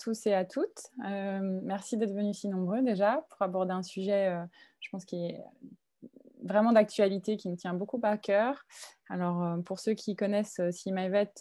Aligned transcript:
tous 0.00 0.26
et 0.26 0.34
à 0.34 0.44
toutes. 0.44 0.90
Euh, 1.06 1.60
merci 1.62 1.96
d'être 1.96 2.12
venus 2.12 2.38
si 2.38 2.48
nombreux 2.48 2.82
déjà 2.82 3.24
pour 3.28 3.42
aborder 3.42 3.72
un 3.72 3.82
sujet, 3.82 4.28
euh, 4.28 4.44
je 4.80 4.88
pense, 4.90 5.04
qui 5.04 5.26
est 5.26 5.44
vraiment 6.42 6.72
d'actualité, 6.72 7.36
qui 7.36 7.50
me 7.50 7.56
tient 7.56 7.74
beaucoup 7.74 8.00
à 8.02 8.16
cœur. 8.16 8.64
Alors, 9.10 9.42
euh, 9.42 9.58
pour 9.58 9.78
ceux 9.78 9.92
qui 9.92 10.16
connaissent 10.16 10.60
CIMAIVET, 10.70 11.32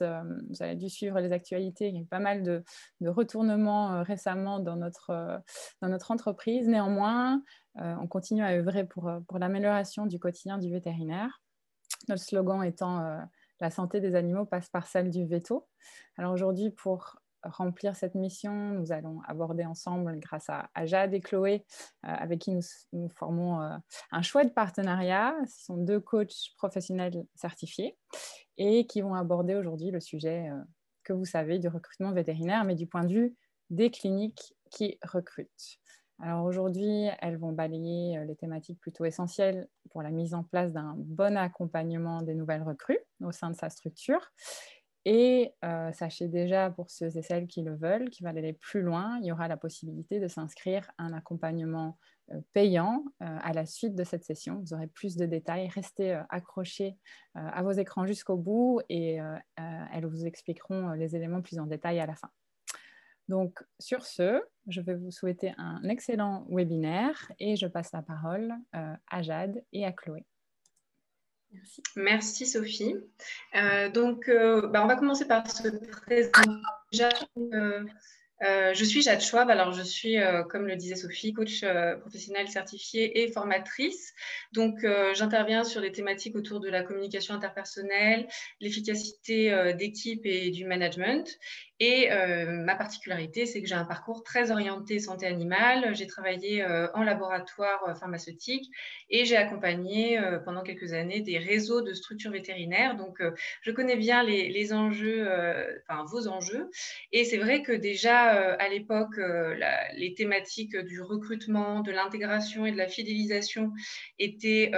vous 0.50 0.62
avez 0.62 0.76
dû 0.76 0.90
suivre 0.90 1.20
les 1.20 1.32
actualités. 1.32 1.88
Il 1.88 1.96
y 1.96 1.98
a 2.00 2.02
eu 2.02 2.06
pas 2.06 2.20
mal 2.20 2.44
de, 2.44 2.64
retournements 3.02 4.04
récemment 4.04 4.60
dans 4.60 4.76
notre, 4.76 5.42
dans 5.82 5.88
notre 5.88 6.12
entreprise. 6.12 6.68
Néanmoins, 6.68 7.42
on 7.76 8.08
continue 8.08 8.44
à 8.44 8.52
œuvrer 8.52 8.84
pour, 8.84 9.10
pour 9.28 9.40
l'amélioration 9.40 10.06
du 10.06 10.20
quotidien 10.20 10.58
du 10.58 10.70
vétérinaire. 10.70 11.42
Notre 12.10 12.24
slogan 12.24 12.62
étant 12.64 13.22
la 13.62 13.70
santé 13.70 14.02
des 14.02 14.16
animaux 14.16 14.46
passe 14.46 14.70
par 14.70 14.88
celle 14.88 15.10
du 15.10 15.26
veto. 15.26 15.68
Alors 16.18 16.34
aujourd'hui, 16.34 16.72
pour 16.72 17.22
remplir 17.44 17.96
cette 17.96 18.16
mission, 18.16 18.54
nous 18.54 18.92
allons 18.92 19.22
aborder 19.28 19.66
ensemble, 19.66 20.20
grâce 20.20 20.50
à, 20.50 20.70
Jade 20.86 21.14
et 21.14 21.22
Chloé, 21.22 21.66
euh, 22.06 22.10
avec 22.10 22.40
qui 22.40 22.52
nous, 22.52 23.10
formons 23.10 23.62
euh, 23.62 23.78
un 24.12 24.22
chouette 24.22 24.54
partenariat. 24.54 25.36
Ce 25.48 25.66
sont 25.66 25.78
deux 25.78 26.00
coachs 26.00 26.54
professionnels 26.58 27.26
certifiés 27.36 27.98
et 28.58 28.86
qui 28.88 29.02
vont 29.02 29.14
aborder 29.14 29.56
aujourd'hui 29.56 29.92
le 29.92 30.00
sujet 30.00 30.50
euh, 30.50 30.62
que 31.04 31.14
vous 31.14 31.26
savez 31.26 31.60
du 31.60 31.68
recrutement 31.68 32.12
vétérinaire, 32.12 32.64
mais 32.64 32.76
du 32.76 32.88
point 32.88 33.04
de 33.04 33.14
vue 33.14 33.36
des 33.70 33.90
cliniques 33.90 34.54
qui 34.70 34.98
recrutent. 35.04 35.80
Alors 36.22 36.44
aujourd'hui, 36.44 37.08
elles 37.22 37.38
vont 37.38 37.54
balayer 37.54 38.26
les 38.26 38.36
thématiques 38.36 38.80
plutôt 38.82 39.06
essentielles 39.06 39.70
pour 39.90 40.02
la 40.02 40.12
mise 40.12 40.34
en 40.34 40.44
place 40.44 40.74
d'un 40.74 40.96
bon 40.98 41.38
accompagnement 41.38 42.22
des 42.22 42.36
nouvelles 42.36 42.64
recrues 42.64 43.00
au 43.22 43.32
sein 43.32 43.50
de 43.50 43.56
sa 43.56 43.70
structure 43.70 44.30
et 45.06 45.54
euh, 45.64 45.92
sachez 45.94 46.28
déjà, 46.28 46.70
pour 46.70 46.90
ceux 46.90 47.16
et 47.18 47.22
celles 47.22 47.48
qui 47.48 47.62
le 47.62 47.76
veulent, 47.76 48.10
qui 48.10 48.24
veulent 48.24 48.38
aller 48.38 48.54
plus 48.54 48.82
loin, 48.82 49.18
il 49.22 49.28
y 49.28 49.32
aura 49.32 49.48
la 49.48 49.58
possibilité 49.58 50.20
de 50.20 50.28
s'inscrire 50.28 50.92
à 50.98 51.04
un 51.04 51.14
accompagnement 51.14 51.98
euh, 52.32 52.42
payant 52.54 53.06
euh, 53.22 53.38
à 53.42 53.54
la 53.54 53.66
suite 53.66 53.96
de 53.96 54.04
cette 54.04 54.26
session. 54.26 54.60
Vous 54.60 54.74
aurez 54.74 54.88
plus 54.88 55.16
de 55.16 55.26
détails. 55.26 55.70
Restez 55.70 56.22
accrochés 56.30 56.98
à 57.34 57.64
vos 57.64 57.72
écrans 57.72 58.06
jusqu'au 58.06 58.36
bout 58.36 58.82
et 58.90 59.20
elles 59.56 60.06
vous 60.06 60.26
expliqueront 60.26 60.92
les 60.92 61.16
éléments 61.16 61.42
plus 61.42 61.60
en 61.60 61.66
détail 61.66 62.00
à 62.00 62.06
la 62.06 62.16
fin. 62.16 62.30
Donc, 63.30 63.64
sur 63.80 64.06
ce, 64.06 64.42
je 64.68 64.82
vais 64.82 64.96
vous 64.96 65.12
souhaiter 65.12 65.54
un 65.58 65.84
excellent 65.84 66.46
webinaire 66.50 67.32
et 67.40 67.56
je 67.56 67.68
passe 67.68 67.92
la 67.94 68.02
parole 68.02 68.54
à 68.74 69.22
Jade 69.22 69.64
et 69.72 69.86
à 69.86 69.92
Chloé. 69.92 70.26
Merci. 71.96 72.46
Sophie. 72.46 72.96
Euh, 73.56 73.90
donc, 73.90 74.30
euh, 74.30 74.68
bah, 74.68 74.84
on 74.84 74.88
va 74.88 74.96
commencer 74.96 75.26
par 75.26 75.50
se 75.50 75.70
présenter. 75.70 76.32
Euh, 78.42 78.74
je 78.74 78.86
suis 78.86 79.02
Jade 79.02 79.20
Schwab. 79.20 79.50
Alors, 79.50 79.74
je 79.74 79.82
suis, 79.82 80.16
comme 80.50 80.66
le 80.66 80.78
disait 80.78 80.96
Sophie, 80.96 81.34
coach 81.34 81.66
professionnel 82.00 82.48
certifié 82.48 83.22
et 83.22 83.32
formatrice. 83.32 84.14
Donc, 84.54 84.86
j'interviens 85.14 85.66
sur 85.66 85.82
des 85.82 85.92
thématiques 85.92 86.38
autour 86.38 86.62
de 86.62 86.70
la 86.70 86.82
communication 86.84 87.34
interpersonnelle, 87.34 88.30
l'efficacité 88.62 89.74
d'équipe 89.78 90.26
et 90.26 90.52
du 90.52 90.64
management. 90.64 91.38
Et 91.80 92.12
euh, 92.12 92.46
ma 92.46 92.76
particularité, 92.76 93.46
c'est 93.46 93.62
que 93.62 93.68
j'ai 93.68 93.76
un 93.76 93.86
parcours 93.86 94.24
très 94.24 94.52
orienté 94.52 95.00
santé 95.00 95.26
animale. 95.26 95.96
J'ai 95.96 96.08
travaillé 96.08 96.62
euh, 96.62 96.88
en 96.94 97.04
laboratoire 97.04 97.82
euh, 97.88 97.96
pharmaceutique 97.96 98.70
et 99.10 99.24
j'ai 99.24 99.38
accompagné 99.38 100.20
pendant 100.46 100.62
quelques 100.62 100.94
années 100.94 101.22
des 101.22 101.38
réseaux 101.38 101.82
de 101.82 101.94
structures 101.94 102.32
vétérinaires. 102.32 102.96
Donc, 102.96 103.22
je 103.62 103.72
connais 103.72 103.96
bien 103.96 104.24
les, 104.24 104.50
les 104.50 104.74
enjeux, 104.74 105.28
enfin 105.88 106.04
vos 106.06 106.28
enjeux. 106.28 106.70
Et 107.12 107.24
c'est 107.24 107.38
vrai 107.38 107.64
que 107.64 107.72
déjà 107.72 108.30
à 108.54 108.70
l'époque, 108.70 109.20
les 109.96 110.14
thématiques 110.16 110.78
du 110.78 111.02
recrutement, 111.02 111.82
de 111.82 111.92
l'intégration 111.92 112.66
et 112.68 112.72
de 112.72 112.78
la 112.78 112.88
fidélisation 112.88 113.72
étaient 114.20 114.72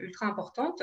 ultra 0.00 0.26
importantes. 0.26 0.82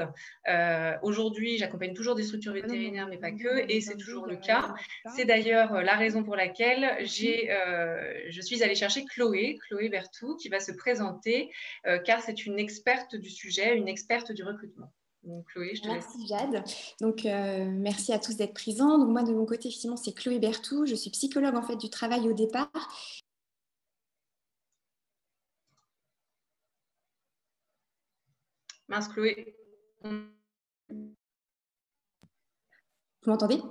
Aujourd'hui, 1.02 1.58
j'accompagne 1.58 1.94
toujours 1.94 2.16
des 2.16 2.24
structures 2.24 2.54
vétérinaires, 2.54 3.08
mais 3.10 3.18
pas 3.18 3.32
que, 3.32 3.70
et 3.70 3.82
c'est 3.82 3.98
toujours 3.98 4.26
le 4.26 4.38
cas. 4.38 4.74
C'est 5.16 5.23
d'ailleurs 5.26 5.74
euh, 5.74 5.82
la 5.82 5.96
raison 5.96 6.24
pour 6.24 6.36
laquelle 6.36 6.84
euh, 6.84 8.24
je 8.30 8.42
suis 8.42 8.64
allée 8.64 8.76
chercher 8.76 9.06
Chloé, 9.06 9.58
Chloé 9.68 9.90
Bertou, 9.90 10.36
qui 10.36 10.50
va 10.50 10.60
se 10.60 10.72
présenter, 10.72 11.52
euh, 11.86 12.00
car 12.00 12.22
c'est 12.22 12.46
une 12.46 12.60
experte 12.60 13.16
du 13.16 13.30
sujet, 13.30 13.76
une 13.76 13.88
experte 13.88 14.32
du 14.32 14.44
recrutement. 14.44 14.92
Donc, 15.24 15.46
Chloé, 15.48 15.76
je 15.76 15.82
te 15.82 15.88
merci 15.88 16.28
Jade. 16.28 16.64
Donc, 17.00 17.24
merci 17.24 18.12
à 18.12 18.20
tous 18.20 18.36
d'être 18.36 18.54
présents. 18.54 18.98
Donc, 18.98 19.08
moi, 19.08 19.24
de 19.24 19.32
mon 19.32 19.46
côté, 19.46 19.70
effectivement, 19.70 19.96
c'est 19.96 20.14
Chloé 20.14 20.38
Bertou. 20.38 20.86
Je 20.86 20.96
suis 20.96 21.12
psychologue 21.12 21.56
en 21.56 21.62
fait 21.62 21.78
du 21.78 21.90
travail 21.90 22.28
au 22.28 22.34
départ. 22.34 22.70
Mince, 28.90 29.08
Chloé. 29.08 29.56
Vous 33.24 33.32
m'entendez? 33.32 33.62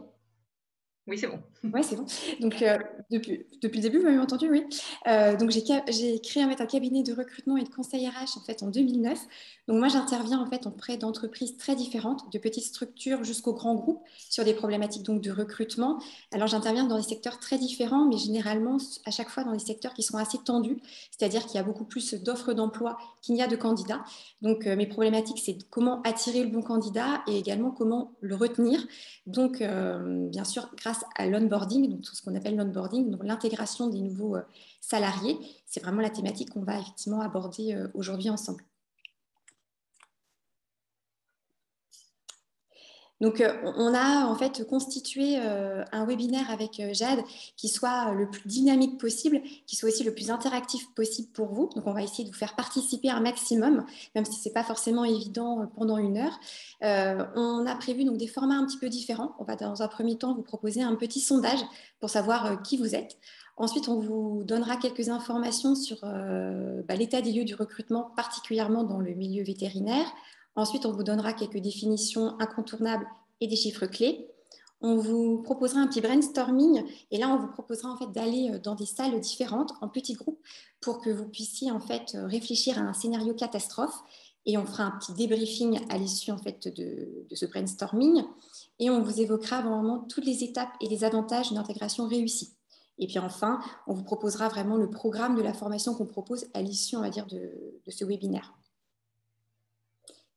Oui, 1.08 1.18
c'est 1.18 1.26
bon. 1.26 1.40
Oui, 1.64 1.82
c'est 1.82 1.96
bon. 1.96 2.06
Donc, 2.38 2.62
euh, 2.62 2.78
depuis, 3.10 3.44
depuis 3.60 3.78
le 3.78 3.82
début, 3.82 3.98
vous 3.98 4.04
m'avez 4.04 4.20
entendu, 4.20 4.48
oui. 4.48 4.64
Euh, 5.08 5.36
donc, 5.36 5.50
j'ai 5.50 6.20
créé 6.20 6.44
en 6.44 6.48
fait, 6.48 6.62
un 6.62 6.66
cabinet 6.66 7.02
de 7.02 7.12
recrutement 7.12 7.56
et 7.56 7.64
de 7.64 7.68
conseil 7.68 8.06
RH 8.06 8.38
en, 8.38 8.40
fait, 8.40 8.62
en 8.62 8.68
2009. 8.68 9.18
Donc, 9.66 9.78
moi, 9.78 9.88
j'interviens 9.88 10.40
en 10.40 10.46
fait 10.46 10.64
auprès 10.64 10.98
d'entreprises 10.98 11.56
très 11.56 11.74
différentes, 11.74 12.32
de 12.32 12.38
petites 12.38 12.66
structures 12.66 13.24
jusqu'aux 13.24 13.52
grands 13.52 13.74
groupes, 13.74 14.00
sur 14.30 14.44
des 14.44 14.54
problématiques 14.54 15.02
donc, 15.02 15.20
de 15.20 15.32
recrutement. 15.32 16.00
Alors, 16.30 16.46
j'interviens 16.46 16.86
dans 16.86 16.98
des 16.98 17.02
secteurs 17.02 17.40
très 17.40 17.58
différents, 17.58 18.06
mais 18.06 18.16
généralement, 18.16 18.76
à 19.04 19.10
chaque 19.10 19.28
fois, 19.28 19.42
dans 19.42 19.52
des 19.52 19.58
secteurs 19.58 19.94
qui 19.94 20.04
sont 20.04 20.18
assez 20.18 20.38
tendus, 20.38 20.78
c'est-à-dire 21.10 21.46
qu'il 21.46 21.56
y 21.56 21.58
a 21.58 21.64
beaucoup 21.64 21.84
plus 21.84 22.14
d'offres 22.14 22.52
d'emploi 22.52 22.96
qu'il 23.22 23.34
n'y 23.34 23.42
a 23.42 23.48
de 23.48 23.56
candidats. 23.56 24.04
Donc, 24.40 24.68
euh, 24.68 24.76
mes 24.76 24.86
problématiques, 24.86 25.40
c'est 25.44 25.58
comment 25.68 26.00
attirer 26.02 26.44
le 26.44 26.50
bon 26.50 26.62
candidat 26.62 27.22
et 27.26 27.36
également 27.36 27.72
comment 27.72 28.12
le 28.20 28.36
retenir. 28.36 28.86
Donc, 29.26 29.62
bien 29.62 30.44
sûr, 30.44 30.68
grâce 30.76 30.91
à 31.16 31.26
l'onboarding, 31.26 31.90
donc 31.90 32.02
tout 32.02 32.14
ce 32.14 32.22
qu'on 32.22 32.34
appelle 32.34 32.56
l'onboarding, 32.56 33.10
donc 33.10 33.24
l'intégration 33.24 33.88
des 33.88 34.00
nouveaux 34.00 34.36
euh, 34.36 34.42
salariés. 34.80 35.38
C'est 35.66 35.82
vraiment 35.82 36.00
la 36.00 36.10
thématique 36.10 36.50
qu'on 36.50 36.62
va 36.62 36.78
effectivement 36.78 37.20
aborder 37.20 37.74
euh, 37.74 37.88
aujourd'hui 37.94 38.30
ensemble. 38.30 38.64
Donc, 43.22 43.40
euh, 43.40 43.54
on 43.76 43.94
a 43.94 44.26
en 44.26 44.34
fait 44.34 44.66
constitué 44.66 45.36
euh, 45.38 45.84
un 45.92 46.04
webinaire 46.04 46.50
avec 46.50 46.80
euh, 46.80 46.92
Jade 46.92 47.20
qui 47.56 47.68
soit 47.68 48.12
le 48.12 48.28
plus 48.28 48.48
dynamique 48.48 48.98
possible, 48.98 49.40
qui 49.64 49.76
soit 49.76 49.90
aussi 49.90 50.02
le 50.02 50.12
plus 50.12 50.32
interactif 50.32 50.92
possible 50.96 51.28
pour 51.32 51.46
vous. 51.54 51.70
Donc, 51.76 51.86
on 51.86 51.92
va 51.92 52.02
essayer 52.02 52.24
de 52.24 52.30
vous 52.30 52.38
faire 52.38 52.56
participer 52.56 53.10
un 53.10 53.20
maximum, 53.20 53.86
même 54.16 54.24
si 54.24 54.40
ce 54.40 54.48
n'est 54.48 54.52
pas 54.52 54.64
forcément 54.64 55.04
évident 55.04 55.70
pendant 55.76 55.98
une 55.98 56.18
heure. 56.18 56.40
on 56.80 57.64
a 57.64 57.76
prévu 57.76 58.04
donc 58.04 58.16
des 58.16 58.26
formats 58.26 58.56
un 58.56 58.66
petit 58.66 58.78
peu 58.78 58.88
différents. 58.88 59.36
On 59.38 59.44
va 59.44 59.54
dans 59.54 59.82
un 59.82 59.88
premier 59.88 60.18
temps 60.18 60.34
vous 60.34 60.42
proposer 60.42 60.82
un 60.82 60.96
petit 60.96 61.20
sondage 61.20 61.60
pour 62.00 62.10
savoir 62.10 62.60
qui 62.62 62.76
vous 62.76 62.96
êtes. 62.96 63.18
Ensuite, 63.56 63.88
on 63.88 64.00
vous 64.00 64.42
donnera 64.42 64.76
quelques 64.76 65.10
informations 65.10 65.76
sur 65.76 65.98
bah, 66.02 66.96
l'état 66.96 67.22
des 67.22 67.30
lieux 67.30 67.44
du 67.44 67.54
recrutement, 67.54 68.10
particulièrement 68.16 68.82
dans 68.82 68.98
le 68.98 69.14
milieu 69.14 69.44
vétérinaire. 69.44 70.12
Ensuite, 70.54 70.84
on 70.86 70.92
vous 70.92 71.02
donnera 71.02 71.32
quelques 71.32 71.58
définitions 71.58 72.38
incontournables 72.38 73.06
et 73.40 73.46
des 73.46 73.56
chiffres 73.56 73.86
clés. 73.86 74.28
On 74.84 74.96
vous 74.96 75.40
proposera 75.42 75.80
un 75.80 75.86
petit 75.86 76.00
brainstorming 76.00 76.84
et 77.12 77.18
là, 77.18 77.28
on 77.28 77.38
vous 77.38 77.46
proposera 77.46 77.90
en 77.90 77.96
fait 77.96 78.10
d'aller 78.10 78.50
euh, 78.52 78.58
dans 78.58 78.74
des 78.74 78.86
salles 78.86 79.18
différentes 79.20 79.72
en 79.80 79.88
petits 79.88 80.14
groupes 80.14 80.40
pour 80.80 81.00
que 81.00 81.08
vous 81.08 81.28
puissiez 81.28 81.70
en 81.70 81.80
fait 81.80 82.16
euh, 82.16 82.26
réfléchir 82.26 82.78
à 82.78 82.82
un 82.82 82.92
scénario 82.92 83.32
catastrophe 83.32 83.94
et 84.44 84.58
on 84.58 84.66
fera 84.66 84.82
un 84.82 84.90
petit 84.98 85.12
débriefing 85.12 85.80
à 85.88 85.98
l'issue 85.98 86.32
en 86.32 86.38
fait 86.38 86.66
de, 86.66 87.24
ce 87.32 87.46
brainstorming 87.46 88.24
et 88.80 88.90
on 88.90 89.02
vous 89.02 89.20
évoquera 89.20 89.62
vraiment 89.62 90.00
toutes 90.00 90.26
les 90.26 90.42
étapes 90.42 90.72
et 90.80 90.88
les 90.88 91.04
avantages 91.04 91.50
d'une 91.50 91.58
intégration 91.58 92.08
réussie. 92.08 92.56
Et 92.98 93.06
puis 93.06 93.20
enfin, 93.20 93.60
on 93.86 93.94
vous 93.94 94.02
proposera 94.02 94.48
vraiment 94.48 94.76
le 94.76 94.90
programme 94.90 95.36
de 95.36 95.42
la 95.42 95.54
formation 95.54 95.94
qu'on 95.94 96.06
propose 96.06 96.46
à 96.54 96.60
l'issue, 96.60 96.96
on 96.96 97.00
va 97.02 97.10
dire, 97.10 97.26
de 97.26 97.78
ce 97.88 98.04
webinaire. 98.04 98.52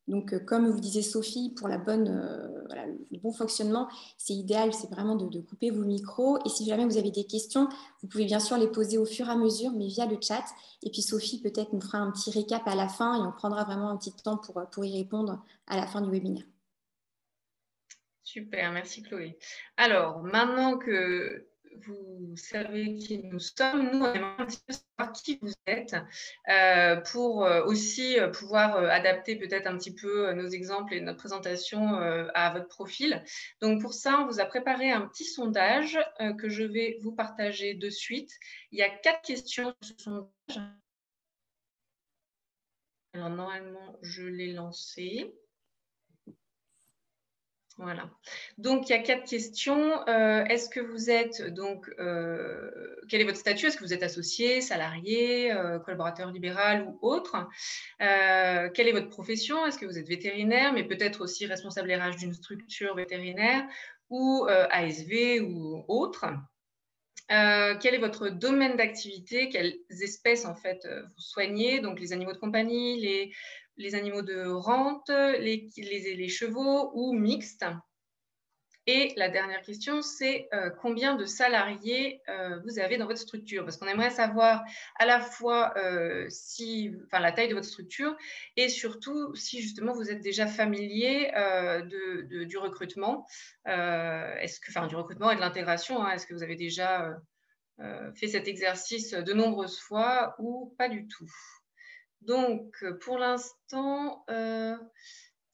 Donc, 0.07 0.34
euh, 0.34 0.40
comme 0.40 0.69
vous 0.69 0.80
disait 0.80 1.02
Sophie, 1.02 1.54
pour 1.56 1.68
la 1.68 1.78
bonne, 1.78 2.07
euh, 2.10 2.96
le 3.12 3.19
bon 3.19 3.31
fonctionnement, 3.31 3.90
c'est 4.18 4.34
idéal, 4.34 4.74
c'est 4.74 4.90
vraiment 4.90 5.16
de, 5.16 5.42
couper 5.42 5.72
vos 5.72 5.84
micros. 5.84 6.38
Et 6.46 6.50
si 6.50 6.66
jamais 6.66 6.86
vous 6.86 6.98
avez 6.98 7.12
des 7.12 7.25
questions, 7.25 7.68
vous 8.02 8.07
pouvez 8.07 8.25
bien 8.25 8.40
sûr 8.40 8.57
les 8.57 8.68
poser 8.68 8.98
au 8.98 9.06
fur 9.06 9.28
et 9.28 9.31
à 9.31 9.36
mesure, 9.36 9.72
mais 9.72 9.88
via 9.88 10.06
le 10.06 10.18
chat. 10.22 10.46
Et 10.84 10.92
puis 10.92 11.02
Sophie 11.02 11.42
peut-être 11.42 11.74
nous 11.74 11.81
fera 11.81 11.98
un 11.98 12.12
petit 12.12 12.30
récap 12.30 12.68
à 12.68 12.75
la 12.75 12.88
fin 12.88 13.18
et 13.18 13.28
on 13.28 13.31
prendra 13.31 13.63
vraiment 13.63 13.90
un 13.90 13.98
petit 13.98 14.13
temps 14.13 14.38
pour, 14.38 14.62
pour 14.72 14.86
y 14.86 14.96
répondre 14.96 15.44
à 15.68 15.75
la 15.75 15.88
fin 15.88 16.02
du 16.02 16.12
webinaire. 16.12 16.46
Super, 18.24 18.72
merci 18.72 19.02
Chloé. 19.02 19.38
Alors, 19.78 20.22
maintenant 20.24 20.78
que 20.78 21.48
vous 21.86 22.36
savez 22.36 22.98
qui 22.98 23.19
nous 23.24 23.39
sommes. 23.39 23.92
Nous, 23.92 24.00
on 24.00 24.13
aimerait 24.13 24.36
un 24.38 24.45
petit 24.45 24.62
peu 24.68 24.74
savoir 24.74 25.13
qui 25.13 25.39
vous 25.42 25.54
êtes 25.66 25.95
euh, 26.50 26.98
pour 27.12 27.45
euh, 27.45 27.63
aussi 27.66 28.19
euh, 28.19 28.30
pouvoir 28.30 28.77
adapter 28.77 29.36
peut-être 29.36 29.68
un 29.68 29.77
petit 29.77 29.94
peu 29.94 30.31
nos 30.33 30.48
exemples 30.48 30.94
et 30.94 31.01
notre 31.01 31.18
présentation 31.18 31.95
à 32.33 32.51
votre 32.51 32.68
profil. 32.68 33.24
Donc, 33.62 33.81
pour 33.81 33.94
ça, 33.94 34.19
on 34.19 34.27
vous 34.27 34.39
a 34.39 34.45
préparé 34.45 34.92
un 34.92 35.07
petit 35.07 35.25
sondage 35.25 35.98
que 36.38 36.50
je 36.50 36.63
vais 36.63 36.98
vous 37.01 37.13
partager 37.13 37.74
de 37.74 37.89
suite. 37.89 38.31
Il 38.71 38.80
y 38.80 38.83
a 38.83 38.89
quatre 38.89 39.21
questions 39.21 39.74
sur 39.81 39.95
ce 39.98 40.04
sondage. 40.04 40.69
Alors, 43.13 43.30
normalement, 43.30 43.98
je 44.01 44.24
l'ai 44.24 44.51
lancé. 44.51 45.33
Voilà. 47.77 48.10
Donc, 48.57 48.88
il 48.88 48.94
y 48.94 48.95
a 48.95 49.00
quatre 49.00 49.30
questions. 49.30 50.07
Euh, 50.07 50.45
est-ce 50.45 50.69
que 50.69 50.80
vous 50.80 51.10
êtes 51.10 51.42
donc, 51.54 51.94
euh, 52.00 52.72
quel 53.10 53.19
est 53.19 53.25
votre 53.25 53.38
statut? 53.38 53.66
Est-ce 53.66 53.75
que 53.75 53.83
vous 53.83 53.94
êtes 53.94 54.04
associé, 54.04 54.62
salarié, 54.62 55.51
euh, 55.51 55.80
collaborateur 55.80 56.31
libéral 56.31 56.88
ou 56.88 56.98
autre? 57.01 57.36
Quelle 58.00 58.88
est 58.88 58.94
votre 58.94 59.10
profession? 59.10 59.66
Est-ce 59.66 59.77
que 59.77 59.86
vous 59.86 59.98
êtes 59.98 60.07
vétérinaire, 60.07 60.72
mais 60.72 60.86
peut-être 60.86 61.22
aussi 61.22 61.45
responsable 61.48 61.92
RH 61.92 62.16
d'une 62.18 62.33
structure 62.33 62.95
vétérinaire 62.95 63.66
ou 64.10 64.45
ASV 64.48 65.42
ou 65.42 65.83
autre? 65.89 66.28
Quel 67.28 67.94
est 67.94 68.00
votre 68.00 68.30
domaine 68.30 68.78
d'activité? 68.78 69.50
Quelles 69.50 69.75
espèces 69.89 70.45
en 70.45 70.56
fait 70.56 70.88
vous 70.88 71.21
soignez? 71.21 71.81
Donc 71.81 72.00
les 72.00 72.13
animaux 72.13 72.33
de 72.33 72.38
compagnie, 72.38 73.01
les 73.01 73.33
les 73.77 73.95
animaux 73.95 74.22
de 74.22 74.45
rente, 74.45 75.10
les, 75.10 76.30
chevaux 76.30 76.92
ou 76.94 77.13
mixtes. 77.13 77.66
Et 78.88 79.13
la 79.16 79.30
dernière 79.30 79.63
question, 79.63 80.04
c'est 80.04 80.48
euh, 80.54 80.69
combien 80.69 81.16
de 81.16 81.25
salariés 81.25 82.22
euh, 82.30 82.60
vous 82.63 82.77
avez 82.77 82.98
dans 82.98 83.07
votre 83.07 83.19
structure? 83.19 83.63
Parce 83.63 83.77
qu'on 83.77 83.88
aimerait 83.88 84.12
savoir 84.12 84.63
à 85.00 85.07
la 85.07 85.19
fois 85.19 85.74
euh, 85.77 86.30
la 87.12 87.31
taille 87.31 87.48
de 87.48 87.56
votre 87.56 87.66
structure 87.66 88.16
et 88.56 88.69
surtout 88.69 89.33
si 89.33 89.60
justement 89.63 89.94
vous 89.94 90.12
êtes 90.12 90.21
déjà 90.21 90.45
familier 90.45 91.31
du 92.48 92.57
recrutement, 92.57 93.25
du 93.66 94.95
recrutement 94.95 95.31
et 95.31 95.36
de 95.36 95.42
l'intégration. 95.42 96.04
Hein, 96.04 96.12
est-ce 96.12 96.28
que 96.28 96.36
vous 96.36 96.44
avez 96.44 96.56
déjà 96.56 97.18
fait 98.13 98.28
cet 98.28 98.48
exercice 98.48 99.12
de 99.13 99.33
nombreuses 99.33 99.80
fois 99.80 100.36
ou 100.38 100.75
pas 100.78 100.89
du 100.89 101.07
tout? 101.07 101.25
Donc, 102.21 102.83
pour 103.01 103.17
l'instant, 103.17 104.25
euh, 104.29 104.75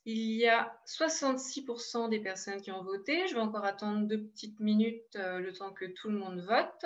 il 0.05 0.31
y 0.31 0.47
a 0.47 0.75
66% 0.85 2.09
des 2.09 2.19
personnes 2.19 2.61
qui 2.61 2.71
ont 2.71 2.83
voté. 2.83 3.27
Je 3.27 3.35
vais 3.35 3.41
encore 3.41 3.65
attendre 3.65 4.07
deux 4.07 4.23
petites 4.27 4.59
minutes 4.59 5.15
euh, 5.15 5.39
le 5.39 5.53
temps 5.53 5.71
que 5.73 5.85
tout 5.85 6.09
le 6.09 6.17
monde 6.17 6.39
vote. 6.41 6.85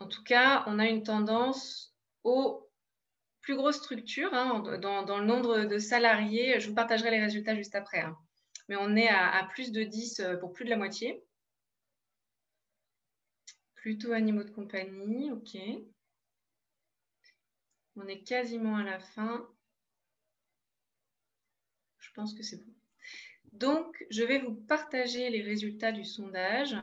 En 0.00 0.08
tout 0.08 0.22
cas, 0.24 0.64
on 0.66 0.78
a 0.78 0.86
une 0.86 1.02
tendance 1.02 1.94
aux 2.24 2.70
plus 3.42 3.56
grosses 3.56 3.76
structures 3.76 4.32
hein, 4.32 4.60
dans, 4.80 5.18
le 5.18 5.24
nombre 5.24 5.64
de 5.64 5.78
salariés. 5.78 6.58
Je 6.60 6.68
vous 6.68 6.74
partagerai 6.74 7.10
les 7.10 7.20
résultats 7.20 7.54
juste 7.54 7.74
après. 7.74 8.00
Hein. 8.00 8.16
Mais 8.68 8.76
on 8.76 8.96
est 8.96 9.08
à, 9.08 9.30
à, 9.30 9.46
plus 9.48 9.72
de 9.72 9.82
10 9.82 10.20
euh, 10.20 10.36
pour 10.36 10.52
plus 10.52 10.64
de 10.64 10.70
la 10.70 10.78
moitié. 10.78 11.22
Plutôt 13.74 14.12
animaux 14.12 14.44
de 14.44 14.50
compagnie, 14.50 15.30
ok. 15.30 15.58
On 17.96 18.06
est 18.06 18.22
quasiment 18.22 18.76
à 18.76 18.82
la 18.82 18.98
fin. 18.98 19.48
Je 21.98 22.10
pense 22.12 22.34
que 22.34 22.42
c'est 22.42 22.64
bon. 22.64 22.72
Donc, 23.52 24.04
je 24.10 24.24
vais 24.24 24.40
vous 24.40 24.54
partager 24.54 25.30
les 25.30 25.42
résultats 25.42 25.92
du 25.92 26.04
sondage. 26.04 26.76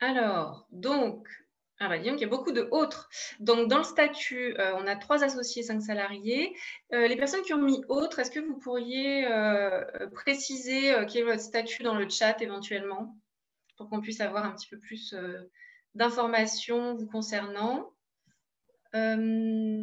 Alors, 0.00 0.66
donc, 0.70 1.26
ah 1.78 1.88
bah, 1.88 1.96
il 1.96 2.04
y 2.04 2.24
a 2.24 2.28
beaucoup 2.28 2.52
de 2.52 2.68
autres. 2.70 3.08
Donc, 3.38 3.68
dans 3.68 3.78
le 3.78 3.84
statut, 3.84 4.54
euh, 4.58 4.74
on 4.76 4.86
a 4.86 4.96
trois 4.96 5.24
associés, 5.24 5.62
cinq 5.62 5.80
salariés. 5.80 6.54
Euh, 6.92 7.08
les 7.08 7.16
personnes 7.16 7.40
qui 7.40 7.54
ont 7.54 7.62
mis 7.62 7.82
autres, 7.88 8.18
est-ce 8.18 8.30
que 8.30 8.40
vous 8.40 8.58
pourriez 8.58 9.26
euh, 9.26 9.82
préciser 10.12 10.94
quel 11.10 11.22
est 11.22 11.24
votre 11.24 11.40
statut 11.40 11.82
dans 11.82 11.94
le 11.94 12.06
chat 12.08 12.40
éventuellement 12.42 13.16
pour 13.78 13.88
qu'on 13.88 14.02
puisse 14.02 14.20
avoir 14.20 14.44
un 14.44 14.52
petit 14.52 14.68
peu 14.68 14.78
plus 14.78 15.14
d'informations 15.94 16.94
vous 16.96 17.06
concernant? 17.06 17.90
Euh, 18.94 19.82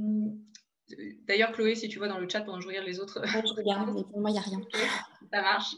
d'ailleurs, 1.27 1.51
Chloé, 1.51 1.75
si 1.75 1.89
tu 1.89 1.97
vois 1.97 2.07
dans 2.07 2.19
le 2.19 2.29
chat 2.29 2.41
pendant 2.41 2.57
que 2.57 2.63
je 2.63 2.69
regarde 2.69 2.85
les 2.85 2.99
autres. 2.99 3.21
je 3.25 3.53
regarde, 3.53 3.93
mais 3.93 4.03
pour 4.03 4.19
moi, 4.19 4.29
il 4.29 4.33
n'y 4.33 4.39
a 4.39 4.41
rien. 4.41 4.61
Ça 5.31 5.41
marche. 5.41 5.75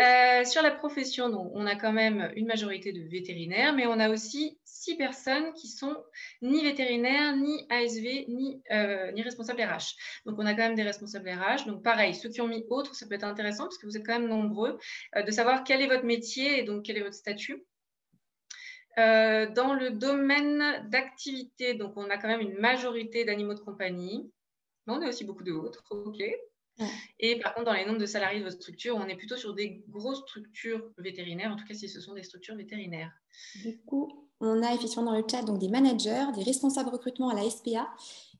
Euh, 0.00 0.44
sur 0.44 0.62
la 0.62 0.70
profession, 0.70 1.28
donc, 1.28 1.50
on 1.54 1.66
a 1.66 1.74
quand 1.74 1.92
même 1.92 2.30
une 2.36 2.46
majorité 2.46 2.92
de 2.92 3.02
vétérinaires, 3.08 3.74
mais 3.74 3.86
on 3.86 3.98
a 3.98 4.08
aussi 4.08 4.58
six 4.64 4.96
personnes 4.96 5.52
qui 5.54 5.66
sont 5.66 5.96
ni 6.42 6.62
vétérinaires, 6.62 7.34
ni 7.36 7.66
ASV, 7.70 8.26
ni, 8.28 8.62
euh, 8.70 9.10
ni 9.12 9.22
responsables 9.22 9.60
RH. 9.60 9.96
Donc, 10.26 10.36
on 10.38 10.46
a 10.46 10.52
quand 10.52 10.62
même 10.62 10.76
des 10.76 10.82
responsables 10.82 11.28
RH. 11.28 11.66
Donc, 11.66 11.82
pareil, 11.82 12.14
ceux 12.14 12.28
qui 12.28 12.40
ont 12.40 12.48
mis 12.48 12.64
autres, 12.70 12.94
ça 12.94 13.06
peut 13.06 13.14
être 13.14 13.24
intéressant 13.24 13.64
parce 13.64 13.78
que 13.78 13.86
vous 13.86 13.96
êtes 13.96 14.06
quand 14.06 14.18
même 14.18 14.28
nombreux, 14.28 14.78
de 15.16 15.30
savoir 15.30 15.64
quel 15.64 15.80
est 15.80 15.88
votre 15.88 16.04
métier 16.04 16.60
et 16.60 16.62
donc 16.62 16.84
quel 16.84 16.96
est 16.96 17.02
votre 17.02 17.14
statut. 17.14 17.64
Euh, 18.98 19.50
dans 19.50 19.74
le 19.74 19.90
domaine 19.90 20.88
d'activité, 20.88 21.74
donc 21.74 21.94
on 21.96 22.10
a 22.10 22.16
quand 22.16 22.28
même 22.28 22.40
une 22.40 22.58
majorité 22.58 23.24
d'animaux 23.24 23.54
de 23.54 23.60
compagnie, 23.60 24.30
mais 24.86 24.94
on 24.94 25.02
a 25.02 25.08
aussi 25.08 25.24
beaucoup 25.24 25.42
d'autres, 25.42 25.82
ok. 25.90 26.22
Et 27.20 27.38
par 27.38 27.54
contre, 27.54 27.66
dans 27.66 27.72
les 27.72 27.86
nombres 27.86 28.00
de 28.00 28.06
salariés 28.06 28.40
de 28.40 28.44
votre 28.44 28.56
structure, 28.56 28.96
on 28.96 29.06
est 29.06 29.16
plutôt 29.16 29.36
sur 29.36 29.54
des 29.54 29.84
grosses 29.88 30.20
structures 30.22 30.90
vétérinaires, 30.98 31.52
en 31.52 31.56
tout 31.56 31.64
cas 31.64 31.74
si 31.74 31.88
ce 31.88 32.00
sont 32.00 32.14
des 32.14 32.22
structures 32.22 32.56
vétérinaires. 32.56 33.12
Du 33.62 33.80
coup, 33.82 34.28
on 34.40 34.62
a 34.62 34.74
effectivement 34.74 35.04
dans 35.04 35.16
le 35.16 35.24
chat 35.28 35.42
donc, 35.42 35.58
des 35.58 35.68
managers, 35.68 36.26
des 36.34 36.42
responsables 36.42 36.90
recrutement 36.90 37.28
à 37.28 37.34
la 37.34 37.48
SPA, 37.48 37.88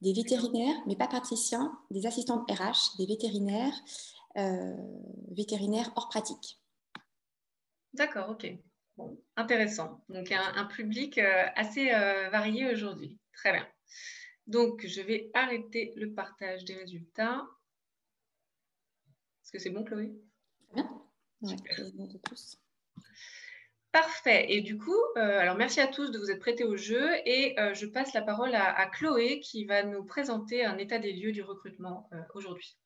des 0.03 0.13
vétérinaires, 0.13 0.77
mais 0.87 0.97
pas 0.97 1.07
praticiens, 1.07 1.79
des 1.91 2.07
assistantes 2.07 2.51
RH, 2.51 2.97
des 2.99 3.07
vétérinaires, 3.07 3.75
euh, 4.37 4.75
vétérinaires 5.31 5.93
hors 5.97 6.09
pratique. 6.09 6.61
D'accord, 7.93 8.31
ok 8.31 8.53
intéressant. 9.37 10.05
Donc, 10.09 10.31
un, 10.33 10.65
public 10.67 11.19
euh, 11.19 11.47
assez 11.57 11.93
euh, 11.93 12.29
varié 12.31 12.71
aujourd'hui. 12.73 13.19
Très 13.33 13.53
bien. 13.53 13.67
Donc, 14.47 14.87
je 14.87 15.01
vais 15.01 15.31
arrêter 15.35 15.93
le 15.97 16.13
partage 16.13 16.65
des 16.65 16.75
résultats. 16.75 17.45
Est-ce 19.43 19.53
que 19.53 19.59
c'est 19.59 19.71
bon, 19.71 19.85
Chloé? 19.85 20.13
Bien. 20.73 21.03
Parfait. 23.93 24.47
Et 24.49 24.61
du 24.61 24.77
coup, 24.77 24.97
euh, 25.17 25.39
alors 25.39 25.57
merci 25.57 25.81
à 25.81 25.87
tous 25.87 26.11
de 26.11 26.19
vous 26.19 26.31
être 26.31 26.41
prêtés 26.41 26.65
au 26.65 26.77
jeu 26.77 27.11
et 27.27 27.55
je 27.75 27.87
passe 27.87 28.13
la 28.13 28.23
parole 28.23 28.55
à, 28.55 28.87
Chloé 28.87 29.39
qui 29.39 29.67
va 29.67 29.85
nous 29.85 30.05
présenter 30.05 30.65
un 30.65 30.79
état 30.79 30.99
des 30.99 31.13
lieux 31.13 31.31
du 31.31 31.43
recrutement 31.43 32.11
aujourd'hui. 32.35 32.77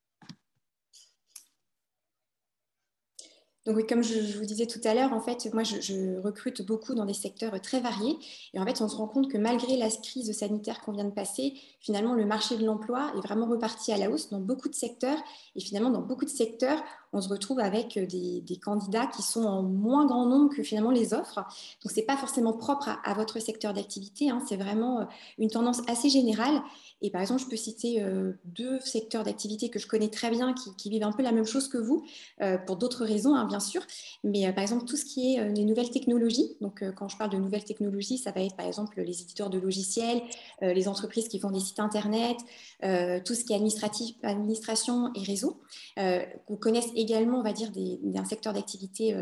Donc 3.69 3.87
comme 3.87 4.01
je, 4.03 4.35
vous 4.35 4.45
disais 4.45 4.65
tout 4.65 4.79
à 4.83 4.95
l'heure, 4.95 5.13
en 5.13 5.21
fait, 5.21 5.47
moi, 5.53 5.61
je, 5.61 6.19
recrute 6.19 6.65
beaucoup 6.65 6.95
dans 6.95 7.05
des 7.05 7.13
secteurs 7.13 7.61
très 7.61 7.79
variés. 7.79 8.17
Et 8.55 8.59
en 8.59 8.65
fait, 8.65 8.81
on 8.81 8.87
se 8.87 8.95
rend 8.95 9.05
compte 9.05 9.31
que 9.31 9.37
malgré 9.37 9.77
la 9.77 9.89
crise 9.89 10.35
sanitaire 10.35 10.81
qu'on 10.81 10.91
vient 10.91 11.03
de 11.03 11.11
passer, 11.11 11.53
finalement, 11.79 12.15
le 12.15 12.25
marché 12.25 12.57
de 12.57 12.65
l'emploi 12.65 13.11
est 13.15 13.21
vraiment 13.21 13.45
reparti 13.45 13.91
à 13.91 13.97
la 13.97 14.09
hausse 14.09 14.31
dans 14.31 14.39
beaucoup 14.39 14.69
de 14.69 14.73
secteurs. 14.73 15.19
Et 15.55 15.59
finalement, 15.59 15.91
dans 15.91 16.01
beaucoup 16.01 16.25
de 16.25 16.31
secteurs, 16.31 16.81
on 17.13 17.21
se 17.21 17.29
retrouve 17.29 17.59
avec 17.59 17.97
des, 17.97 18.59
candidats 18.61 19.07
qui 19.07 19.21
sont 19.21 19.43
en 19.43 19.63
moins 19.63 20.05
grand 20.05 20.25
nombre 20.25 20.53
que 20.53 20.63
finalement 20.63 20.91
les 20.91 21.13
offres. 21.13 21.35
Donc, 21.35 21.91
ce 21.91 21.95
n'est 21.95 22.05
pas 22.05 22.17
forcément 22.17 22.53
propre 22.53 22.89
à, 23.03 23.13
votre 23.13 23.39
secteur 23.39 23.73
d'activité. 23.73 24.29
Hein. 24.29 24.41
c'est 24.47 24.57
vraiment 24.57 25.01
euh, 25.01 25.05
une 25.37 25.49
tendance 25.49 25.81
assez 25.87 26.09
générale. 26.09 26.61
Et 27.01 27.09
par 27.09 27.21
exemple, 27.21 27.41
je 27.41 27.47
peux 27.47 27.55
citer 27.55 28.01
euh, 28.01 28.33
deux 28.43 28.79
secteurs 28.81 29.23
d'activité 29.23 29.69
que 29.69 29.79
je 29.79 29.87
connais 29.87 30.09
très 30.09 30.29
bien 30.29 30.53
qui, 30.53 30.89
vivent 30.89 31.03
un 31.03 31.11
peu 31.11 31.23
la 31.23 31.31
même 31.31 31.45
chose 31.45 31.67
que 31.67 31.77
vous, 31.77 32.03
euh, 32.41 32.57
pour 32.57 32.75
d'autres 32.75 33.05
raisons, 33.05 33.35
hein, 33.35 33.45
bien 33.45 33.59
sûr. 33.59 33.81
Mais 34.23 34.47
euh, 34.47 34.51
par 34.51 34.63
exemple, 34.63 34.85
tout 34.85 34.97
ce 34.97 35.05
qui 35.05 35.35
est 35.35 35.49
les 35.53 35.63
nouvelles 35.63 35.91
technologies. 35.91 36.57
Donc, 36.61 36.83
quand 36.95 37.07
je 37.07 37.17
parle 37.17 37.29
de 37.29 37.37
nouvelles 37.37 37.63
technologies, 37.63 38.17
ça 38.17 38.31
va 38.31 38.41
être 38.41 38.55
par 38.55 38.65
exemple 38.65 39.01
les 39.01 39.21
éditeurs 39.21 39.49
de 39.49 39.59
logiciels, 39.59 40.21
les 40.61 40.87
entreprises 40.87 41.27
qui 41.27 41.39
font 41.39 41.51
des 41.51 41.59
sites 41.59 41.79
internet, 41.79 42.37
tout 42.81 43.33
ce 43.33 43.43
qui 43.43 43.53
est 43.53 43.55
administratif, 43.55 44.15
administration 44.23 45.11
et 45.15 45.23
réseau. 45.23 45.61
qu'on 45.95 46.55
connaisse 46.57 46.89
également, 46.99 47.39
on 47.39 47.43
va 47.43 47.53
dire, 47.53 47.71
d'un 48.03 48.25
secteur 48.25 48.53
d'activité, 48.53 49.15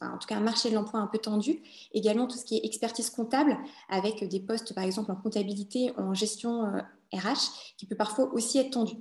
en 0.00 0.18
tout 0.18 0.26
cas 0.28 0.36
un 0.36 0.40
marché 0.40 0.70
de 0.70 0.74
l'emploi 0.74 1.00
un 1.00 1.06
peu 1.06 1.18
tendu. 1.18 1.62
Également 1.92 2.26
tout 2.26 2.36
ce 2.36 2.44
qui 2.44 2.56
est 2.56 2.64
expertise 2.64 3.10
comptable, 3.10 3.56
avec 3.88 4.28
des 4.28 4.40
postes, 4.40 4.74
par 4.74 4.84
exemple, 4.84 5.10
en 5.10 5.16
comptabilité, 5.16 5.92
en 5.96 6.14
gestion 6.14 6.72
RH 7.12 7.74
qui 7.76 7.86
peut 7.86 7.96
parfois 7.96 8.32
aussi 8.32 8.58
être 8.58 8.70
tendu. 8.70 8.94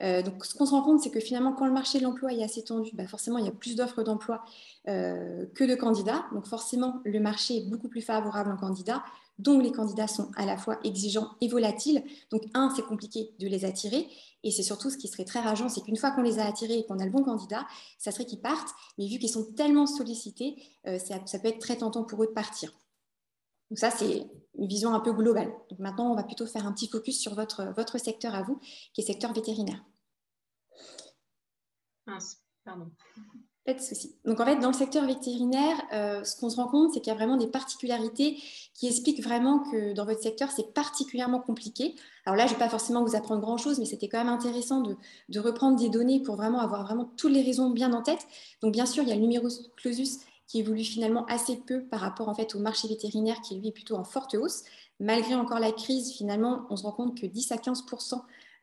donc, 0.00 0.44
ce 0.44 0.54
qu'on 0.54 0.66
se 0.66 0.72
rend 0.72 0.82
compte, 0.82 1.00
c'est 1.00 1.10
que 1.10 1.20
finalement, 1.20 1.52
quand 1.52 1.66
le 1.66 1.72
marché 1.72 1.98
de 1.98 2.04
l'emploi 2.04 2.32
est 2.32 2.42
assez 2.42 2.64
tendu, 2.64 2.90
bah, 2.94 3.06
forcément, 3.06 3.38
il 3.38 3.44
y 3.44 3.48
a 3.48 3.52
plus 3.52 3.76
d'offres 3.76 4.02
d'emploi 4.02 4.42
que 4.86 5.64
de 5.64 5.74
candidats. 5.74 6.24
Donc, 6.32 6.46
forcément, 6.46 7.00
le 7.04 7.20
marché 7.20 7.58
est 7.58 7.70
beaucoup 7.70 7.88
plus 7.88 8.02
favorable 8.02 8.52
aux 8.52 8.58
candidats. 8.58 9.04
Donc, 9.38 9.62
les 9.62 9.72
candidats 9.72 10.06
sont 10.06 10.30
à 10.36 10.46
la 10.46 10.56
fois 10.56 10.78
exigeants 10.84 11.30
et 11.40 11.48
volatiles. 11.48 12.04
Donc, 12.30 12.42
un, 12.54 12.72
c'est 12.74 12.82
compliqué 12.82 13.34
de 13.38 13.48
les 13.48 13.64
attirer. 13.64 14.08
Et 14.44 14.50
c'est 14.50 14.62
surtout 14.62 14.90
ce 14.90 14.96
qui 14.96 15.08
serait 15.08 15.24
très 15.24 15.40
rageant, 15.40 15.68
c'est 15.68 15.82
qu'une 15.82 15.96
fois 15.96 16.10
qu'on 16.10 16.22
les 16.22 16.38
a 16.38 16.46
attirés 16.46 16.78
et 16.78 16.86
qu'on 16.86 16.98
a 16.98 17.04
le 17.04 17.10
bon 17.10 17.22
candidat, 17.22 17.66
ça 17.98 18.10
serait 18.10 18.26
qu'ils 18.26 18.40
partent. 18.40 18.74
Mais 18.98 19.06
vu 19.06 19.18
qu'ils 19.18 19.30
sont 19.30 19.52
tellement 19.52 19.86
sollicités, 19.86 20.56
ça 20.84 21.38
peut 21.38 21.48
être 21.48 21.60
très 21.60 21.76
tentant 21.76 22.04
pour 22.04 22.22
eux 22.22 22.26
de 22.26 22.32
partir. 22.32 22.72
Donc 23.72 23.78
ça, 23.78 23.90
c'est 23.90 24.26
une 24.58 24.66
vision 24.66 24.92
un 24.92 25.00
peu 25.00 25.12
globale. 25.12 25.50
Maintenant, 25.78 26.12
on 26.12 26.14
va 26.14 26.24
plutôt 26.24 26.46
faire 26.46 26.66
un 26.66 26.72
petit 26.72 26.88
focus 26.88 27.18
sur 27.18 27.34
votre, 27.34 27.98
secteur 27.98 28.34
à 28.34 28.42
vous, 28.42 28.60
qui 28.92 29.00
est 29.00 29.04
secteur 29.04 29.32
vétérinaire. 29.32 29.82
Pas 33.64 33.74
de 33.74 33.80
souci. 33.80 34.16
Donc 34.24 34.40
en 34.40 34.44
fait, 34.44 34.56
dans 34.56 34.68
le 34.68 34.74
secteur 34.74 35.06
vétérinaire, 35.06 35.76
euh, 35.92 36.24
ce 36.24 36.34
qu'on 36.34 36.50
se 36.50 36.56
rend 36.56 36.66
compte, 36.66 36.92
c'est 36.92 37.00
qu'il 37.00 37.12
y 37.12 37.14
a 37.14 37.16
vraiment 37.16 37.36
des 37.36 37.46
particularités 37.46 38.36
qui 38.74 38.88
expliquent 38.88 39.22
vraiment 39.22 39.60
que 39.60 39.92
dans 39.92 40.04
votre 40.04 40.20
secteur, 40.20 40.50
c'est 40.50 40.74
particulièrement 40.74 41.38
compliqué. 41.38 41.94
Alors 42.26 42.36
là, 42.36 42.46
je 42.46 42.54
ne 42.54 42.58
vais 42.58 42.64
pas 42.64 42.68
forcément 42.68 43.04
vous 43.04 43.14
apprendre 43.14 43.40
grand-chose, 43.40 43.78
mais 43.78 43.84
c'était 43.84 44.08
quand 44.08 44.18
même 44.18 44.32
intéressant 44.32 44.80
de, 44.80 45.38
reprendre 45.38 45.78
des 45.78 45.90
données 45.90 46.20
pour 46.20 46.34
vraiment 46.34 46.58
avoir 46.58 46.82
vraiment 46.82 47.12
toutes 47.16 47.30
les 47.30 47.42
raisons 47.42 47.70
bien 47.70 47.92
en 47.92 48.02
tête. 48.02 48.26
Donc 48.62 48.72
bien 48.72 48.86
sûr, 48.86 49.04
il 49.04 49.08
y 49.08 49.12
a 49.12 49.14
le 49.14 49.20
numerus 49.20 49.70
clausus 49.76 50.18
qui 50.48 50.58
évolue 50.58 50.82
finalement 50.82 51.24
assez 51.26 51.56
peu 51.56 51.84
par 51.84 52.00
rapport 52.00 52.28
en 52.28 52.34
fait 52.34 52.56
au 52.56 52.58
marché 52.58 52.88
vétérinaire 52.88 53.40
qui 53.42 53.54
lui 53.54 53.68
est 53.68 53.72
plutôt 53.72 53.94
en 53.94 54.04
forte 54.04 54.34
hausse. 54.34 54.64
Malgré 54.98 55.36
encore 55.36 55.60
la 55.60 55.70
crise, 55.70 56.12
finalement, 56.12 56.66
on 56.68 56.76
se 56.76 56.82
rend 56.82 56.92
compte 56.92 57.20
que 57.20 57.26
10 57.26 57.52
à 57.52 57.58
15 57.58 57.84
euh, 57.92 58.16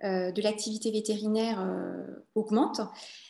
de 0.03 0.41
l'activité 0.41 0.91
vétérinaire 0.91 1.59
euh, 1.61 2.25
augmente. 2.35 2.81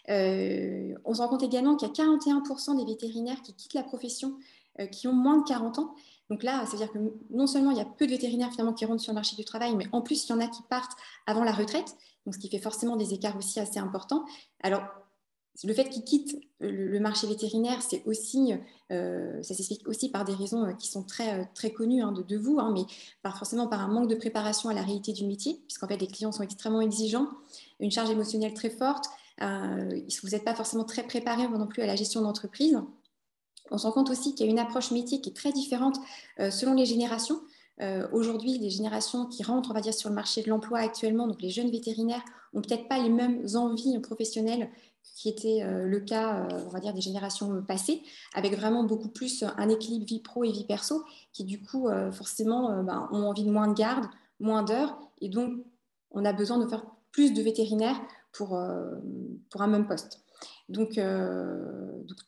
Euh, 0.10 0.94
on 1.06 1.14
se 1.14 1.22
rend 1.22 1.28
compte 1.28 1.44
également 1.44 1.76
qu'il 1.76 1.88
y 1.88 1.92
a 1.92 1.94
41% 1.94 2.78
des 2.78 2.86
vétérinaires 2.86 3.42
qui 3.42 3.54
quittent 3.54 3.74
la 3.74 3.84
profession 3.84 4.36
qui 4.94 5.10
ont 5.10 5.14
moins 5.14 5.38
de 5.40 5.44
40 5.44 5.80
ans. 5.80 5.94
Donc 6.30 6.42
là, 6.42 6.64
c'est-à-dire 6.66 6.90
que 6.92 7.00
non 7.32 7.48
seulement 7.48 7.72
il 7.72 7.78
y 7.78 7.82
a 7.82 7.86
peu 7.86 8.06
de 8.06 8.12
vétérinaires 8.12 8.52
finalement 8.52 8.74
qui 8.74 8.86
rentrent 8.86 9.02
sur 9.02 9.12
le 9.12 9.16
marché 9.16 9.36
du 9.36 9.44
travail, 9.44 9.76
mais 9.76 9.88
en 9.92 10.02
plus, 10.02 10.26
il 10.26 10.30
y 10.30 10.34
en 10.34 10.40
a 10.40 10.48
qui 10.48 10.62
partent 10.70 10.98
avant 11.26 11.44
la 11.44 11.52
retraite, 11.52 11.98
donc 12.26 12.36
ce 12.36 12.40
qui 12.40 12.50
fait 12.50 12.60
forcément 12.60 12.96
des 12.96 13.14
écarts 13.14 13.36
aussi 13.36 13.60
assez 13.60 13.80
importants. 13.80 14.24
Alors, 14.64 14.84
le 15.68 15.74
fait 15.74 15.90
qu'ils 15.90 16.04
quittent 16.04 16.40
le, 16.60 17.00
marché 17.00 17.28
vétérinaire, 17.28 17.82
c'est 17.82 18.02
aussi, 18.06 18.54
euh, 18.92 19.42
ça 19.44 19.54
s'explique 19.54 19.88
aussi 19.88 20.10
par 20.10 20.24
des 20.24 20.34
raisons 20.34 20.66
euh, 20.66 20.74
qui 20.74 20.88
sont 20.88 21.04
très, 21.04 21.40
euh, 21.40 21.44
très 21.54 21.72
connues 21.72 22.02
hein, 22.02 22.14
de, 22.14 22.38
vous, 22.38 22.60
hein, 22.60 22.72
mais 22.74 22.84
pas 23.24 23.32
forcément 23.32 23.68
par 23.68 23.82
un 23.82 23.88
manque 23.88 24.10
de 24.10 24.16
préparation 24.16 24.70
à 24.70 24.74
la 24.74 24.82
réalité 24.82 25.12
du 25.12 25.26
métier, 25.26 25.62
puisqu'en 25.68 25.88
fait 25.88 25.98
les 25.98 26.08
clients 26.08 26.32
sont 26.32 26.44
extrêmement 26.44 26.82
exigeants, 26.82 27.28
une 27.80 27.92
charge 27.92 28.10
émotionnelle 28.10 28.54
très 28.54 28.70
forte, 28.70 29.06
vous 29.42 30.30
n'êtes 30.32 30.44
pas 30.44 30.56
forcément 30.56 30.84
très 30.84 31.04
préparé 31.04 31.48
non 31.48 31.68
plus 31.68 31.82
à 31.82 31.88
la 31.88 31.96
gestion 31.96 32.22
d'entreprise. 32.22 32.78
On 33.72 33.78
se 33.78 33.88
rend 33.88 33.94
compte 33.94 34.10
aussi 34.10 34.36
qu'il 34.36 34.46
y 34.46 34.50
a 34.50 34.52
une 34.52 34.60
approche 34.60 34.92
métier 34.92 35.22
qui 35.22 35.30
est 35.30 35.34
très 35.34 35.54
différente 35.54 35.96
selon 36.38 36.74
les 36.74 36.86
générations. 36.86 37.40
Aujourd'hui, 38.12 38.58
les 38.58 38.70
générations 38.70 39.28
qui 39.28 39.42
rentrent, 39.44 39.72
on 39.72 39.74
va 39.74 39.80
dire, 39.80 39.94
sur 39.94 40.10
le 40.10 40.16
marché 40.16 40.42
de 40.42 40.50
l'emploi 40.50 40.80
actuellement, 40.80 41.26
donc 41.26 41.42
les 41.42 41.52
jeunes 41.52 41.72
vétérinaires, 41.72 42.24
n'ont 42.54 42.62
peut-être 42.62 42.90
pas 42.90 42.98
les 42.98 43.10
mêmes 43.10 43.46
envies 43.56 43.98
professionnelles 44.00 44.70
qui 45.20 45.28
était 45.28 45.64
euh, 45.64 45.86
le 45.86 46.00
cas, 46.00 46.46
euh, 46.46 46.70
on 46.74 46.80
dire, 46.80 46.94
des 46.94 47.02
générations 47.02 47.62
passées, 47.64 48.02
avec 48.34 48.56
vraiment 48.56 48.86
beaucoup 48.86 49.10
plus 49.10 49.44
un 49.58 49.68
équilibre 49.68 50.06
vie 50.06 50.22
pro 50.22 50.46
et 50.46 50.52
vie 50.52 50.64
perso, 50.64 51.04
qui 51.34 51.44
du 51.44 51.62
coup, 51.62 51.90
euh, 51.90 52.10
forcément, 52.10 52.84
ben, 52.84 53.10
ont 53.12 53.28
envie 53.28 53.44
de 53.44 53.52
moins 53.52 53.68
de 53.68 53.74
garde, 53.74 54.06
moins 54.40 54.64
d'heures, 54.64 54.98
et 55.20 55.28
donc 55.28 55.54
on 56.12 56.24
a 56.24 56.32
besoin 56.32 56.58
de 56.58 56.68
faire 56.68 56.86
plus 57.12 57.34
de 57.34 57.42
vétérinaires 57.42 58.00
pour, 58.32 58.60
pour 59.50 59.62
un 59.62 59.68
même 59.68 59.88
poste. 59.88 60.22
Donc, 60.70 61.00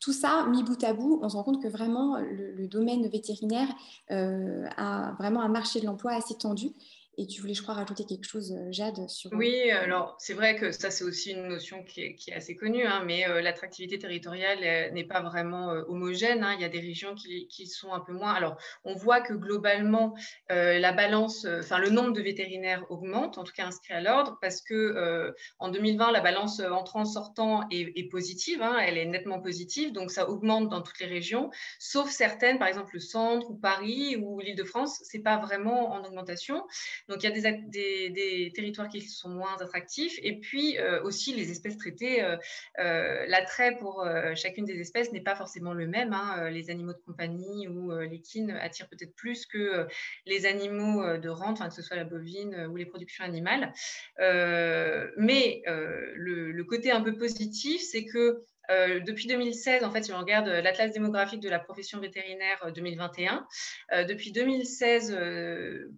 tout 0.00 0.12
ça, 0.12 0.46
mis 0.50 0.62
bout 0.62 0.82
à 0.84 0.92
bout, 0.92 1.20
on 1.22 1.28
se 1.28 1.36
rend 1.36 1.44
compte 1.44 1.62
que 1.62 1.68
vraiment 1.68 2.18
le 2.18 2.66
domaine 2.66 3.06
vétérinaire 3.08 3.68
a 4.08 5.14
vraiment 5.18 5.40
un 5.40 5.48
marché 5.48 5.80
de 5.80 5.86
l'emploi 5.86 6.12
assez 6.12 6.34
tendu 6.34 6.72
et 7.18 7.26
tu 7.26 7.42
voulais, 7.42 7.52
je 7.52 7.62
crois, 7.62 7.74
rajouter 7.74 8.04
quelque 8.04 8.26
chose, 8.26 8.52
euh, 8.52 8.72
Jade, 8.72 9.08
sur... 9.08 9.30
Oui, 9.34 9.70
alors 9.70 10.16
c'est 10.18 10.32
vrai 10.32 10.56
que 10.56 10.72
ça, 10.72 10.90
c'est 10.90 11.04
aussi 11.04 11.32
une 11.32 11.46
notion 11.46 11.84
qui 11.84 12.00
est, 12.00 12.32
assez 12.32 12.56
connue, 12.56 12.86
hein, 12.86 13.02
mais 13.04 13.28
euh, 13.28 13.42
l'attractivité 13.42 13.98
territoriale 13.98 14.92
n'est 14.94 15.04
pas 15.04 15.20
vraiment 15.20 15.70
euh, 15.70 15.82
homogène. 15.88 16.42
Hein. 16.42 16.54
il 16.54 16.62
y 16.62 16.64
a 16.64 16.70
des 16.70 16.80
régions 16.80 17.14
qui, 17.14 17.46
qui, 17.48 17.66
sont 17.66 17.92
un 17.92 18.00
peu 18.00 18.14
moins... 18.14 18.32
Alors, 18.32 18.56
on 18.84 18.94
voit 18.94 19.20
que 19.20 19.34
globalement, 19.34 20.14
la 20.48 20.92
balance, 20.92 21.46
enfin, 21.46 21.78
le 21.78 21.90
nombre 21.90 22.12
de 22.12 22.22
vétérinaires 22.22 22.84
augmente, 22.90 23.38
en 23.38 23.44
tout 23.44 23.52
cas 23.52 23.66
inscrit 23.66 23.94
à 23.94 24.00
l'ordre, 24.00 24.38
parce 24.40 24.60
que 24.62 25.32
en 25.58 25.68
2020, 25.68 26.12
la 26.12 26.20
balance 26.20 26.60
entrant-sortant 26.60 27.66
est, 27.70 27.92
est, 27.96 28.08
positive, 28.08 28.62
hein, 28.62 28.78
elle 28.78 28.98
est 28.98 29.06
nettement 29.06 29.40
positive, 29.40 29.92
donc 29.92 30.10
ça 30.10 30.28
augmente 30.28 30.68
dans 30.68 30.82
toutes 30.82 30.98
les 31.00 31.06
régions, 31.06 31.50
sauf 31.78 32.10
certaines, 32.10 32.58
par 32.58 32.68
exemple 32.68 32.90
le 32.94 33.00
centre 33.00 33.50
ou 33.50 33.54
Paris 33.54 34.16
ou 34.16 34.40
l'Île-de-France, 34.40 35.00
c'est 35.04 35.22
pas 35.22 35.38
vraiment 35.38 35.92
en 35.92 36.04
augmentation. 36.04 36.64
Donc, 37.08 37.22
il 37.22 37.30
y 37.30 37.46
a 37.46 37.52
des, 37.52 38.52
territoires 38.54 38.88
qui 38.88 39.00
sont 39.00 39.28
moins 39.28 39.56
attractifs. 39.60 40.18
Et 40.22 40.38
puis 40.38 40.78
euh, 40.78 41.02
aussi, 41.02 41.34
les 41.34 41.50
espèces 41.50 41.76
traitées, 41.76 42.22
euh, 42.22 42.36
euh, 42.78 43.24
l'attrait 43.26 43.76
pour 43.78 44.06
chacune 44.34 44.64
des 44.64 44.78
espèces 44.80 45.12
n'est 45.12 45.22
pas 45.22 45.34
forcément 45.34 45.72
le 45.72 45.86
même. 45.86 46.12
Hein. 46.12 46.50
Les 46.50 46.70
animaux 46.70 46.92
de 46.92 47.02
compagnie 47.04 47.68
ou 47.68 47.92
les 47.98 48.20
kines 48.20 48.50
attirent 48.50 48.88
peut-être 48.88 49.14
plus 49.14 49.46
que 49.46 49.86
les 50.26 50.46
animaux 50.46 51.18
de 51.18 51.28
rente, 51.28 51.60
que 51.60 51.74
ce 51.74 51.82
soit 51.82 51.96
la 51.96 52.04
bovine 52.04 52.66
ou 52.70 52.76
les 52.76 52.86
productions 52.86 53.24
animales. 53.24 53.72
mais 54.18 55.62
le, 55.66 56.62
côté 56.62 56.90
un 56.90 57.02
peu 57.02 57.16
positif, 57.16 57.82
c'est 57.82 58.06
que 58.06 58.40
euh, 58.70 59.00
depuis 59.00 59.26
2016, 59.26 59.84
en 59.84 59.90
fait, 59.90 60.04
si 60.04 60.12
on 60.12 60.18
regarde 60.18 60.48
euh, 60.48 60.62
l'Atlas 60.62 60.92
démographique 60.92 61.40
de 61.40 61.48
la 61.48 61.58
profession 61.58 62.00
vétérinaire 62.00 62.72
2021, 62.74 63.46
euh, 63.92 64.04
depuis 64.04 64.32
2016, 64.32 65.12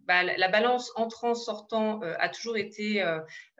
bah, 0.06 0.22
la 0.22 0.48
balance 0.48 0.92
entrant-sortant 0.96 2.00
a 2.00 2.28
toujours 2.28 2.56
été 2.56 3.04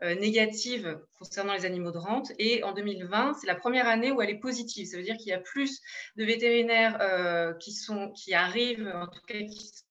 négative 0.03 0.99
concernant 1.19 1.55
les 1.55 1.65
animaux 1.65 1.91
de 1.91 1.99
rente. 1.99 2.33
Et 2.39 2.63
en 2.63 2.73
2020, 2.73 3.35
c'est 3.35 3.47
la 3.47 3.55
première 3.55 3.89
année 3.89 4.13
où 4.13 4.21
elle 4.23 4.31
est 4.31 4.39
positive. 4.39 4.87
Ça 4.87 4.97
veut 4.97 5.03
dire 5.03 5.17
qu'il 5.17 5.29
y 5.29 5.33
a 5.33 5.39
plus 5.39 5.81
de 6.17 6.25
vétérinaires 6.25 7.57
qui, 7.61 7.73
sont, 7.73 8.11
qui 8.13 8.35
arrivent, 8.35 8.93
en 8.95 9.07
tout 9.07 9.21
cas 9.27 9.39
qui 9.39 9.84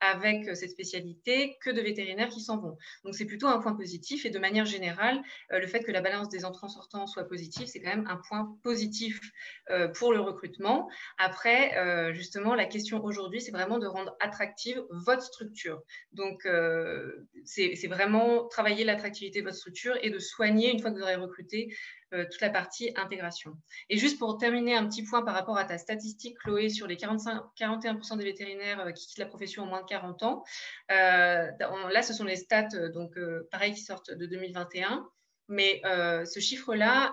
avec 0.00 0.48
euh, 0.48 0.54
cette 0.54 0.70
spécialité 0.70 1.56
que 1.62 1.70
de 1.70 1.80
vétérinaires 1.80 2.28
qui 2.28 2.40
s'en 2.40 2.58
vont. 2.58 2.76
Donc 3.04 3.14
c'est 3.14 3.24
plutôt 3.24 3.46
un 3.46 3.60
point 3.60 3.74
positif 3.74 4.24
et 4.24 4.30
de 4.30 4.38
manière 4.38 4.64
générale, 4.64 5.22
euh, 5.52 5.58
le 5.58 5.66
fait 5.66 5.80
que 5.80 5.92
la 5.92 6.00
balance 6.00 6.28
des 6.28 6.44
entrants-sortants 6.44 7.06
soit 7.06 7.24
positive, 7.24 7.66
c'est 7.66 7.80
quand 7.80 7.90
même 7.90 8.06
un 8.08 8.20
point 8.28 8.56
positif 8.62 9.20
euh, 9.70 9.88
pour 9.88 10.12
le 10.12 10.20
recrutement. 10.20 10.88
Après, 11.18 11.72
justement, 12.14 12.54
la 12.54 12.66
question 12.66 13.02
aujourd'hui, 13.04 13.40
c'est 13.40 13.50
vraiment 13.50 13.78
de 13.78 13.86
rendre 13.86 14.16
attractive 14.20 14.82
votre 14.90 15.22
structure. 15.22 15.82
Donc 16.12 16.46
c'est 17.44 17.86
vraiment 17.88 18.46
travailler 18.48 18.84
l'attractivité 18.84 19.40
de 19.40 19.44
votre 19.44 19.56
structure 19.56 19.96
et 20.02 20.10
de 20.10 20.18
soigner, 20.18 20.72
une 20.72 20.80
fois 20.80 20.90
que 20.90 20.96
vous 20.96 21.02
aurez 21.02 21.16
recruté, 21.16 21.74
euh, 22.14 22.24
toute 22.30 22.40
la 22.40 22.50
partie 22.50 22.92
intégration. 22.94 23.56
Et 23.90 23.98
juste 23.98 24.20
pour 24.20 24.38
terminer 24.38 24.76
un 24.76 24.86
petit 24.86 25.02
point 25.02 25.22
par 25.22 25.34
rapport 25.34 25.58
à 25.58 25.64
ta 25.64 25.76
statistique, 25.76 26.38
Chloé, 26.38 26.68
sur 26.68 26.86
les 26.86 26.96
45, 26.96 27.42
41% 27.58 28.16
des 28.16 28.24
vétérinaires 28.24 28.80
euh, 28.80 28.92
qui 28.92 29.08
quittent 29.08 29.18
la 29.18 29.26
profession 29.26 29.64
en 29.64 29.66
moins 29.66 29.82
de 29.82 29.86
40 29.86 30.22
ans. 30.22 30.44
Euh, 30.92 31.50
là, 31.90 32.02
ce 32.02 32.14
sont 32.14 32.22
les 32.22 32.36
stats, 32.36 32.90
donc 32.90 33.18
pareil, 33.50 33.72
qui 33.72 33.80
sortent 33.80 34.12
de 34.12 34.24
2021. 34.26 35.08
Mais 35.48 35.80
ce 35.84 36.40
chiffre-là, 36.40 37.12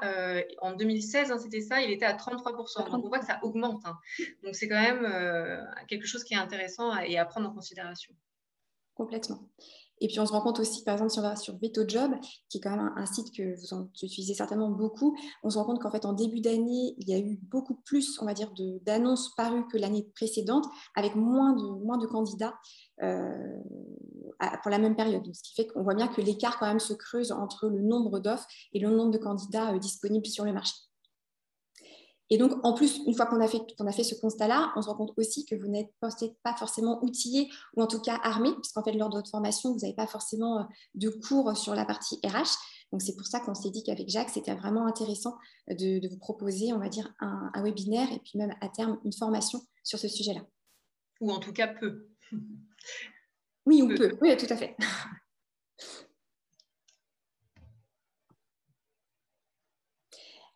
en 0.60 0.74
2016, 0.74 1.32
hein, 1.32 1.38
c'était 1.38 1.62
ça, 1.62 1.82
il 1.82 1.92
était 1.92 2.06
à 2.06 2.14
33%. 2.14 2.90
Donc 2.92 3.06
on 3.06 3.08
voit 3.08 3.20
que 3.20 3.26
ça 3.26 3.40
augmente. 3.44 3.84
Hein. 3.86 3.98
Donc 4.44 4.56
c'est 4.56 4.68
quand 4.68 4.82
même 4.82 5.68
quelque 5.88 6.08
chose 6.08 6.24
qui 6.24 6.34
est 6.34 6.38
intéressant 6.38 6.98
et 6.98 7.18
à 7.18 7.26
prendre 7.26 7.50
en 7.50 7.54
considération. 7.54 8.14
Complètement. 8.96 9.50
Et 10.04 10.08
puis 10.08 10.20
on 10.20 10.26
se 10.26 10.34
rend 10.34 10.42
compte 10.42 10.60
aussi, 10.60 10.84
par 10.84 10.96
exemple, 10.96 11.12
si 11.12 11.20
on 11.20 11.22
va 11.22 11.38
sur 11.38 11.58
VetoJob, 11.58 12.12
qui 12.50 12.58
est 12.58 12.62
quand 12.62 12.72
même 12.72 12.92
un, 12.98 13.06
site 13.06 13.34
que 13.34 13.56
vous 13.56 13.90
utilisez 14.02 14.34
certainement 14.34 14.70
beaucoup, 14.70 15.16
on 15.44 15.50
se 15.50 15.58
rend 15.58 15.64
compte 15.64 15.82
qu'en 15.82 15.92
fait, 15.92 16.06
en 16.06 16.12
début 16.12 16.42
d'année, 16.42 16.94
il 16.98 17.08
y 17.08 17.14
a 17.14 17.20
eu 17.20 17.40
beaucoup 17.44 17.76
plus, 17.86 18.20
on 18.22 18.26
va 18.26 18.34
d'annonces 18.82 19.34
parues 19.38 19.66
que 19.70 19.78
l'année 19.78 20.06
précédente, 20.14 20.66
avec 20.96 21.16
moins 21.16 21.54
de, 21.54 21.86
moins 21.86 21.98
de 21.98 22.06
candidats 22.06 22.54
euh, 23.02 23.62
pour 24.62 24.72
la 24.72 24.78
même 24.78 24.98
période. 24.98 25.24
ce 25.34 25.42
qui 25.42 25.54
fait 25.56 25.68
qu'on 25.68 25.84
voit 25.84 25.96
bien 25.96 26.10
que 26.10 26.20
l'écart 26.20 26.60
quand 26.60 26.68
même 26.68 26.82
se 26.82 26.94
creuse 26.94 27.32
entre 27.32 27.70
le 27.70 27.82
nombre 27.82 28.20
d'offres 28.20 28.48
et 28.74 28.80
le 28.80 28.90
nombre 28.90 29.12
de 29.12 29.18
candidats 29.18 29.74
euh, 29.74 29.80
disponibles 29.80 30.26
sur 30.26 30.44
le 30.44 30.52
marché. 30.52 30.74
Et 32.30 32.38
donc, 32.38 32.54
en 32.64 32.74
plus, 32.74 33.02
une 33.06 33.14
fois 33.14 33.26
qu'on 33.26 33.42
a, 33.42 33.48
fait, 33.48 33.62
a 33.78 33.92
fait 33.92 34.04
ce 34.04 34.16
constat-là, 34.16 34.72
on 34.76 34.82
se 34.82 34.88
rend 34.88 34.96
compte 34.96 35.14
aussi 35.18 35.46
que 35.46 35.56
vous 35.56 35.68
n'êtes 35.68 35.94
pas 36.00 36.56
forcément 36.56 37.04
outillé 37.04 37.50
ou 37.76 37.84
en 37.84 37.88
tout 37.88 38.00
cas 38.00 38.20
armé, 38.24 38.50
puisqu'en 38.62 38.84
fait, 38.84 38.94
lors 38.94 39.10
de 39.10 39.16
votre 39.16 39.30
formation, 39.30 39.74
vous 39.74 39.80
n'avez 39.80 39.94
pas 39.94 40.08
forcément 40.08 40.60
euh, 40.60 40.64
de 40.96 41.10
cours 41.10 41.56
sur 41.58 41.76
la 41.76 41.86
partie 41.86 42.20
RH. 42.24 42.58
Donc, 42.92 43.02
c'est 43.02 43.16
pour 43.16 43.28
ça 43.28 43.40
qu'on 43.40 43.56
s'est 43.56 43.72
dit 43.72 43.84
qu'avec 43.84 44.10
Jacques, 44.10 44.30
c'était 44.30 44.56
vraiment 44.56 44.88
intéressant 44.88 45.38
de, 45.68 46.08
vous 46.08 46.18
proposer, 46.18 46.74
on 46.74 46.80
va 46.80 46.90
dire, 46.90 47.14
un, 47.20 47.52
webinaire 47.64 48.12
et 48.12 48.20
puis 48.20 48.38
même 48.38 48.54
à 48.62 48.70
terme, 48.70 49.00
une 49.04 49.14
formation 49.14 49.62
sur 49.84 50.00
ce 50.00 50.08
sujet-là. 50.08 50.42
Ou 51.20 51.32
en 51.32 51.40
tout 51.40 51.54
cas, 51.54 51.68
peu. 51.68 52.08
Oui, 53.66 53.82
ou 53.82 53.88
peu. 53.96 54.18
Oui, 54.22 54.36
tout 54.38 54.48
à 54.50 54.56
fait. 54.58 54.76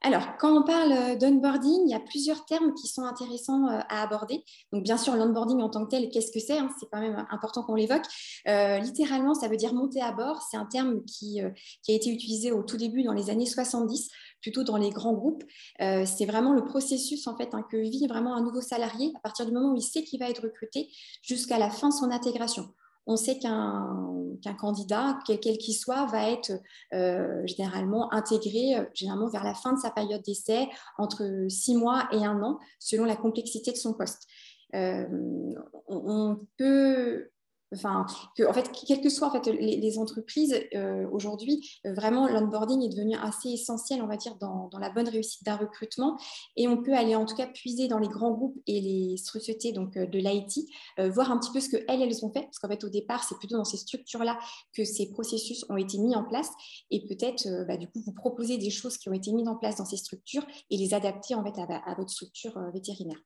alors, 0.07 0.37
quand 0.39 0.57
on 0.57 0.63
parle 0.63 1.17
d'onboarding, 1.17 1.81
il 1.85 1.91
y 1.91 1.93
a 1.93 1.99
plusieurs 1.99 2.45
termes 2.45 2.73
qui 2.73 2.87
sont 2.87 3.03
intéressants 3.03 3.67
à 3.67 4.01
aborder. 4.01 4.43
Donc, 4.71 4.83
bien 4.83 4.97
sûr, 4.97 5.15
l'onboarding 5.15 5.61
en 5.61 5.69
tant 5.69 5.85
que 5.85 5.89
tel, 5.89 6.09
qu'est-ce 6.09 6.31
que 6.31 6.39
c'est 6.39 6.57
hein, 6.57 6.69
C'est 6.79 6.87
quand 6.91 6.99
même 6.99 7.25
important 7.29 7.63
qu'on 7.63 7.75
l'évoque. 7.75 8.05
littéralement, 8.45 9.33
ça 9.33 9.47
veut 9.47 9.57
dire 9.57 9.73
monter 9.73 10.01
à 10.01 10.11
bord. 10.11 10.41
C'est 10.49 10.57
un 10.57 10.65
terme 10.65 11.03
qui, 11.05 11.41
a 11.41 11.51
été 11.87 12.09
utilisé 12.09 12.51
au 12.51 12.63
tout 12.63 12.77
début 12.77 13.03
dans 13.03 13.13
les 13.13 13.29
années 13.29 13.45
70 13.45 14.09
plutôt 14.41 14.63
dans 14.63 14.77
les 14.77 14.89
grands 14.89 15.13
groupes. 15.13 15.43
Euh, 15.81 16.05
c'est 16.05 16.25
vraiment 16.25 16.53
le 16.53 16.63
processus 16.63 17.27
en 17.27 17.35
fait 17.35 17.53
hein, 17.53 17.65
que 17.69 17.77
vit 17.77 18.07
vraiment 18.07 18.35
un 18.35 18.41
nouveau 18.41 18.61
salarié 18.61 19.11
à 19.15 19.19
partir 19.19 19.45
du 19.45 19.51
moment 19.51 19.73
où 19.73 19.75
il 19.75 19.81
sait 19.81 20.03
qu'il 20.03 20.19
va 20.19 20.29
être 20.29 20.43
recruté 20.43 20.89
jusqu'à 21.21 21.57
la 21.57 21.69
fin 21.69 21.89
de 21.89 21.93
son 21.93 22.11
intégration. 22.11 22.69
On 23.07 23.17
sait 23.17 23.39
qu'un 23.39 24.53
candidat, 24.59 25.17
quel 25.25 25.39
qu'il 25.39 25.73
soit, 25.73 26.05
va 26.07 26.29
être 26.29 26.51
euh, 26.93 27.41
généralement 27.45 28.13
intégré 28.13 28.75
euh, 28.75 28.85
généralement 28.93 29.29
vers 29.29 29.43
la 29.43 29.53
fin 29.53 29.73
de 29.73 29.79
sa 29.79 29.89
période 29.89 30.21
d'essai, 30.21 30.67
entre 30.97 31.45
six 31.49 31.75
mois 31.75 32.07
et 32.11 32.25
un 32.25 32.41
an, 32.43 32.59
selon 32.79 33.05
la 33.05 33.15
complexité 33.15 33.71
de 33.71 33.77
son 33.77 33.93
poste. 33.93 34.27
on 34.73 36.39
peut 36.57 37.29
Enfin, 37.73 38.05
que, 38.37 38.43
en 38.43 38.53
fait, 38.53 38.71
quelles 38.71 39.01
que 39.01 39.09
soient 39.09 39.31
les, 39.45 39.99
entreprises, 39.99 40.55
euh, 40.73 41.05
aujourd'hui, 41.11 41.69
euh, 41.85 41.93
vraiment, 41.93 42.27
l'onboarding 42.27 42.81
est 42.83 42.89
devenu 42.89 43.15
assez 43.15 43.49
essentiel, 43.49 44.01
on 44.01 44.07
va 44.07 44.15
dire, 44.15 44.35
dans, 44.35 44.69
la 44.79 44.89
bonne 44.89 45.09
réussite 45.09 45.43
d'un 45.43 45.57
recrutement. 45.57 46.17
Et 46.55 46.67
on 46.67 46.81
peut 46.81 46.93
aller, 46.93 47.15
en 47.15 47.25
tout 47.25 47.35
cas, 47.35 47.47
puiser 47.47 47.87
dans 47.87 47.99
les 47.99 48.07
grands 48.07 48.31
groupes 48.31 48.57
et 48.67 48.79
les 48.79 49.15
donc, 49.73 49.97
euh, 49.97 50.05
de 50.05 50.17
l'IT, 50.17 50.67
voir 50.97 51.31
un 51.31 51.37
petit 51.37 51.51
peu 51.51 51.59
ce 51.59 51.69
qu'elles, 51.69 52.01
elles 52.01 52.25
ont 52.25 52.31
fait. 52.31 52.43
Parce 52.43 52.59
qu'en 52.59 52.69
fait, 52.69 52.83
au 52.83 52.89
départ, 52.89 53.23
c'est 53.23 53.37
plutôt 53.37 53.57
dans 53.57 53.65
ces 53.65 53.77
structures-là 53.77 54.39
que 54.73 54.83
ces 54.85 55.09
processus 55.09 55.65
ont 55.69 55.77
été 55.77 55.97
mis 55.97 56.15
en 56.15 56.23
place. 56.23 56.49
Et 56.89 57.05
peut-être, 57.05 57.65
bah, 57.67 57.77
du 57.77 57.87
coup, 57.87 58.01
vous 58.05 58.13
proposer 58.13 58.57
des 58.57 58.69
choses 58.69 58.97
qui 58.97 59.09
ont 59.09 59.13
été 59.13 59.31
mises 59.31 59.47
en 59.47 59.55
place 59.55 59.75
dans 59.75 59.85
ces 59.85 59.97
structures 59.97 60.45
et 60.69 60.77
les 60.77 60.93
adapter, 60.93 61.35
en 61.35 61.43
fait, 61.43 61.59
à 61.59 61.95
votre 61.95 62.09
structure 62.09 62.57
vétérinaire. 62.71 63.17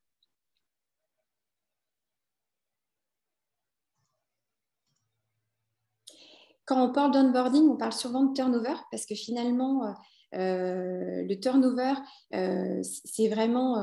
Quand 6.72 6.82
on 6.82 6.94
parle 6.94 7.12
d'onboarding, 7.12 7.68
on 7.68 7.76
parle 7.76 7.92
souvent 7.92 8.24
de 8.24 8.34
turnover 8.34 8.76
parce 8.92 9.06
que 9.06 9.14
finalement, 9.14 9.84
euh, 9.84 9.92
euh, 10.36 11.24
le 11.28 11.36
turnover, 11.38 11.96
euh, 12.34 12.80
c'est 12.82 13.28
vraiment 13.28 13.76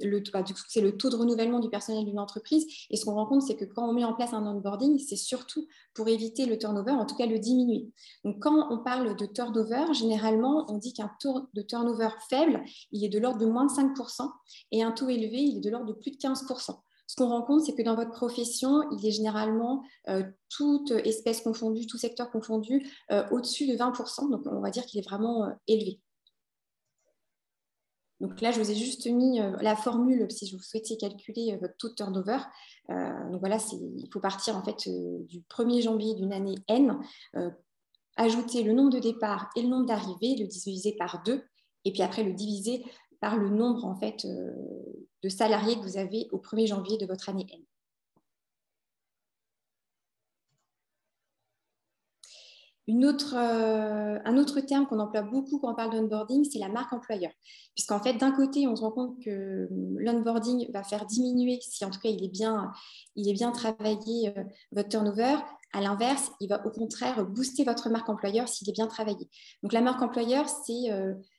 le, 0.00 0.22
bah, 0.32 0.44
le 0.76 0.90
taux 0.96 1.10
de 1.10 1.16
renouvellement 1.16 1.58
du 1.58 1.68
personnel 1.68 2.04
d'une 2.04 2.20
entreprise. 2.20 2.64
Et 2.90 2.96
ce 2.96 3.04
qu'on 3.04 3.14
rencontre, 3.14 3.44
c'est 3.44 3.56
que 3.56 3.64
quand 3.64 3.88
on 3.88 3.92
met 3.92 4.04
en 4.04 4.14
place 4.14 4.32
un 4.32 4.46
onboarding, 4.46 5.00
c'est 5.00 5.16
surtout 5.16 5.66
pour 5.94 6.06
éviter 6.06 6.46
le 6.46 6.58
turnover, 6.58 6.92
en 6.92 7.06
tout 7.06 7.16
cas 7.16 7.26
le 7.26 7.40
diminuer. 7.40 7.90
Donc, 8.22 8.40
quand 8.40 8.72
on 8.72 8.84
parle 8.84 9.16
de 9.16 9.26
turnover, 9.26 9.92
généralement, 9.92 10.64
on 10.68 10.78
dit 10.78 10.92
qu'un 10.92 11.10
taux 11.18 11.48
de 11.54 11.62
turnover 11.62 12.10
faible, 12.30 12.62
il 12.92 13.04
est 13.04 13.08
de 13.08 13.18
l'ordre 13.18 13.38
de 13.38 13.46
moins 13.46 13.66
de 13.66 13.72
5%, 13.72 14.30
et 14.70 14.84
un 14.84 14.92
taux 14.92 15.08
élevé, 15.08 15.38
il 15.38 15.56
est 15.56 15.60
de 15.60 15.70
l'ordre 15.70 15.86
de 15.86 15.92
plus 15.94 16.12
de 16.12 16.18
15% 16.18 16.76
ce 17.06 17.14
qu'on 17.14 17.28
rencontre, 17.28 17.64
c'est 17.64 17.74
que 17.74 17.82
dans 17.82 17.94
votre 17.94 18.10
profession, 18.10 18.82
il 18.90 19.06
est 19.06 19.12
généralement 19.12 19.84
euh, 20.08 20.24
toute 20.48 20.90
espèce 20.90 21.40
confondue, 21.40 21.86
tout 21.86 21.98
secteur 21.98 22.30
confondu, 22.30 22.90
euh, 23.12 23.24
au-dessus 23.30 23.66
de 23.66 23.74
20%. 23.74 24.30
Donc, 24.30 24.42
on 24.46 24.60
va 24.60 24.70
dire 24.70 24.84
qu'il 24.86 24.98
est 24.98 25.08
vraiment 25.08 25.44
euh, 25.44 25.52
élevé. 25.68 26.00
Donc 28.20 28.40
là, 28.40 28.50
je 28.50 28.58
vous 28.58 28.70
ai 28.70 28.74
juste 28.74 29.06
mis 29.06 29.40
la 29.60 29.76
formule 29.76 30.30
si 30.30 30.50
vous 30.50 30.58
souhaitiez 30.58 30.96
calculer 30.96 31.58
votre 31.60 31.76
taux 31.76 31.90
de 31.90 31.94
turnover. 31.94 32.38
donc 32.88 33.40
voilà, 33.40 33.58
il 33.72 34.08
faut 34.10 34.20
partir 34.20 34.56
en 34.56 34.64
fait 34.64 34.88
du 34.88 35.42
1er 35.50 35.82
janvier 35.82 36.14
d'une 36.14 36.32
année 36.32 36.54
N, 36.66 36.98
ajouter 38.16 38.62
le 38.62 38.72
nombre 38.72 38.88
de 38.88 39.00
départs 39.00 39.50
et 39.54 39.60
le 39.60 39.68
nombre 39.68 39.84
d'arrivées, 39.84 40.34
le 40.40 40.46
diviser 40.46 40.96
par 40.98 41.22
deux, 41.24 41.44
et 41.84 41.92
puis 41.92 42.00
après 42.00 42.24
le 42.24 42.32
diviser 42.32 42.82
par 43.20 43.36
le 43.36 43.48
nombre 43.48 43.84
en 43.84 43.96
fait 43.96 44.24
euh, 44.24 44.52
de 45.22 45.28
salariés 45.28 45.76
que 45.76 45.82
vous 45.82 45.98
avez 45.98 46.28
au 46.32 46.38
1er 46.38 46.66
janvier 46.66 46.98
de 46.98 47.06
votre 47.06 47.28
année 47.28 47.46
N. 47.52 47.60
Euh, 52.88 54.18
un 54.24 54.36
autre 54.36 54.60
terme 54.60 54.86
qu'on 54.86 55.00
emploie 55.00 55.22
beaucoup 55.22 55.58
quand 55.58 55.72
on 55.72 55.74
parle 55.74 55.90
d'onboarding, 55.90 56.44
c'est 56.44 56.58
la 56.58 56.68
marque 56.68 56.92
employeur. 56.92 57.32
Puisqu'en 57.74 58.00
fait, 58.00 58.14
d'un 58.14 58.30
côté, 58.30 58.66
on 58.68 58.76
se 58.76 58.82
rend 58.82 58.92
compte 58.92 59.22
que 59.22 59.68
l'onboarding 59.98 60.70
va 60.72 60.84
faire 60.84 61.04
diminuer, 61.06 61.58
si 61.60 61.84
en 61.84 61.90
tout 61.90 62.00
cas 62.00 62.08
il 62.08 62.24
est 62.24 62.28
bien, 62.28 62.72
il 63.16 63.28
est 63.28 63.32
bien 63.32 63.50
travaillé, 63.50 64.32
euh, 64.36 64.44
votre 64.72 64.88
turnover. 64.88 65.36
À 65.72 65.80
l'inverse, 65.80 66.30
il 66.40 66.48
va 66.48 66.64
au 66.64 66.70
contraire 66.70 67.26
booster 67.26 67.64
votre 67.64 67.90
marque 67.90 68.08
employeur 68.08 68.48
s'il 68.48 68.68
est 68.68 68.72
bien 68.72 68.86
travaillé. 68.86 69.28
Donc 69.62 69.72
la 69.72 69.80
marque 69.80 70.00
employeur, 70.00 70.48
c'est 70.48 70.90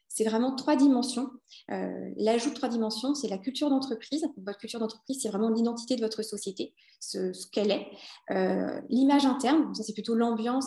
c'est 0.08 0.24
vraiment 0.24 0.56
trois 0.56 0.76
dimensions. 0.76 1.30
Euh, 1.72 2.10
l'ajout 2.18 2.50
de 2.50 2.56
trois 2.56 2.70
dimensions, 2.70 3.14
c'est 3.14 3.28
la 3.28 3.38
culture 3.38 3.70
d'entreprise. 3.70 4.26
Votre 4.38 4.58
culture 4.58 4.80
d'entreprise, 4.80 5.20
c'est 5.22 5.30
vraiment 5.30 5.50
l'identité 5.50 5.96
de 5.96 6.02
votre 6.02 6.24
société, 6.24 6.74
ce, 7.00 7.32
qu'elle 7.52 7.72
est. 7.72 7.88
Euh, 8.32 8.82
l'image 8.90 9.26
interne, 9.26 9.74
ça 9.76 9.84
c'est 9.84 9.94
plutôt 9.94 10.16
l'ambiance 10.16 10.66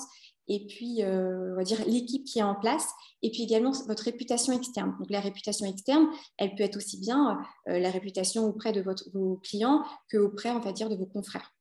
et 0.49 0.67
puis, 0.67 1.05
euh, 1.05 1.53
on 1.53 1.57
va 1.57 1.63
dire, 1.63 1.79
l'équipe 1.87 2.25
qui 2.25 2.41
est 2.41 2.43
en 2.43 2.57
place, 2.57 2.89
et 3.23 3.31
puis 3.31 3.45
également 3.45 3.71
votre 3.87 4.03
réputation 4.03 4.53
externe. 4.53 4.97
Donc, 4.99 5.09
la 5.09 5.21
réputation 5.21 5.65
externe, 5.65 6.09
elle 6.39 6.57
peut 6.57 6.65
être 6.65 6.77
aussi 6.77 6.99
bien 6.99 7.39
la 7.67 7.91
réputation 7.91 8.47
auprès 8.47 8.73
de 8.73 8.81
votre, 8.81 9.09
vos 9.15 9.37
clients 9.45 9.85
qu'auprès, 10.11 10.51
on 10.51 10.59
va 10.59 10.73
dire, 10.73 10.89
de 10.89 10.97
vos 10.97 11.07
confrères. 11.07 11.53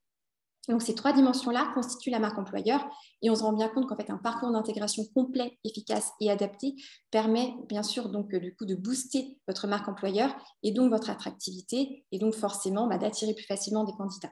Donc, 0.70 0.84
ces 0.84 0.94
trois 0.94 1.14
dimensions-là 1.14 1.72
constituent 1.74 2.12
la 2.12 2.20
marque 2.20 2.38
employeur 2.38 2.88
et 3.24 3.30
on 3.32 3.36
se 3.36 3.42
rend 3.42 3.54
bien 3.54 3.68
compte 3.70 3.88
qu'en 3.88 3.98
fait, 3.98 4.12
un 4.12 4.18
parcours 4.18 4.52
d'intégration 4.52 5.04
complet, 5.16 5.58
efficace 5.64 6.12
et 6.22 6.30
adapté 6.30 6.76
permet 7.10 7.56
bien 7.68 7.82
sûr 7.82 8.10
donc 8.10 8.34
du 8.36 8.56
coup 8.56 8.66
de 8.66 8.76
booster 8.76 9.40
votre 9.48 9.68
marque 9.68 9.88
employeur 9.90 10.36
et 10.62 10.72
donc 10.72 10.92
votre 10.92 11.10
attractivité 11.10 12.06
et 12.12 12.20
donc 12.20 12.36
forcément 12.36 12.88
bah, 12.88 13.00
d'attirer 13.00 13.34
plus 13.34 13.46
facilement 13.46 13.84
des 13.84 13.94
candidats. 13.94 14.32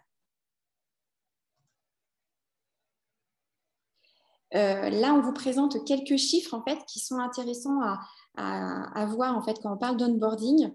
Euh, 4.53 4.89
là, 4.89 5.13
on 5.13 5.21
vous 5.21 5.33
présente 5.33 5.83
quelques 5.85 6.17
chiffres 6.17 6.53
en 6.53 6.63
fait 6.63 6.79
qui 6.85 6.99
sont 6.99 7.17
intéressants 7.17 7.81
à, 7.81 7.99
à, 8.37 9.05
voir 9.07 9.35
en 9.35 9.41
fait 9.41 9.59
quand 9.61 9.73
on 9.73 9.77
parle 9.77 9.97
d'onboarding. 9.97 10.71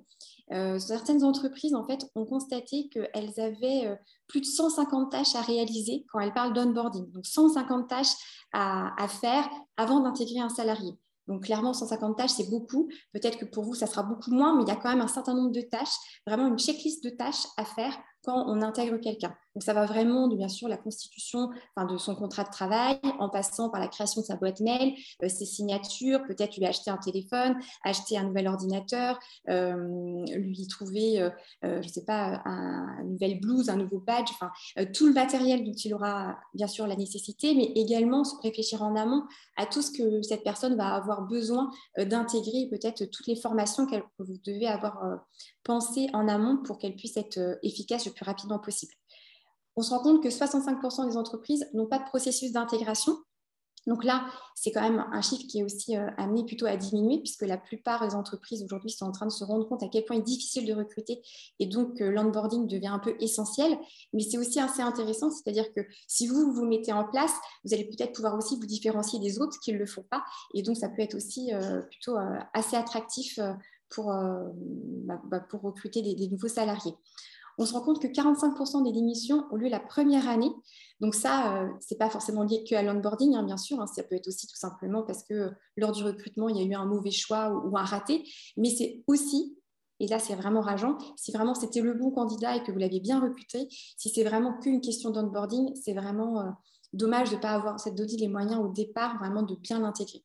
Euh, 0.52 0.78
certaines 0.78 1.24
entreprises 1.24 1.74
en 1.74 1.84
fait 1.84 2.06
ont 2.14 2.24
constaté 2.26 2.88
qu'elles 2.88 3.40
avaient 3.40 3.86
euh, 3.86 3.96
plus 4.26 4.40
de 4.40 4.46
150 4.46 5.10
tâches 5.10 5.34
à 5.34 5.40
réaliser 5.40 6.04
quand 6.10 6.20
elles 6.20 6.34
parlent 6.34 6.52
d'onboarding. 6.52 7.10
Donc 7.10 7.24
150 7.26 7.88
tâches 7.88 8.14
à, 8.52 8.92
à 9.02 9.08
faire 9.08 9.48
avant 9.76 10.00
d'intégrer 10.00 10.40
un 10.40 10.48
salarié. 10.48 10.92
Donc 11.28 11.44
clairement, 11.44 11.72
150 11.72 12.16
tâches, 12.16 12.32
c'est 12.32 12.50
beaucoup. 12.50 12.88
Peut-être 13.12 13.38
que 13.38 13.44
pour 13.44 13.64
vous, 13.64 13.74
ça 13.74 13.86
sera 13.86 14.02
beaucoup 14.02 14.30
moins, 14.32 14.56
mais 14.56 14.64
il 14.64 14.68
y 14.68 14.72
a 14.72 14.76
quand 14.76 14.90
même 14.90 15.00
un 15.00 15.08
certain 15.08 15.34
nombre 15.34 15.52
de 15.52 15.60
tâches, 15.60 15.94
vraiment 16.26 16.48
une 16.48 16.58
checklist 16.58 17.02
de 17.04 17.10
tâches 17.10 17.46
à 17.56 17.64
faire 17.64 17.96
quand 18.24 18.44
on 18.48 18.60
intègre 18.62 18.98
quelqu'un. 18.98 19.34
Donc 19.54 19.62
ça 19.62 19.74
va 19.74 19.84
vraiment 19.84 20.28
de 20.28 20.36
bien 20.36 20.48
sûr 20.48 20.68
la 20.68 20.76
constitution 20.76 21.50
de 21.76 21.96
son 21.98 22.14
contrat 22.14 22.44
de 22.44 22.50
travail, 22.50 22.98
en 23.18 23.28
passant 23.28 23.68
par 23.68 23.80
la 23.80 23.88
création 23.88 24.22
de 24.22 24.26
sa 24.26 24.36
boîte 24.36 24.60
mail, 24.60 24.94
euh, 25.22 25.28
ses 25.28 25.44
signatures, 25.44 26.22
peut-être 26.24 26.56
lui 26.56 26.64
acheter 26.64 26.90
un 26.90 26.96
téléphone, 26.96 27.56
acheter 27.84 28.16
un 28.16 28.24
nouvel 28.24 28.48
ordinateur, 28.48 29.18
euh, 29.48 30.24
lui 30.34 30.66
trouver, 30.68 31.20
euh, 31.20 31.30
je 31.62 31.86
ne 31.86 31.92
sais 31.92 32.04
pas, 32.04 32.42
un, 32.44 33.02
une 33.02 33.12
nouvelle 33.12 33.40
blouse, 33.40 33.68
un 33.68 33.76
nouveau 33.76 33.98
badge, 33.98 34.30
enfin 34.30 34.50
tout 34.94 35.06
le 35.06 35.12
matériel 35.12 35.64
dont 35.64 35.72
il 35.72 35.94
aura 35.94 36.38
bien 36.54 36.66
sûr 36.66 36.86
la 36.86 36.96
nécessité, 36.96 37.54
mais 37.54 37.64
également 37.74 38.22
réfléchir 38.42 38.82
en 38.82 38.96
amont 38.96 39.24
à 39.56 39.66
tout 39.66 39.82
ce 39.82 39.90
que 39.90 40.22
cette 40.22 40.44
personne 40.44 40.76
va 40.76 40.94
avoir 40.94 41.22
besoin 41.22 41.70
d'intégrer, 41.98 42.68
peut-être 42.70 43.04
toutes 43.06 43.26
les 43.26 43.36
formations 43.36 43.86
que 43.86 43.96
vous 44.18 44.38
devez 44.44 44.66
avoir 44.66 45.24
pensées 45.64 46.08
en 46.12 46.28
amont 46.28 46.58
pour 46.62 46.78
qu'elle 46.78 46.96
puisse 46.96 47.16
être 47.16 47.58
efficace 47.62 48.06
le 48.06 48.12
plus 48.12 48.24
rapidement 48.24 48.58
possible 48.58 48.92
on 49.76 49.82
se 49.82 49.90
rend 49.90 50.00
compte 50.00 50.22
que 50.22 50.28
65% 50.28 51.08
des 51.08 51.16
entreprises 51.16 51.68
n'ont 51.72 51.86
pas 51.86 51.98
de 51.98 52.04
processus 52.04 52.52
d'intégration. 52.52 53.16
Donc 53.86 54.04
là, 54.04 54.26
c'est 54.54 54.70
quand 54.70 54.82
même 54.82 55.04
un 55.12 55.22
chiffre 55.22 55.44
qui 55.48 55.58
est 55.58 55.64
aussi 55.64 55.96
euh, 55.96 56.06
amené 56.16 56.44
plutôt 56.44 56.66
à 56.66 56.76
diminuer, 56.76 57.18
puisque 57.18 57.42
la 57.42 57.56
plupart 57.56 58.06
des 58.06 58.14
entreprises 58.14 58.62
aujourd'hui 58.62 58.90
sont 58.90 59.06
en 59.06 59.12
train 59.12 59.26
de 59.26 59.32
se 59.32 59.42
rendre 59.42 59.68
compte 59.68 59.82
à 59.82 59.88
quel 59.88 60.04
point 60.04 60.16
il 60.16 60.20
est 60.20 60.22
difficile 60.22 60.66
de 60.66 60.72
recruter, 60.72 61.20
et 61.58 61.66
donc 61.66 62.00
euh, 62.00 62.10
l'onboarding 62.10 62.68
devient 62.68 62.88
un 62.88 63.00
peu 63.00 63.16
essentiel. 63.18 63.76
Mais 64.12 64.22
c'est 64.22 64.38
aussi 64.38 64.60
assez 64.60 64.82
intéressant, 64.82 65.30
c'est-à-dire 65.30 65.72
que 65.74 65.80
si 66.06 66.28
vous 66.28 66.52
vous 66.52 66.64
mettez 66.64 66.92
en 66.92 67.04
place, 67.04 67.32
vous 67.64 67.74
allez 67.74 67.84
peut-être 67.84 68.12
pouvoir 68.12 68.36
aussi 68.36 68.56
vous 68.56 68.66
différencier 68.66 69.18
des 69.18 69.40
autres 69.40 69.58
qui 69.60 69.72
ne 69.72 69.78
le 69.78 69.86
font 69.86 70.04
pas, 70.08 70.22
et 70.54 70.62
donc 70.62 70.76
ça 70.76 70.88
peut 70.88 71.02
être 71.02 71.16
aussi 71.16 71.52
euh, 71.52 71.82
plutôt 71.82 72.16
assez 72.54 72.76
attractif 72.76 73.40
bah, 73.98 75.20
bah, 75.24 75.40
pour 75.40 75.60
recruter 75.60 76.02
des 76.02 76.28
nouveaux 76.28 76.48
salariés 76.48 76.94
on 77.58 77.66
se 77.66 77.72
rend 77.72 77.82
compte 77.82 78.00
que 78.00 78.06
45% 78.06 78.84
des 78.84 78.92
démissions 78.92 79.44
ont 79.50 79.56
lieu 79.56 79.68
la 79.68 79.80
première 79.80 80.28
année. 80.28 80.50
Donc 81.00 81.14
ça, 81.14 81.62
euh, 81.62 81.68
ce 81.80 81.94
n'est 81.94 81.98
pas 81.98 82.10
forcément 82.10 82.44
lié 82.44 82.64
que 82.68 82.74
à 82.74 82.82
l'onboarding, 82.82 83.34
hein, 83.34 83.42
bien 83.42 83.56
sûr. 83.56 83.80
Hein. 83.80 83.86
ça 83.86 84.02
peut 84.02 84.14
être 84.14 84.28
aussi 84.28 84.46
tout 84.46 84.56
simplement 84.56 85.02
parce 85.02 85.22
que 85.24 85.50
lors 85.76 85.92
du 85.92 86.02
recrutement, 86.04 86.48
il 86.48 86.56
y 86.56 86.60
a 86.60 86.64
eu 86.64 86.74
un 86.74 86.86
mauvais 86.86 87.10
choix 87.10 87.50
ou, 87.50 87.76
un 87.76 87.84
raté. 87.84 88.24
Mais 88.56 88.70
c'est 88.70 89.02
aussi, 89.06 89.56
et 90.00 90.06
là 90.06 90.18
c'est 90.18 90.34
vraiment 90.34 90.60
rageant, 90.60 90.96
si 91.16 91.32
vraiment 91.32 91.54
c'était 91.54 91.80
le 91.80 91.94
bon 91.94 92.10
candidat 92.10 92.56
et 92.56 92.62
que 92.62 92.72
vous 92.72 92.78
l'aviez 92.78 93.00
bien 93.00 93.20
recruté, 93.20 93.68
si 93.96 94.10
c'est 94.10 94.24
vraiment 94.24 94.58
qu'une 94.58 94.80
question 94.80 95.10
d'onboarding, 95.10 95.74
c'est 95.74 95.94
vraiment 95.94 96.40
euh, 96.40 96.50
dommage 96.92 97.30
de 97.30 97.36
ne 97.36 97.40
pas 97.40 97.50
avoir 97.50 97.80
cette 97.80 97.94
donné 97.94 98.16
les 98.16 98.28
moyens 98.28 98.60
au 98.60 98.68
départ 98.68 99.18
vraiment 99.18 99.42
de 99.42 99.56
bien 99.56 99.80
l'intégrer. 99.80 100.22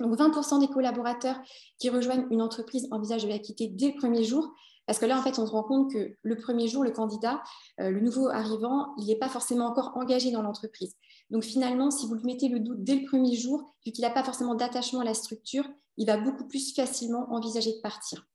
Donc 0.00 0.18
20% 0.18 0.60
des 0.60 0.68
collaborateurs 0.68 1.40
qui 1.78 1.88
rejoignent 1.88 2.26
une 2.30 2.42
entreprise 2.42 2.88
envisagent 2.90 3.24
de 3.24 3.28
la 3.28 3.38
quitter 3.38 3.68
dès 3.68 3.92
le 3.92 3.96
premier 3.96 4.24
jour. 4.24 4.52
Parce 4.86 4.98
que 4.98 5.06
là, 5.06 5.18
en 5.18 5.22
fait, 5.22 5.38
on 5.38 5.46
se 5.46 5.52
rend 5.52 5.62
compte 5.62 5.92
que 5.92 6.16
le 6.22 6.36
premier 6.36 6.68
jour, 6.68 6.84
le 6.84 6.90
candidat, 6.90 7.42
euh, 7.80 7.90
le 7.90 8.00
nouveau 8.00 8.28
arrivant, 8.28 8.94
il 8.98 9.06
n'est 9.06 9.18
pas 9.18 9.28
forcément 9.28 9.66
encore 9.66 9.92
engagé 9.96 10.30
dans 10.30 10.42
l'entreprise. 10.42 10.94
Donc 11.30 11.42
finalement, 11.42 11.90
si 11.90 12.06
vous 12.06 12.14
lui 12.14 12.24
mettez 12.24 12.48
le 12.48 12.60
doute 12.60 12.82
dès 12.84 12.96
le 12.96 13.06
premier 13.06 13.34
jour, 13.34 13.74
vu 13.84 13.92
qu'il 13.92 14.02
n'a 14.02 14.10
pas 14.10 14.24
forcément 14.24 14.54
d'attachement 14.54 15.00
à 15.00 15.04
la 15.04 15.14
structure, 15.14 15.64
il 15.96 16.06
va 16.06 16.18
beaucoup 16.18 16.46
plus 16.46 16.74
facilement 16.74 17.32
envisager 17.32 17.72
de 17.72 17.80
partir. 17.80 18.26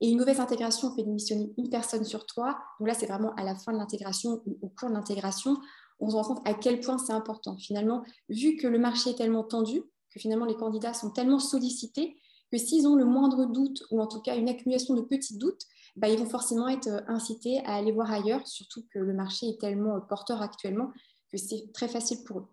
Et 0.00 0.10
une 0.10 0.18
mauvaise 0.18 0.40
intégration 0.40 0.94
fait 0.94 1.02
démissionner 1.02 1.52
une 1.58 1.68
personne 1.68 2.04
sur 2.04 2.26
trois. 2.26 2.58
Donc 2.78 2.88
là, 2.88 2.94
c'est 2.94 3.06
vraiment 3.06 3.34
à 3.36 3.44
la 3.44 3.54
fin 3.54 3.72
de 3.72 3.78
l'intégration 3.78 4.42
ou 4.46 4.58
au 4.62 4.68
cours 4.68 4.88
de 4.88 4.94
l'intégration, 4.94 5.56
on 6.00 6.10
se 6.10 6.16
rend 6.16 6.22
compte 6.22 6.48
à 6.48 6.54
quel 6.54 6.80
point 6.80 6.98
c'est 6.98 7.12
important. 7.12 7.56
Finalement, 7.58 8.02
vu 8.28 8.56
que 8.56 8.66
le 8.66 8.78
marché 8.78 9.10
est 9.10 9.16
tellement 9.16 9.44
tendu, 9.44 9.82
que 10.10 10.18
finalement 10.18 10.46
les 10.46 10.56
candidats 10.56 10.94
sont 10.94 11.10
tellement 11.10 11.38
sollicités, 11.38 12.16
que 12.50 12.58
s'ils 12.58 12.86
ont 12.86 12.96
le 12.96 13.04
moindre 13.04 13.46
doute, 13.46 13.82
ou 13.90 14.00
en 14.00 14.06
tout 14.06 14.20
cas 14.20 14.36
une 14.36 14.48
accumulation 14.48 14.94
de 14.94 15.02
petits 15.02 15.36
doutes, 15.38 15.62
bah, 15.96 16.08
ils 16.08 16.18
vont 16.18 16.28
forcément 16.28 16.68
être 16.68 16.88
euh, 16.88 17.00
incités 17.08 17.60
à 17.64 17.74
aller 17.74 17.92
voir 17.92 18.10
ailleurs, 18.10 18.46
surtout 18.46 18.84
que 18.92 18.98
le 18.98 19.12
marché 19.12 19.48
est 19.48 19.60
tellement 19.60 19.96
euh, 19.96 20.00
porteur 20.00 20.42
actuellement 20.42 20.92
que 21.30 21.38
c'est 21.38 21.72
très 21.72 21.88
facile 21.88 22.18
pour 22.24 22.38
eux. 22.38 22.46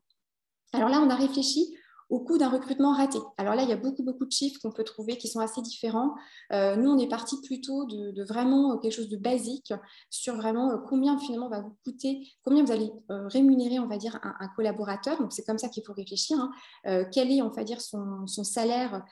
Alors 0.74 0.90
là, 0.90 1.02
on 1.02 1.10
a 1.10 1.16
réfléchi 1.16 1.77
au 2.10 2.20
coût 2.22 2.38
d'un 2.38 2.50
recrutement 2.50 2.94
raté. 2.94 3.20
Alors 3.38 3.56
là, 3.56 3.64
il 3.64 3.70
y 3.70 3.74
a 3.74 3.78
beaucoup, 3.78 4.04
de 4.04 4.32
chiffres 4.32 4.60
qu'on 4.62 4.72
peut 4.72 4.84
trouver 4.84 5.18
qui 5.18 5.28
sont 5.28 5.40
assez 5.40 5.62
différents. 5.62 6.16
Euh, 6.54 6.76
nous, 6.76 6.90
on 6.90 6.98
est 6.98 7.10
parti 7.10 7.36
plutôt 7.42 7.86
de, 7.86 8.24
vraiment 8.24 8.78
quelque 8.78 8.94
chose 8.94 9.10
de 9.10 9.18
basique 9.18 9.74
sur 10.10 10.36
vraiment 10.36 10.72
euh, 10.72 10.78
combien 10.78 11.20
finalement 11.20 11.50
va 11.50 11.62
vous 11.62 11.76
coûter, 11.84 12.28
combien 12.44 12.64
vous 12.64 12.72
allez 12.72 12.92
euh, 13.12 13.28
rémunérer, 13.28 13.80
on 13.80 13.88
va 13.88 13.98
dire, 13.98 14.20
un, 14.24 14.48
collaborateur. 14.56 15.20
Donc, 15.20 15.34
c'est 15.34 15.44
comme 15.44 15.58
ça 15.58 15.68
qu'il 15.68 15.84
faut 15.84 15.94
réfléchir. 15.94 16.38
Hein. 16.40 17.06
quel 17.12 17.32
est, 17.32 17.42
on 17.42 17.50
va 17.50 17.64
dire, 17.64 17.82
son, 17.82 18.26
salaire 18.28 19.04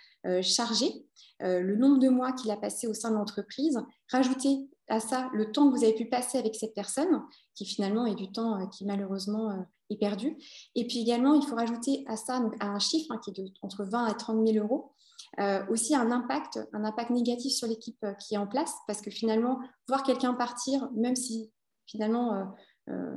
chargé, 0.41 1.05
le 1.39 1.75
nombre 1.75 1.99
de 1.99 2.09
mois 2.09 2.31
qu'il 2.31 2.49
a 2.51 2.57
passé 2.57 2.87
au 2.87 2.93
sein 2.93 3.11
de 3.11 3.15
l'entreprise, 3.15 3.79
rajouter 4.09 4.69
à 4.87 4.99
ça 4.99 5.29
le 5.33 5.51
temps 5.51 5.69
que 5.69 5.77
vous 5.77 5.83
avez 5.83 5.93
pu 5.93 6.05
passer 6.05 6.37
avec 6.37 6.55
cette 6.55 6.73
personne, 6.73 7.21
qui 7.53 7.65
finalement 7.65 8.05
est 8.05 8.15
du 8.15 8.31
temps 8.31 8.67
qui 8.69 8.85
malheureusement 8.85 9.65
est 9.89 9.97
perdu. 9.97 10.37
Et 10.75 10.87
puis 10.87 10.99
également, 10.99 11.33
il 11.33 11.45
faut 11.45 11.55
rajouter 11.55 12.03
à 12.07 12.17
ça, 12.17 12.39
donc 12.39 12.53
à 12.59 12.67
un 12.67 12.79
chiffre 12.79 13.11
hein, 13.11 13.19
qui 13.23 13.31
est 13.31 13.33
de, 13.33 13.49
entre 13.61 13.83
20 13.83 14.07
et 14.07 14.17
30 14.17 14.47
000 14.47 14.63
euros, 14.63 14.91
euh, 15.39 15.65
aussi 15.69 15.95
un 15.95 16.11
impact, 16.11 16.59
un 16.73 16.83
impact 16.83 17.09
négatif 17.09 17.53
sur 17.53 17.67
l'équipe 17.67 17.97
euh, 18.03 18.13
qui 18.13 18.35
est 18.35 18.37
en 18.37 18.47
place, 18.47 18.73
parce 18.87 19.01
que 19.01 19.11
finalement, 19.11 19.59
voir 19.87 20.03
quelqu'un 20.03 20.33
partir, 20.33 20.89
même 20.93 21.15
si 21.15 21.51
finalement 21.85 22.51
euh, 22.89 23.15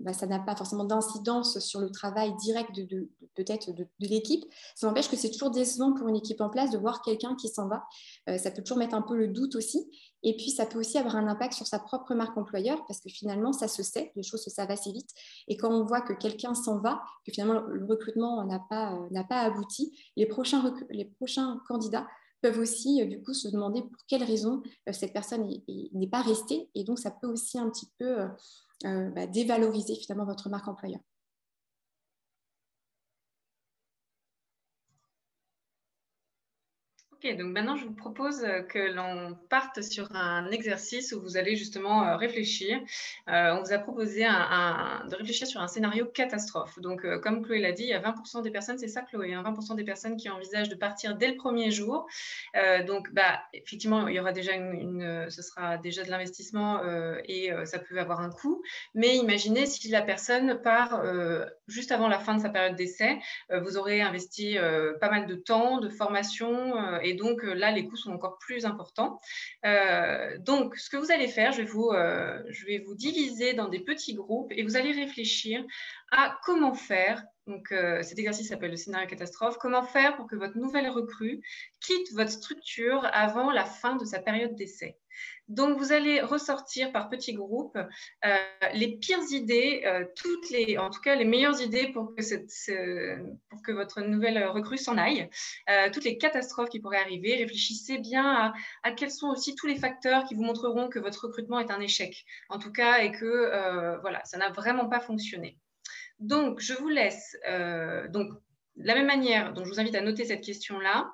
euh, 0.00 0.04
bah, 0.04 0.12
ça 0.12 0.26
n'a 0.26 0.38
pas 0.38 0.56
forcément 0.56 0.84
d'incidence 0.84 1.58
sur 1.58 1.80
le 1.80 1.90
travail 1.90 2.34
direct 2.36 2.74
de, 2.74 3.10
peut-être 3.34 3.70
de, 3.72 3.86
l'équipe. 4.00 4.44
Ça 4.74 4.86
n'empêche 4.86 5.10
que 5.10 5.16
c'est 5.16 5.30
toujours 5.30 5.50
décevant 5.50 5.92
pour 5.92 6.08
une 6.08 6.16
équipe 6.16 6.40
en 6.40 6.48
place 6.48 6.70
de 6.70 6.78
voir 6.78 7.02
quelqu'un 7.02 7.34
qui 7.36 7.48
s'en 7.48 7.68
va. 7.68 7.84
Euh, 8.28 8.38
ça 8.38 8.50
peut 8.50 8.62
toujours 8.62 8.78
mettre 8.78 8.94
un 8.94 9.02
peu 9.02 9.16
le 9.16 9.28
doute 9.28 9.54
aussi. 9.56 9.90
Et 10.22 10.36
puis, 10.36 10.50
ça 10.50 10.66
peut 10.66 10.78
aussi 10.78 10.98
avoir 10.98 11.16
un 11.16 11.28
impact 11.28 11.54
sur 11.54 11.66
sa 11.66 11.78
propre 11.78 12.14
marque 12.14 12.36
employeur 12.36 12.84
parce 12.86 13.00
que 13.00 13.08
finalement, 13.10 13.52
ça 13.52 13.68
se 13.68 13.82
sait, 13.82 14.12
les 14.16 14.22
choses 14.22 14.42
se 14.42 14.50
savent 14.50 14.70
assez 14.70 14.92
vite. 14.92 15.10
Et 15.48 15.56
quand 15.56 15.70
on 15.70 15.84
voit 15.84 16.00
que 16.00 16.12
quelqu'un 16.12 16.54
s'en 16.54 16.78
va, 16.78 17.02
que 17.26 17.32
finalement 17.32 17.60
le 17.60 17.84
recrutement 17.84 18.44
n'a 18.44 18.60
pas, 18.70 18.94
euh, 18.94 19.22
pas 19.28 19.40
abouti, 19.40 19.96
les 20.16 20.26
prochains, 20.26 20.74
les 20.90 21.04
prochains 21.04 21.60
candidats 21.68 22.06
peuvent 22.42 22.58
aussi 22.58 23.06
du 23.06 23.22
coup 23.22 23.34
se 23.34 23.48
demander 23.48 23.82
pour 23.82 24.02
quelles 24.08 24.24
raisons 24.24 24.62
cette 24.92 25.12
personne 25.12 25.46
n'est 25.92 26.08
pas 26.08 26.22
restée. 26.22 26.70
Et 26.74 26.84
donc, 26.84 26.98
ça 26.98 27.10
peut 27.10 27.26
aussi 27.26 27.58
un 27.58 27.68
petit 27.68 27.90
peu 27.98 28.20
euh, 28.20 28.28
bah, 28.82 29.26
dévaloriser 29.26 29.94
finalement 29.96 30.24
votre 30.26 30.48
marque 30.50 30.68
employeur. 30.68 31.00
Ok, 37.22 37.36
donc 37.36 37.48
maintenant 37.48 37.76
je 37.76 37.84
vous 37.84 37.92
propose 37.92 38.44
euh, 38.44 38.62
que 38.62 38.78
l'on 38.78 39.36
parte 39.50 39.82
sur 39.82 40.08
un 40.14 40.50
exercice 40.50 41.12
où 41.12 41.20
vous 41.20 41.36
allez 41.36 41.54
justement 41.54 42.06
euh, 42.06 42.16
réfléchir. 42.16 42.80
Euh, 43.28 43.56
on 43.56 43.62
vous 43.62 43.74
a 43.74 43.78
proposé 43.78 44.20
de 44.22 45.14
réfléchir 45.16 45.46
sur 45.46 45.60
un 45.60 45.68
scénario 45.68 46.06
catastrophe. 46.06 46.78
Donc, 46.78 47.06
comme 47.20 47.44
Chloé 47.44 47.58
l'a 47.58 47.72
dit, 47.72 47.82
il 47.82 47.88
y 47.88 47.92
a 47.92 48.00
20% 48.00 48.42
des 48.42 48.50
personnes, 48.50 48.78
c'est 48.78 48.88
ça 48.88 49.02
Chloé, 49.02 49.32
20% 49.32 49.72
hein, 49.72 49.74
des 49.74 49.84
personnes 49.84 50.16
qui 50.16 50.30
envisagent 50.30 50.70
de 50.70 50.74
partir 50.74 51.14
dès 51.16 51.28
le 51.28 51.36
premier 51.36 51.70
jour. 51.70 52.06
donc, 52.86 53.12
bah, 53.12 53.40
effectivement, 53.52 54.08
il 54.08 54.14
y 54.14 54.20
aura 54.20 54.32
déjà 54.32 54.54
une, 54.54 55.26
ce 55.28 55.42
sera 55.42 55.76
déjà 55.76 56.02
de 56.04 56.10
l'investissement 56.10 56.80
et 57.24 57.50
ça 57.64 57.78
peut 57.78 57.98
avoir 57.98 58.20
un 58.20 58.30
coût. 58.30 58.62
Mais 58.94 59.16
imaginez 59.16 59.66
si 59.66 59.88
la 59.88 60.02
personne 60.02 60.60
part 60.62 61.02
juste 61.66 61.92
avant 61.92 62.08
la 62.08 62.18
fin 62.18 62.34
de 62.34 62.40
sa 62.40 62.48
période 62.48 62.76
d'essai, 62.76 63.18
vous 63.50 63.76
aurez 63.76 64.00
investi 64.00 64.56
pas 65.00 65.10
mal 65.10 65.26
de 65.26 65.34
temps, 65.34 65.78
de 65.80 65.88
formation 65.88 66.74
et 67.10 67.14
donc 67.14 67.44
euh, 67.44 67.54
là, 67.54 67.72
les 67.72 67.84
coûts 67.84 67.96
sont 67.96 68.12
encore 68.12 68.38
plus 68.38 68.64
importants. 68.64 69.20
Euh, 69.66 70.38
donc, 70.38 70.76
ce 70.76 70.88
que 70.88 70.96
vous 70.96 71.10
allez 71.10 71.26
faire, 71.26 71.50
je 71.50 71.62
vais, 71.62 71.64
vous, 71.64 71.88
euh, 71.88 72.40
je 72.48 72.64
vais 72.66 72.78
vous 72.78 72.94
diviser 72.94 73.52
dans 73.52 73.68
des 73.68 73.80
petits 73.80 74.14
groupes 74.14 74.52
et 74.52 74.62
vous 74.62 74.76
allez 74.76 74.92
réfléchir 74.92 75.64
à 76.10 76.38
comment 76.44 76.74
faire. 76.74 77.24
Donc, 77.46 77.74
cet 78.02 78.18
exercice 78.18 78.48
s'appelle 78.48 78.70
le 78.70 78.76
scénario 78.76 79.08
catastrophe. 79.08 79.58
Comment 79.58 79.82
faire 79.82 80.14
pour 80.16 80.28
que 80.28 80.36
votre 80.36 80.56
nouvelle 80.56 80.88
recrue 80.88 81.40
quitte 81.80 82.12
votre 82.12 82.30
structure 82.30 83.08
avant 83.12 83.50
la 83.50 83.64
fin 83.64 83.96
de 83.96 84.04
sa 84.04 84.20
période 84.20 84.54
d'essai 84.54 85.00
donc, 85.48 85.78
vous 85.78 85.92
allez 85.92 86.20
ressortir 86.20 86.92
par 86.92 87.08
petits 87.08 87.34
groupes 87.34 87.76
euh, 88.24 88.36
les 88.72 88.96
pires 88.98 89.18
idées, 89.32 89.82
euh, 89.84 90.04
toutes 90.14 90.48
les, 90.50 90.78
en 90.78 90.90
tout 90.90 91.00
cas 91.00 91.16
les 91.16 91.24
meilleures 91.24 91.60
idées 91.60 91.88
pour 91.88 92.14
que, 92.14 93.72
votre 93.72 94.00
nouvelle 94.00 94.44
recrue 94.46 94.78
s'en 94.78 94.96
aille, 94.96 95.28
euh, 95.68 95.90
toutes 95.92 96.04
les 96.04 96.18
catastrophes 96.18 96.68
qui 96.68 96.78
pourraient 96.78 97.00
arriver. 97.00 97.34
Réfléchissez 97.34 97.98
bien 97.98 98.52
à, 98.84 98.92
quels 98.92 99.10
sont 99.10 99.28
aussi 99.28 99.56
tous 99.56 99.66
les 99.66 99.76
facteurs 99.76 100.24
qui 100.24 100.34
vous 100.34 100.44
montreront 100.44 100.88
que 100.88 101.00
votre 101.00 101.26
recrutement 101.26 101.58
est 101.58 101.70
un 101.70 101.80
échec, 101.80 102.24
en 102.48 102.58
tout 102.58 102.72
cas, 102.72 102.98
et 102.98 103.10
que 103.10 103.98
voilà, 104.00 104.24
ça 104.24 104.38
n'a 104.38 104.50
vraiment 104.50 104.88
pas 104.88 105.00
fonctionné. 105.00 105.58
Donc, 106.20 106.60
je 106.60 106.74
vous 106.74 106.88
laisse 106.88 107.36
donc, 108.10 108.30
de 108.76 108.86
la 108.86 108.94
même 108.94 109.06
manière, 109.06 109.52
donc 109.52 109.66
je 109.66 109.70
vous 109.70 109.80
invite 109.80 109.94
à 109.94 110.00
noter 110.00 110.24
cette 110.24 110.42
question-là. 110.42 111.10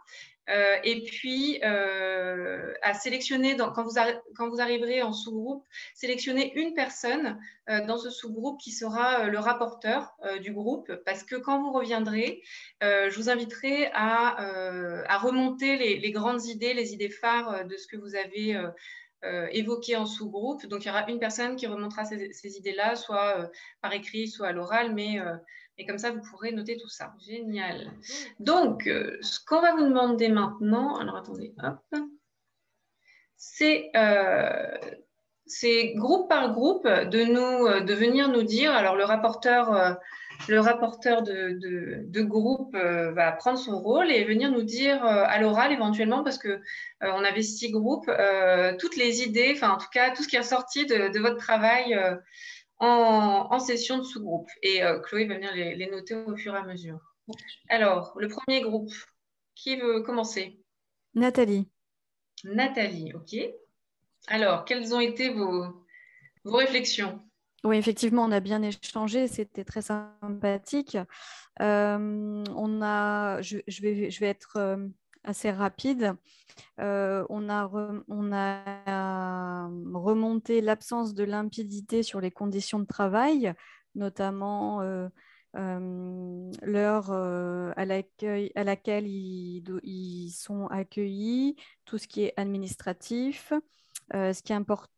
Euh, 0.49 0.77
et 0.85 1.03
puis, 1.03 1.59
euh, 1.65 2.73
à 2.83 2.95
sélectionner, 2.95 3.57
quand, 3.57 3.83
vous 3.83 4.61
arriverez 4.61 5.03
en 5.03 5.13
sous-groupe, 5.13 5.65
sélectionner 5.95 6.53
une 6.55 6.75
personne 6.75 7.39
euh, 7.69 7.85
dans 7.85 7.99
ce 7.99 8.11
sous-groupe 8.11 8.61
qui 8.61 8.71
sera 8.71 9.25
le 9.25 9.39
rapporteur 9.39 10.17
du 10.41 10.53
groupe, 10.53 10.93
parce 11.05 11.25
que 11.25 11.37
quand 11.37 11.61
vous 11.61 11.73
reviendrez, 11.73 12.43
je 12.81 13.17
vous 13.17 13.29
inviterai 13.29 13.91
à, 13.93 15.19
remonter 15.19 15.77
les, 15.77 16.11
grandes 16.13 16.45
idées, 16.47 16.75
les 16.75 16.93
idées 16.93 17.11
phares 17.11 17.65
de 17.65 17.77
ce 17.77 17.87
que 17.87 17.97
vous 17.97 18.15
avez 18.15 18.57
évoqué 19.51 19.97
en 19.97 20.07
sous-groupe. 20.07 20.67
Donc, 20.67 20.85
il 20.85 20.89
y 20.89 20.91
aura 20.91 21.09
une 21.11 21.19
personne 21.19 21.57
qui 21.57 21.67
remontera 21.67 22.05
ces, 22.05 22.57
idées-là, 22.59 22.95
soit 22.95 23.51
par 23.83 23.93
écrit, 23.93 24.29
soit 24.29 24.49
à 24.49 24.53
l'oral, 24.53 24.95
mais 24.95 25.21
et 25.79 25.87
comme 25.87 25.99
ça, 25.99 26.11
vous 26.11 26.23
pourrez 26.31 26.53
noter 26.53 26.77
tout 26.79 26.89
ça. 26.89 27.15
Génial. 27.27 27.93
Donc, 28.41 28.87
euh, 28.87 29.19
ce 29.21 29.39
qu'on 29.45 29.61
va 29.61 29.75
vous 29.75 29.85
demander 29.85 30.29
maintenant, 30.29 30.97
alors 30.97 31.17
attendez, 31.17 31.55
hop, 31.63 32.01
c'est 33.37 33.91
euh, 33.95 34.79
groupe 35.95 36.29
par 36.29 36.53
groupe 36.53 36.87
de, 36.87 37.25
nous, 37.25 37.67
euh, 37.67 37.81
de 37.81 37.95
venir 37.95 38.29
nous 38.29 38.43
dire, 38.43 38.73
alors 38.73 38.97
le 38.97 39.05
rapporteur, 39.05 39.73
euh, 39.73 39.93
le 40.49 40.61
rapporteur 40.61 41.23
de, 41.23 41.59
de, 42.07 42.23
groupe 42.23 42.77
va 42.77 43.33
prendre 43.33 43.59
son 43.59 43.79
rôle 43.79 44.11
et 44.11 44.25
venir 44.25 44.51
nous 44.51 44.63
dire 44.63 45.05
à 45.05 45.41
l'oral 45.41 45.73
éventuellement, 45.73 46.23
parce 46.23 46.39
qu'on 46.39 46.59
on 47.01 47.25
avait 47.25 47.43
six 47.43 47.71
groupes, 47.71 48.11
toutes 48.79 48.97
les 48.97 49.23
idées, 49.23 49.53
enfin 49.55 49.71
en 49.71 49.79
tout 49.79 49.89
cas 49.93 50.11
tout 50.11 50.23
ce 50.23 50.29
qui 50.29 50.37
est 50.37 50.43
sorti 50.43 50.87
de, 50.87 51.19
votre 51.19 51.37
travail 51.39 51.99
en, 52.79 53.59
session 53.59 53.99
de 53.99 54.03
sous-groupe. 54.03 54.49
Et 54.63 54.83
euh, 54.83 55.01
Chloé 55.01 55.27
va 55.27 55.35
venir 55.35 55.53
les, 55.55 55.91
noter 55.91 56.15
au 56.15 56.37
fur 56.37 56.55
et 56.55 56.59
à 56.59 56.63
mesure. 56.63 57.01
Alors, 57.69 58.15
le 58.19 58.29
premier 58.29 58.61
groupe, 58.61 58.93
qui 59.55 59.77
veut 59.77 60.03
commencer? 60.03 60.61
Nathalie. 61.15 61.69
Nathalie, 62.45 63.13
ok. 63.15 63.37
Alors, 64.29 64.65
quelles 64.65 64.95
ont 64.95 65.01
été 65.01 65.31
vos, 65.31 65.65
vos 66.45 66.57
réflexions? 66.57 67.26
Oui, 67.67 67.77
effectivement, 67.77 68.25
on 68.25 68.33
a 68.33 68.41
bien 68.41 68.63
échangé, 68.63 69.29
c'était 69.29 69.65
très 69.65 69.83
sympathique. 69.83 70.97
Euh, 71.61 72.45
on 72.55 72.83
a, 72.83 73.41
je, 73.43 73.59
vais, 73.83 74.11
je 74.11 74.21
vais 74.21 74.29
être 74.29 74.57
euh, 74.57 74.89
assez 75.25 75.51
rapide. 75.51 76.15
Euh, 76.81 77.25
on, 77.29 77.49
a 77.49 77.71
on, 78.09 78.33
a 78.33 79.69
remonté 79.95 80.61
l'absence 80.61 81.15
de 81.15 81.25
limpidité 81.25 82.03
sur 82.03 82.21
les 82.21 82.31
conditions 82.31 82.79
de 82.79 82.87
travail, 82.87 83.53
notamment 83.95 84.81
l'heure 85.55 87.11
à, 87.11 87.85
laquelle 87.85 89.07
ils, 89.07 90.31
sont 90.31 90.67
accueillis, 90.69 91.57
tout 91.85 91.99
ce 91.99 92.07
qui 92.07 92.25
est 92.25 92.35
administratif. 92.37 93.53
Ce 94.13 94.43
qui 94.43 94.53
importe, 94.53 94.91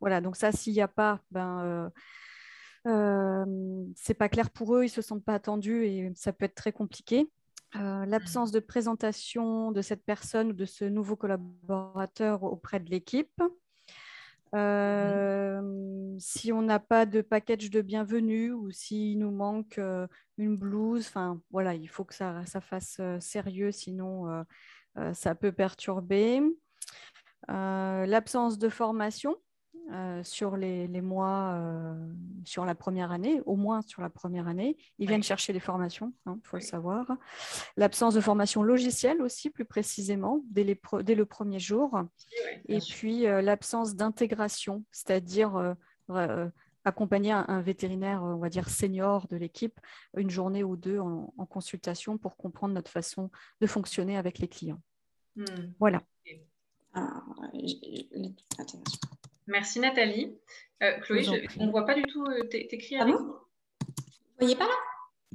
voilà, 0.00 0.20
donc 0.20 0.36
ça, 0.36 0.52
s'il 0.52 0.72
n'y 0.72 0.80
a 0.80 0.88
pas, 0.88 1.20
ben, 1.30 1.90
c'est 3.94 4.14
pas 4.14 4.28
clair 4.28 4.50
pour 4.50 4.76
eux, 4.76 4.84
ils 4.84 4.90
se 4.90 5.02
sentent 5.02 5.24
pas 5.24 5.34
attendus 5.34 5.84
et 5.86 6.12
ça 6.14 6.32
peut 6.32 6.44
être 6.44 6.54
très 6.54 6.72
compliqué. 6.72 7.30
l'absence 7.74 8.52
de 8.52 8.60
présentation 8.60 9.72
de 9.72 9.82
cette 9.82 10.04
personne 10.04 10.50
ou 10.50 10.54
de 10.54 10.64
ce 10.64 10.84
nouveau 10.84 11.16
collaborateur 11.16 12.42
auprès 12.42 12.80
de 12.80 12.90
l'équipe. 12.90 13.42
Euh, 14.54 15.60
si 16.18 16.52
on 16.52 16.62
n'a 16.62 16.78
pas 16.78 17.04
de 17.04 17.20
package 17.20 17.70
de 17.70 17.82
bienvenue 17.82 18.52
ou 18.52 18.70
s'il 18.70 19.18
nous 19.18 19.30
manque 19.30 19.78
euh, 19.78 20.06
une 20.38 20.56
blouse, 20.56 21.06
enfin 21.08 21.40
voilà, 21.50 21.74
il 21.74 21.88
faut 21.88 22.04
que 22.04 22.14
ça, 22.14 22.44
ça 22.46 22.60
fasse 22.60 22.98
euh, 23.00 23.18
sérieux, 23.20 23.72
sinon 23.72 24.44
ça 25.12 25.34
peut 25.34 25.52
perturber. 25.52 26.40
L'absence 27.48 28.58
de 28.58 28.68
formation, 28.68 29.36
euh, 29.92 30.20
sur 30.24 30.56
les, 30.56 30.88
mois, 31.00 31.52
euh, 31.54 31.94
sur 32.44 32.64
la 32.64 32.74
première 32.74 33.12
année, 33.12 33.40
au 33.46 33.54
moins 33.54 33.82
sur 33.82 34.02
la 34.02 34.10
première 34.10 34.48
année. 34.48 34.76
Ils 34.98 35.06
viennent 35.06 35.22
chercher 35.22 35.52
les 35.52 35.60
formations, 35.60 36.12
il 36.26 36.30
hein, 36.30 36.40
faut 36.42 36.56
le 36.56 36.62
savoir. 36.62 37.06
L'absence 37.76 38.14
de 38.14 38.20
formation 38.20 38.64
logicielle 38.64 39.22
aussi, 39.22 39.48
plus 39.48 39.64
précisément, 39.64 40.42
dès, 40.50 40.64
le 40.64 41.24
premier 41.24 41.60
jour. 41.60 42.00
Et 42.68 42.80
puis 42.80 43.28
euh, 43.28 43.40
l'absence 43.42 43.94
d'intégration, 43.94 44.84
c'est-à-dire 44.90 45.76
accompagner 46.82 47.30
un, 47.30 47.60
vétérinaire, 47.60 48.24
on 48.24 48.38
va 48.38 48.48
dire 48.48 48.68
senior 48.68 49.28
de 49.28 49.36
l'équipe, 49.36 49.78
une 50.16 50.30
journée 50.30 50.64
ou 50.64 50.74
deux 50.74 50.98
en, 50.98 51.46
consultation 51.48 52.18
pour 52.18 52.36
comprendre 52.36 52.74
notre 52.74 52.90
façon 52.90 53.30
de 53.60 53.68
fonctionner 53.68 54.16
avec 54.16 54.40
les 54.40 54.48
clients. 54.48 54.82
Hmm. 55.36 55.44
Voilà. 55.78 56.02
Merci 59.46 59.80
Nathalie. 59.80 60.36
Euh, 60.82 60.98
Chloé, 61.00 61.26
on 61.58 61.66
ne 61.66 61.70
voit 61.70 61.86
pas 61.86 61.94
du 61.94 62.02
tout 62.02 62.24
euh, 62.24 62.42
t'écrire. 62.48 63.00
Ah 63.00 63.04
avec 63.04 63.14
vous 63.16 63.36
ne 64.38 64.40
voyez 64.40 64.56
pas 64.56 64.66
là? 64.66 64.74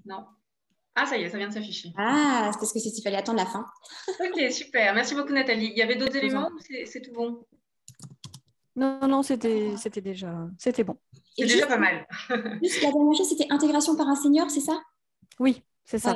Non. 0.06 0.26
Ah, 0.94 1.06
ça 1.06 1.18
y 1.18 1.24
est, 1.24 1.30
ça 1.30 1.38
vient 1.38 1.48
de 1.48 1.54
s'afficher. 1.54 1.90
Ah, 1.98 2.50
c'est 2.52 2.60
parce 2.60 2.74
que 2.74 2.80
il 2.80 3.02
fallait 3.02 3.18
attendre 3.18 3.40
la 3.40 3.46
fin. 3.46 3.66
ok, 4.20 4.52
super. 4.52 4.94
Merci 4.94 5.16
beaucoup 5.16 5.34
Nathalie. 5.34 5.72
Il 5.72 5.78
y 5.78 5.82
avait 5.82 5.96
d'autres 5.96 6.18
éléments 6.18 6.50
ou 6.54 6.60
c'est 6.60 7.02
tout 7.02 7.14
bon? 7.14 7.46
Non, 8.76 9.08
non, 9.08 9.24
c'était 9.24 9.74
déjà 10.02 10.48
c'était 10.58 10.84
bon. 10.84 10.98
C'est 11.38 11.46
déjà 11.46 11.66
pas 11.66 11.78
mal. 11.78 12.06
juste 12.62 12.84
la 12.84 12.92
dernière 12.92 13.16
chose, 13.16 13.30
c'était 13.30 13.48
intégration 13.50 13.96
par 13.96 14.08
un 14.08 14.16
senior, 14.16 14.50
c'est 14.52 14.60
ça? 14.62 14.82
Oui, 15.40 15.64
c'est 15.86 16.00
ça. 16.00 16.16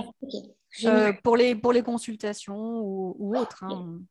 Euh, 0.84 1.13
pour, 1.23 1.38
les, 1.38 1.55
pour 1.55 1.71
les 1.71 1.81
consultations 1.81 2.81
ou, 2.81 3.36
autres. 3.36 3.63
Hein. 3.63 4.01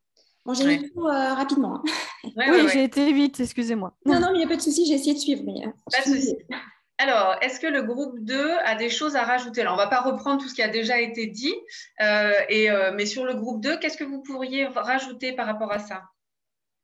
Bon, 0.45 0.53
j'ai 0.53 0.67
mis 0.67 0.91
tout 0.91 1.07
euh, 1.07 1.35
rapidement. 1.35 1.77
Hein. 1.77 2.31
oui, 2.37 2.69
j'ai 2.73 2.85
été 2.85 3.13
vite, 3.13 3.41
excusez-moi. 3.41 3.97
Non, 4.05 4.21
non, 4.21 4.29
il 4.35 4.39
n'y 4.39 4.45
a 4.45 4.49
pas 4.49 4.57
de 4.57 4.61
souci, 4.61 4.87
j'ai 4.87 4.95
essayé 4.95 5.15
de 5.15 5.19
suivre. 5.19 5.43
Mais, 5.47 5.67
euh, 5.67 5.71
pas 5.91 6.09
de 6.09 6.15
souci. 6.15 6.37
Alors, 6.99 7.37
est-ce 7.41 7.59
que 7.59 7.67
le 7.67 7.83
groupe 7.83 8.21
2 8.21 8.51
a 8.65 8.75
des 8.77 8.91
choses 8.91 9.17
à 9.17 9.25
rajouter? 9.25 9.63
Alors, 9.63 9.75
on 9.75 9.77
ne 9.77 9.83
va 9.83 9.89
pas 9.89 10.03
reprendre 10.03 10.41
tout 10.41 10.49
ce 10.49 10.55
qui 10.55 10.63
a 10.63 10.69
déjà 10.69 11.01
été 11.01 11.27
dit, 11.27 11.55
euh, 12.01 12.33
et, 12.49 12.69
mais 12.95 13.07
sur 13.07 13.25
le 13.25 13.35
groupe 13.35 13.61
2, 13.63 13.79
qu'est-ce 13.79 13.97
que 13.97 14.05
vous 14.05 14.23
pourriez 14.23 14.67
rajouter 14.67 15.33
par 15.33 15.47
rapport 15.47 15.73
à 15.73 15.81
ça? 15.81 16.03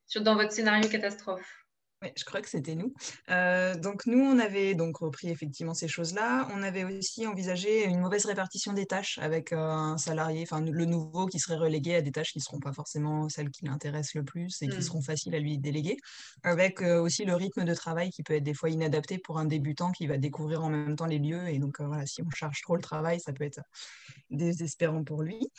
Sur, 0.06 0.22
dans 0.22 0.34
votre 0.34 0.50
scénario 0.50 0.88
catastrophe 0.88 1.59
oui, 2.02 2.08
je 2.16 2.24
crois 2.24 2.40
que 2.40 2.48
c'était 2.48 2.74
nous. 2.74 2.94
Euh, 3.30 3.74
donc 3.74 4.06
nous, 4.06 4.20
on 4.20 4.38
avait 4.38 4.74
donc 4.74 4.96
repris 4.98 5.28
effectivement 5.28 5.74
ces 5.74 5.86
choses-là. 5.86 6.48
On 6.54 6.62
avait 6.62 6.84
aussi 6.84 7.26
envisagé 7.26 7.84
une 7.84 8.00
mauvaise 8.00 8.24
répartition 8.24 8.72
des 8.72 8.86
tâches 8.86 9.18
avec 9.18 9.52
euh, 9.52 9.58
un 9.58 9.98
salarié, 9.98 10.42
enfin 10.42 10.62
le 10.62 10.84
nouveau 10.86 11.26
qui 11.26 11.38
serait 11.38 11.56
relégué 11.56 11.96
à 11.96 12.00
des 12.00 12.10
tâches 12.10 12.32
qui 12.32 12.38
ne 12.38 12.42
seront 12.42 12.58
pas 12.58 12.72
forcément 12.72 13.28
celles 13.28 13.50
qui 13.50 13.66
l'intéressent 13.66 14.14
le 14.14 14.24
plus 14.24 14.62
et 14.62 14.68
qui 14.68 14.78
mmh. 14.78 14.82
seront 14.82 15.02
faciles 15.02 15.34
à 15.34 15.38
lui 15.38 15.58
déléguer. 15.58 15.98
Avec 16.42 16.80
euh, 16.80 17.02
aussi 17.02 17.26
le 17.26 17.34
rythme 17.34 17.64
de 17.64 17.74
travail 17.74 18.10
qui 18.10 18.22
peut 18.22 18.34
être 18.34 18.44
des 18.44 18.54
fois 18.54 18.70
inadapté 18.70 19.18
pour 19.18 19.38
un 19.38 19.44
débutant 19.44 19.92
qui 19.92 20.06
va 20.06 20.16
découvrir 20.16 20.64
en 20.64 20.70
même 20.70 20.96
temps 20.96 21.06
les 21.06 21.18
lieux. 21.18 21.48
Et 21.48 21.58
donc 21.58 21.80
voilà, 21.82 22.06
si 22.06 22.22
on 22.22 22.30
charge 22.30 22.62
trop 22.62 22.76
le 22.76 22.82
travail, 22.82 23.20
ça 23.20 23.34
peut 23.34 23.44
être 23.44 23.60
désespérant 24.30 25.04
pour 25.04 25.22
lui. 25.22 25.50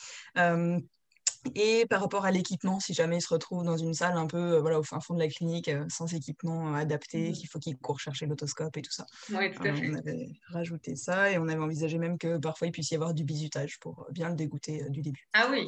Et 1.54 1.86
par 1.86 2.00
rapport 2.00 2.24
à 2.24 2.30
l'équipement, 2.30 2.80
si 2.80 2.94
jamais 2.94 3.18
il 3.18 3.20
se 3.20 3.32
retrouve 3.32 3.64
dans 3.64 3.76
une 3.76 3.94
salle 3.94 4.16
un 4.16 4.26
peu 4.26 4.54
euh, 4.54 4.60
voilà, 4.60 4.78
au 4.78 4.82
fin 4.82 5.00
fond 5.00 5.14
de 5.14 5.18
la 5.18 5.28
clinique, 5.28 5.68
euh, 5.68 5.84
sans 5.88 6.12
équipement 6.14 6.72
euh, 6.72 6.78
adapté, 6.78 7.30
mmh 7.30 7.32
qu'il 7.32 7.48
faut 7.48 7.58
qu'il 7.58 7.76
court 7.76 7.98
chercher 7.98 8.26
l'autoscope 8.26 8.76
et 8.76 8.82
tout 8.82 8.92
ça. 8.92 9.06
Oui, 9.30 9.50
tout 9.50 9.62
à 9.62 9.74
fait. 9.74 9.90
on 9.90 9.94
avait 9.94 10.28
rajouté 10.48 10.96
ça 10.96 11.30
et 11.30 11.38
on 11.38 11.48
avait 11.48 11.60
envisagé 11.60 11.98
même 11.98 12.18
que 12.18 12.38
parfois 12.38 12.68
il 12.68 12.72
puisse 12.72 12.90
y 12.90 12.94
avoir 12.94 13.14
du 13.14 13.24
bisutage 13.24 13.78
pour 13.80 14.06
bien 14.10 14.28
le 14.28 14.36
dégoûter 14.36 14.84
du 14.90 15.02
début. 15.02 15.26
Ah 15.32 15.48
oui, 15.50 15.66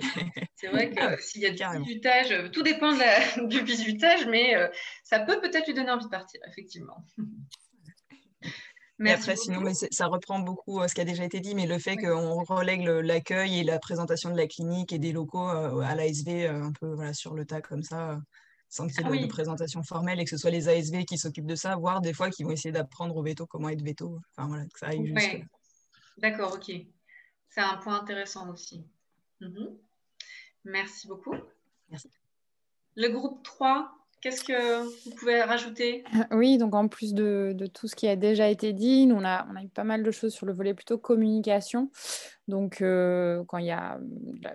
c'est 0.55 0.69
vrai 0.69 0.91
que 0.95 1.01
ah 1.01 1.17
s'il 1.19 1.43
y 1.43 1.47
a 1.47 1.51
du 1.51 1.85
bisutage, 1.85 2.51
tout 2.53 2.63
dépend 2.63 2.93
du 3.47 3.63
bisutage, 3.63 4.27
mais 4.27 4.55
ça 5.03 5.21
peut 5.21 5.41
peut-être 5.41 5.67
lui 5.67 5.75
donner 5.75 5.91
envie 5.91 6.05
de 6.05 6.11
partir, 6.11 6.41
effectivement. 6.47 7.05
Mais 8.99 9.11
après, 9.11 9.37
sinon, 9.37 9.63
ça 9.91 10.07
reprend 10.07 10.39
beaucoup 10.39 10.81
euh, 10.81 10.87
ce 10.87 10.95
qui 10.95 11.01
a 11.01 11.05
déjà 11.05 11.25
été 11.25 11.41
dit, 11.41 11.55
mais 11.55 11.67
le 11.67 11.79
fait 11.79 11.97
qu'on 11.97 12.45
relègue 12.45 12.87
l'accueil 12.87 13.59
et 13.59 13.65
la 13.65 13.79
présentation 13.79 14.31
de 14.31 14.37
la 14.37 14.47
clinique 14.47 14.93
et 14.93 14.99
des 14.99 15.13
locaux 15.13 15.49
euh, 15.49 15.81
à 15.81 15.95
l'ASV 15.97 16.47
euh, 16.47 16.63
un 16.63 16.73
peu 16.73 16.95
voilà, 16.95 17.13
sur 17.13 17.35
le 17.35 17.45
tas 17.45 17.61
comme 17.61 17.83
ça, 17.83 18.21
sans 18.69 18.87
qu'il 18.87 19.01
y 19.01 19.01
ait 19.01 19.19
ah 19.21 19.23
de, 19.23 19.27
présentation 19.27 19.83
formelle 19.83 20.21
et 20.21 20.25
que 20.25 20.31
ce 20.31 20.37
soit 20.37 20.51
les 20.51 20.69
ASV 20.69 21.05
qui 21.07 21.19
s'occupent 21.19 21.47
de 21.47 21.57
ça, 21.57 21.75
voire 21.75 22.01
des 22.01 22.13
fois 22.13 22.31
qui 22.31 22.45
vont 22.45 22.53
essayer 22.53 22.73
d'apprendre 22.73 23.17
au 23.17 23.23
veto 23.23 23.47
comment 23.47 23.69
être 23.69 23.83
veto. 23.83 24.21
Enfin 24.37 24.49
voilà, 24.49 24.65
que 24.65 24.79
ça 24.79 24.87
aille 24.87 25.07
jusque 25.07 25.45
D'accord, 26.19 26.55
ok. 26.55 26.73
C'est 27.49 27.61
un 27.61 27.77
point 27.79 28.01
intéressant 28.01 28.49
aussi. 28.51 28.87
Mhm. 29.41 29.77
Merci 30.65 31.09
beaucoup. 31.09 31.35
Merci. 31.91 32.11
Le 32.95 33.09
groupe 33.09 33.43
3, 33.43 33.93
Qu'est-ce 34.25 34.43
que 34.43 34.85
vous 35.05 35.15
pouvez 35.17 35.43
rajouter? 35.43 36.03
Oui, 36.31 36.57
donc 36.57 36.75
en 36.75 36.89
plus 36.89 37.13
de, 37.13 37.55
tout 37.75 37.89
ce 37.89 37.95
qui 37.95 38.09
a 38.09 38.17
déjà 38.17 38.49
été 38.49 38.73
dit, 38.73 39.07
nous, 39.07 39.17
on 39.17 39.23
a, 39.23 39.47
on 39.53 39.55
a 39.55 39.63
eu 39.63 39.69
pas 39.69 39.85
mal 39.85 40.03
de 40.03 40.11
choses 40.11 40.33
sur 40.33 40.47
le 40.47 40.55
volet 40.55 40.73
plutôt 40.73 40.97
communication. 40.97 41.91
Donc, 42.49 42.81
euh, 42.81 43.45
quand 43.49 43.59
il 43.59 43.67
y 43.67 43.71
a 43.71 43.99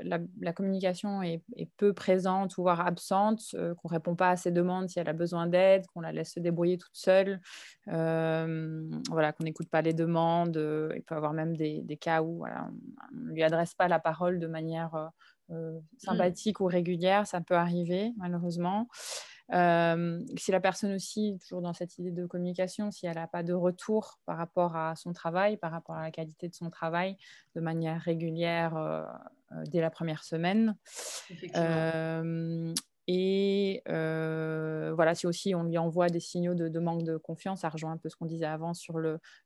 la, 0.01 0.53
communication 0.53 1.21
est, 1.21 1.43
peu 1.77 1.93
présente 1.93 2.57
ou 2.57 2.63
voire 2.63 2.81
absente, 2.81 3.43
euh, 3.53 3.75
qu'on 3.75 3.89
ne 3.89 3.93
répond 3.93 4.15
pas 4.15 4.31
à 4.31 4.37
ses 4.37 4.49
demandes 4.49 4.89
si 4.89 4.97
elle 4.97 5.07
a 5.07 5.13
besoin 5.13 5.45
d'aide, 5.45 5.85
qu'on 5.93 6.01
la 6.01 6.13
laisse 6.13 6.33
se 6.33 6.39
débrouiller 6.39 6.79
toute 6.79 6.97
seule, 6.97 7.39
euh, 7.89 8.89
voilà, 9.11 9.33
qu'on 9.33 9.43
n'écoute 9.43 9.69
pas 9.69 9.83
les 9.83 9.93
demandes. 9.93 10.55
il 10.95 11.03
peut 11.03 11.13
y 11.13 11.17
avoir 11.17 11.33
même 11.33 11.55
des, 11.55 11.97
cas 12.01 12.23
où 12.23 12.37
voilà, 12.37 12.71
on 13.11 13.19
ne 13.19 13.33
lui 13.33 13.43
adresse 13.43 13.75
pas 13.75 13.87
la 13.87 13.99
parole 13.99 14.39
de 14.39 14.47
manière 14.47 15.11
mmh. 15.49 15.77
sympathique 15.99 16.59
ou 16.59 16.65
régulière. 16.65 17.27
Ça 17.27 17.39
peut 17.39 17.53
arriver, 17.53 18.13
malheureusement. 18.17 18.87
Euh, 19.51 20.23
si 20.37 20.51
la 20.51 20.59
personne 20.59 20.93
aussi, 20.93 21.37
toujours 21.41 21.61
dans 21.61 21.73
cette 21.73 21.97
idée 21.97 22.11
de 22.11 22.25
communication, 22.25 22.91
si 22.91 23.07
elle 23.07 23.15
n'a 23.15 23.27
pas 23.27 23.43
de 23.43 23.53
retour 23.53 24.19
par 24.25 24.37
rapport 24.37 24.75
à 24.75 24.95
son 24.95 25.13
travail, 25.13 25.57
par 25.57 25.71
rapport 25.71 25.95
à 25.95 26.03
la 26.03 26.11
qualité 26.11 26.47
de 26.47 26.55
son 26.55 26.69
travail 26.69 27.17
de 27.55 27.61
manière 27.61 27.99
régulière 28.01 28.77
euh, 28.77 29.03
euh, 29.51 29.63
dès 29.67 29.81
la 29.81 29.89
première 29.89 30.23
semaine, 30.23 30.75
et 33.11 33.81
euh, 33.89 34.91
voilà, 34.93 35.15
si 35.15 35.25
aussi 35.25 35.55
on 35.55 35.63
lui 35.63 35.79
envoie 35.79 36.09
des 36.09 36.19
signaux 36.19 36.53
de, 36.53 36.79
manque 36.79 37.01
de 37.01 37.17
confiance, 37.17 37.61
ça 37.61 37.69
rejoint 37.69 37.91
un 37.91 37.97
peu 37.97 38.07
ce 38.07 38.15
qu'on 38.15 38.27
disait 38.27 38.45
avant 38.45 38.75
sur 38.75 38.99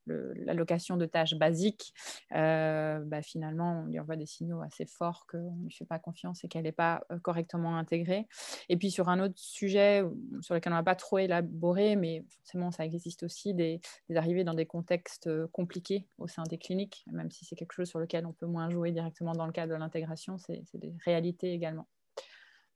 l'allocation 0.05 0.97
de 0.97 1.05
tâches 1.05 1.35
basiques, 1.35 1.93
euh, 2.33 2.99
bah, 3.05 3.21
finalement, 3.21 3.83
on 3.83 3.85
lui 3.85 4.01
envoie 4.01 4.17
des 4.17 4.25
signaux 4.25 4.59
assez 4.59 4.85
forts 4.85 5.25
qu'on 5.31 5.55
ne 5.55 5.63
lui 5.63 5.71
fait 5.71 5.85
pas 5.85 5.97
confiance 5.97 6.43
et 6.43 6.49
qu'elle 6.49 6.63
n'est 6.63 6.73
pas 6.73 7.05
euh, 7.09 7.19
correctement 7.19 7.77
intégrée. 7.77 8.27
Et 8.67 8.75
puis 8.75 8.91
sur 8.91 9.07
un 9.07 9.21
autre 9.21 9.37
sujet 9.37 10.03
sur 10.41 10.55
lequel 10.55 10.73
on 10.73 10.75
n'a 10.75 10.83
pas 10.83 10.95
trop 10.95 11.19
élaboré, 11.19 11.95
mais 11.95 12.25
forcément 12.39 12.69
ça 12.71 12.83
existe 12.83 13.23
aussi, 13.23 13.53
des, 13.53 13.79
arrivées 14.13 14.43
dans 14.43 14.55
des 14.55 14.65
contextes 14.65 15.29
compliqués 15.53 16.05
au 16.17 16.27
sein 16.27 16.43
des 16.49 16.57
cliniques, 16.57 17.05
même 17.13 17.31
si 17.31 17.45
c'est 17.45 17.55
quelque 17.55 17.71
chose 17.71 17.87
sur 17.87 17.99
lequel 17.99 18.25
on 18.25 18.33
peut 18.33 18.45
moins 18.45 18.69
jouer 18.69 18.91
directement 18.91 19.31
dans 19.31 19.45
le 19.45 19.53
cadre 19.53 19.71
de 19.71 19.79
l'intégration, 19.79 20.37
c'est 20.37 20.65
des 20.73 20.93
réalités 21.05 21.53
également. 21.53 21.87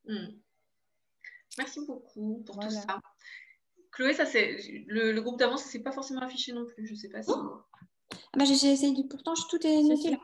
Mmh. 0.08 0.28
Merci 1.58 1.86
beaucoup 1.86 2.44
pour 2.46 2.60
tout 2.60 2.70
ça. 2.70 3.00
Chloé, 3.92 4.14
ça 4.14 4.26
c'est 4.26 4.58
le, 4.88 5.20
groupe 5.22 5.40
d'avance, 5.40 5.64
c'est 5.64 5.82
pas 5.82 5.92
forcément 5.92 6.22
affiché 6.22 6.54
non 6.54 6.66
plus. 6.66 6.86
Je 6.86 6.96
sais 6.96 7.10
pas 7.10 7.24
si. 7.24 7.32
Oh. 7.34 7.62
Ah 8.12 8.38
bah, 8.38 8.46
j'ai 8.46 8.54
essayé 8.54 8.94
de... 8.94 9.08
pourtant 9.08 9.34
tout 9.50 9.66
est 9.66 9.82
noté 9.84 10.12
là. 10.12 10.20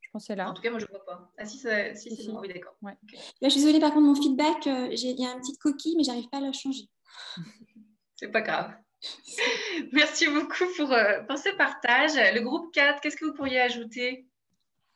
Je 0.00 0.10
pense 0.12 0.26
c'est 0.26 0.36
là. 0.36 0.50
En 0.50 0.54
tout 0.54 0.62
cas, 0.62 0.70
moi 0.70 0.80
je 0.80 0.86
vois 0.86 1.04
pas. 1.04 1.32
Ah 1.38 1.44
si, 1.44 1.58
si, 1.58 1.66
si 1.94 2.16
c'est 2.16 2.30
bon. 2.30 2.40
Oui, 2.40 2.48
d'accord. 2.48 2.76
Ouais. 2.82 2.96
je 3.42 3.48
suis 3.48 3.60
désolée 3.60 3.80
par 3.80 3.92
contre 3.92 4.06
mon 4.06 4.14
feedback, 4.14 4.66
euh, 4.66 4.88
il 4.90 5.20
y 5.20 5.26
a 5.26 5.32
une 5.32 5.40
petite 5.40 5.58
coquille, 5.58 5.94
mais 5.96 6.04
j'arrive 6.04 6.28
pas 6.28 6.38
à 6.38 6.40
la 6.42 6.52
changer. 6.52 6.88
c'est 8.16 8.30
pas 8.30 8.40
grave. 8.40 8.74
Merci 9.92 10.26
beaucoup 10.28 10.64
pour, 10.76 10.92
euh, 10.92 11.22
pour 11.22 11.38
ce 11.38 11.54
partage. 11.56 12.14
Le 12.34 12.40
groupe 12.40 12.72
4, 12.72 13.00
qu'est-ce 13.00 13.16
que 13.16 13.24
vous 13.24 13.34
pourriez 13.34 13.60
ajouter? 13.60 14.26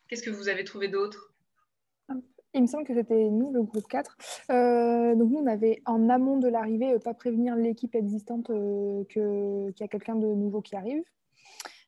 Qu'est-ce 0.09 0.23
que 0.23 0.31
vous 0.31 0.49
avez 0.49 0.65
trouvé 0.65 0.89
d'autre? 0.89 1.33
Il 2.55 2.63
me 2.63 2.67
semble 2.67 2.85
que 2.85 2.95
c'était 2.95 3.31
nous, 3.31 3.53
le 3.53 3.63
groupe 3.63 3.87
4. 3.87 4.17
Euh, 4.51 5.15
donc 5.15 5.31
nous, 5.31 5.39
on 5.39 5.47
avait 5.47 5.83
en 5.85 6.09
amont 6.09 6.39
de 6.39 6.49
l'arrivée, 6.49 6.95
euh, 6.95 6.99
pas 6.99 7.15
prévenir 7.15 7.57
l'équipe 7.57 7.95
existante 7.95 8.51
euh, 8.51 9.05
qu'il 9.05 9.75
y 9.79 9.83
a 9.83 9.89
quelqu'un 9.89 10.17
de 10.17 10.27
nouveau 10.27 10.63
qui 10.63 10.77
arrive. 10.77 11.03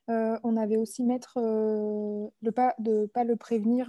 on 0.09 0.57
avait 0.57 0.77
aussi 0.77 1.05
mettre 1.05 1.39
le 1.39 2.51
pas, 2.51 2.75
de 2.79 3.03
ne 3.03 3.07
pas 3.07 3.25
le 3.25 3.37
prévenir 3.37 3.87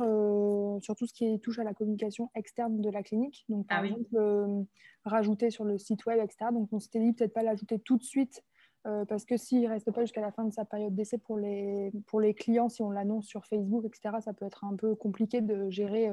sur 0.82 0.96
tout 0.96 1.06
ce 1.06 1.14
qui 1.14 1.40
touche 1.40 1.60
à 1.60 1.64
la 1.64 1.74
communication 1.74 2.30
externe 2.36 2.82
de 2.82 2.90
la 2.90 3.04
clinique. 3.04 3.46
Donc 3.50 3.68
par 3.68 3.80
ah 3.82 3.86
exemple, 3.86 4.66
rajouter 5.06 5.50
sur 5.50 5.64
le 5.64 5.78
site 5.78 6.06
web, 6.06 6.20
etc. 6.22 6.52
Donc 6.52 6.70
on 6.72 6.80
s'était 6.80 7.00
dit 7.00 7.14
peut-être 7.14 7.34
pas 7.34 7.44
l'ajouter 7.44 7.80
tout 7.80 7.98
de 7.98 8.04
suite 8.04 8.44
parce 8.84 9.24
que 9.26 9.38
s'il 9.38 9.62
ne 9.62 9.70
reste 9.70 9.92
pas 9.92 10.02
jusqu'à 10.02 10.22
la 10.22 10.32
fin 10.32 10.44
de 10.44 10.54
sa 10.54 10.66
période 10.66 10.94
d'essai 10.94 11.20
pour 11.20 11.38
les, 11.38 11.92
pour 12.08 12.20
les 12.20 12.34
clients, 12.34 12.70
si 12.70 12.82
on 12.82 12.92
l'annonce 12.92 13.26
sur 13.26 13.46
Facebook, 13.46 13.86
etc., 13.86 14.18
ça 14.20 14.34
peut 14.34 14.46
être 14.46 14.66
un 14.66 14.76
peu 14.76 14.96
compliqué 14.96 15.40
de 15.40 15.70
gérer 15.70 16.10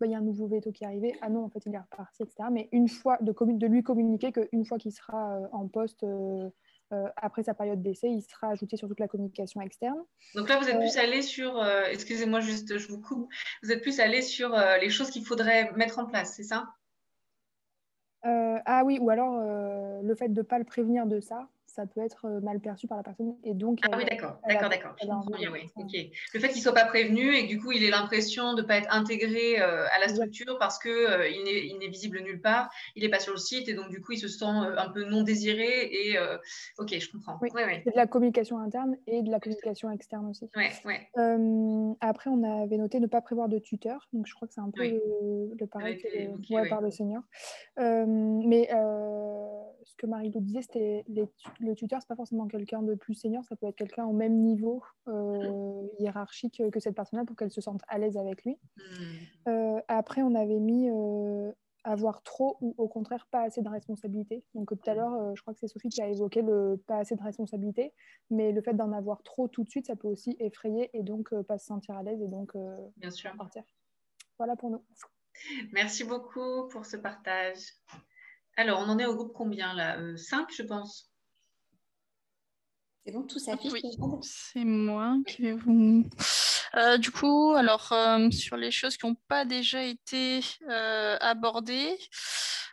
bah, 0.00 0.06
il 0.06 0.12
y 0.12 0.14
a 0.14 0.18
un 0.18 0.22
nouveau 0.22 0.46
veto 0.46 0.72
qui 0.72 0.84
est 0.84 0.86
arrivé, 0.86 1.14
ah 1.22 1.28
non, 1.28 1.44
en 1.44 1.48
fait, 1.48 1.64
il 1.66 1.74
est 1.74 1.78
reparti, 1.78 2.22
etc. 2.22 2.48
Mais 2.50 2.68
une 2.72 2.88
fois, 2.88 3.18
de, 3.20 3.32
de 3.32 3.66
lui 3.66 3.82
communiquer 3.82 4.32
qu'une 4.32 4.64
fois 4.64 4.78
qu'il 4.78 4.92
sera 4.92 5.40
en 5.52 5.68
poste 5.68 6.04
euh, 6.92 7.06
après 7.16 7.42
sa 7.42 7.52
période 7.52 7.82
d'essai, 7.82 8.08
il 8.08 8.22
sera 8.22 8.48
ajouté 8.48 8.78
sur 8.78 8.88
toute 8.88 9.00
la 9.00 9.08
communication 9.08 9.60
externe. 9.60 9.98
Donc 10.34 10.48
là, 10.48 10.58
vous 10.58 10.68
êtes 10.68 10.76
euh, 10.76 10.80
plus 10.80 10.96
allé 10.96 11.20
sur, 11.20 11.58
euh, 11.58 11.84
excusez-moi 11.90 12.40
juste, 12.40 12.78
je 12.78 12.88
vous 12.88 13.00
coupe, 13.00 13.28
vous 13.62 13.72
êtes 13.72 13.82
plus 13.82 14.00
allé 14.00 14.22
sur 14.22 14.56
les 14.80 14.88
choses 14.88 15.10
qu'il 15.10 15.24
faudrait 15.24 15.70
mettre 15.72 15.98
en 15.98 16.06
place, 16.06 16.34
c'est 16.34 16.44
ça? 16.44 16.68
Ah 18.22 18.82
oui, 18.84 18.98
ou 19.00 19.08
alors 19.08 19.40
le 20.02 20.14
fait 20.14 20.28
de 20.28 20.40
ne 20.40 20.42
pas 20.42 20.58
le 20.58 20.64
prévenir 20.64 21.06
de 21.06 21.20
ça, 21.20 21.48
ça 21.78 21.86
peut 21.86 22.00
être 22.00 22.24
euh, 22.24 22.40
mal 22.40 22.58
perçu 22.58 22.88
par 22.88 22.96
la 22.96 23.04
personne. 23.04 23.36
Et 23.44 23.54
donc, 23.54 23.78
ah 23.84 23.96
oui, 23.96 24.04
d'accord, 24.04 24.40
d'accord, 24.48 24.68
d'accord. 24.68 24.96
Le 24.98 26.40
fait 26.40 26.48
qu'il 26.48 26.56
ne 26.56 26.62
soit 26.62 26.74
pas 26.74 26.86
prévenu 26.86 27.34
et 27.36 27.44
que 27.44 27.48
du 27.48 27.60
coup, 27.60 27.70
il 27.70 27.84
ait 27.84 27.90
l'impression 27.90 28.54
de 28.54 28.62
ne 28.62 28.66
pas 28.66 28.78
être 28.78 28.92
intégré 28.92 29.60
euh, 29.60 29.86
à 29.94 30.00
la 30.00 30.08
structure 30.08 30.58
parce 30.58 30.80
qu'il 30.80 30.90
euh, 30.90 31.28
il 31.28 31.78
n'est 31.78 31.88
visible 31.88 32.20
nulle 32.20 32.40
part, 32.40 32.68
il 32.96 33.04
n'est 33.04 33.08
pas 33.08 33.20
sur 33.20 33.32
le 33.32 33.38
site 33.38 33.68
et 33.68 33.74
donc 33.74 33.90
du 33.90 34.00
coup, 34.00 34.12
il 34.12 34.18
se 34.18 34.26
sent 34.26 34.44
un 34.44 34.88
peu 34.90 35.04
non 35.04 35.22
désiré. 35.22 35.88
Et 35.92 36.18
ok, 36.78 36.98
je 36.98 37.12
comprends. 37.12 37.38
Oui, 37.40 37.50
C'est 37.54 37.92
de 37.92 37.96
la 37.96 38.08
communication 38.08 38.58
interne 38.58 38.96
et 39.06 39.22
de 39.22 39.30
la 39.30 39.38
communication 39.38 39.90
externe 39.92 40.26
aussi. 40.26 40.50
après, 42.00 42.30
on 42.30 42.62
avait 42.62 42.76
noté 42.76 42.98
ne 42.98 43.06
pas 43.06 43.20
prévoir 43.20 43.48
de 43.48 43.60
tuteur. 43.60 44.08
Donc, 44.12 44.26
je 44.26 44.34
crois 44.34 44.48
que 44.48 44.54
c'est 44.54 44.60
un 44.60 44.70
peu 44.70 44.82
le, 44.82 45.66
pareil 45.66 45.98
que, 45.98 46.68
par 46.68 46.80
le 46.80 46.90
senior. 46.90 47.22
mais 47.76 48.68
ce 49.88 49.94
que 49.96 50.06
Marie-Lou 50.06 50.40
disait, 50.40 50.62
c'était 50.62 51.04
les, 51.08 51.67
le 51.68 51.74
tuteur, 51.74 52.00
c'est 52.00 52.08
pas 52.08 52.16
forcément 52.16 52.48
quelqu'un 52.48 52.82
de 52.82 52.94
plus 52.94 53.14
senior, 53.14 53.44
ça 53.44 53.56
peut 53.56 53.66
être 53.66 53.76
quelqu'un 53.76 54.04
au 54.06 54.12
même 54.12 54.40
niveau 54.40 54.82
euh, 55.06 55.86
hiérarchique 55.98 56.62
que 56.72 56.80
cette 56.80 56.94
personne-là 56.94 57.24
pour 57.24 57.36
qu'elle 57.36 57.50
se 57.50 57.60
sente 57.60 57.82
à 57.88 57.98
l'aise 57.98 58.16
avec 58.16 58.44
lui. 58.44 58.58
Hmm. 58.76 59.48
Euh, 59.48 59.80
après, 59.88 60.22
on 60.22 60.34
avait 60.34 60.58
mis 60.58 60.88
euh, 60.90 61.52
avoir 61.84 62.22
trop 62.22 62.56
ou 62.60 62.74
au 62.78 62.88
contraire 62.88 63.26
pas 63.30 63.42
assez 63.42 63.62
de 63.62 63.68
responsabilité. 63.68 64.44
Donc 64.54 64.70
tout 64.70 64.90
à 64.90 64.94
l'heure, 64.94 65.34
je 65.36 65.40
crois 65.42 65.54
que 65.54 65.60
c'est 65.60 65.68
Sophie 65.68 65.88
qui 65.88 66.02
a 66.02 66.08
évoqué 66.08 66.42
le 66.42 66.82
pas 66.86 66.98
assez 66.98 67.14
de 67.14 67.22
responsabilité, 67.22 67.92
mais 68.30 68.52
le 68.52 68.60
fait 68.62 68.74
d'en 68.74 68.92
avoir 68.92 69.22
trop 69.22 69.48
tout 69.48 69.64
de 69.64 69.68
suite, 69.68 69.86
ça 69.86 69.96
peut 69.96 70.08
aussi 70.08 70.36
effrayer 70.40 70.90
et 70.92 71.02
donc 71.02 71.34
pas 71.42 71.58
se 71.58 71.66
sentir 71.66 71.96
à 71.96 72.02
l'aise 72.02 72.20
et 72.20 72.28
donc 72.28 72.52
Bien 72.96 73.10
sûr. 73.10 73.34
partir. 73.36 73.62
Voilà 74.38 74.56
pour 74.56 74.70
nous. 74.70 74.84
Merci 75.72 76.04
beaucoup 76.04 76.68
pour 76.68 76.84
ce 76.84 76.96
partage. 76.96 77.60
Alors, 78.58 78.80
on 78.80 78.90
en 78.90 78.98
est 78.98 79.06
au 79.06 79.14
groupe 79.14 79.32
combien 79.32 79.72
là? 79.72 80.16
5, 80.16 80.52
je 80.52 80.64
pense. 80.64 81.12
C'est 83.08 83.14
bon, 83.14 83.22
tout 83.22 83.38
s'affiche 83.38 83.72
oui, 83.72 83.80
C'est 84.20 84.66
moi 84.66 85.16
qui 85.26 85.40
vais 85.40 85.52
vous. 85.52 86.04
Euh, 86.74 86.98
du 86.98 87.10
coup, 87.10 87.54
alors 87.56 87.90
euh, 87.92 88.30
sur 88.30 88.58
les 88.58 88.70
choses 88.70 88.98
qui 88.98 89.06
n'ont 89.06 89.16
pas 89.28 89.46
déjà 89.46 89.82
été 89.82 90.40
euh, 90.68 91.16
abordées, 91.18 91.96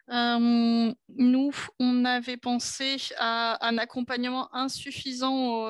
nous, 0.09 1.51
on 1.79 2.03
avait 2.03 2.35
pensé 2.35 2.97
à 3.17 3.65
un 3.65 3.77
accompagnement 3.77 4.53
insuffisant 4.53 5.63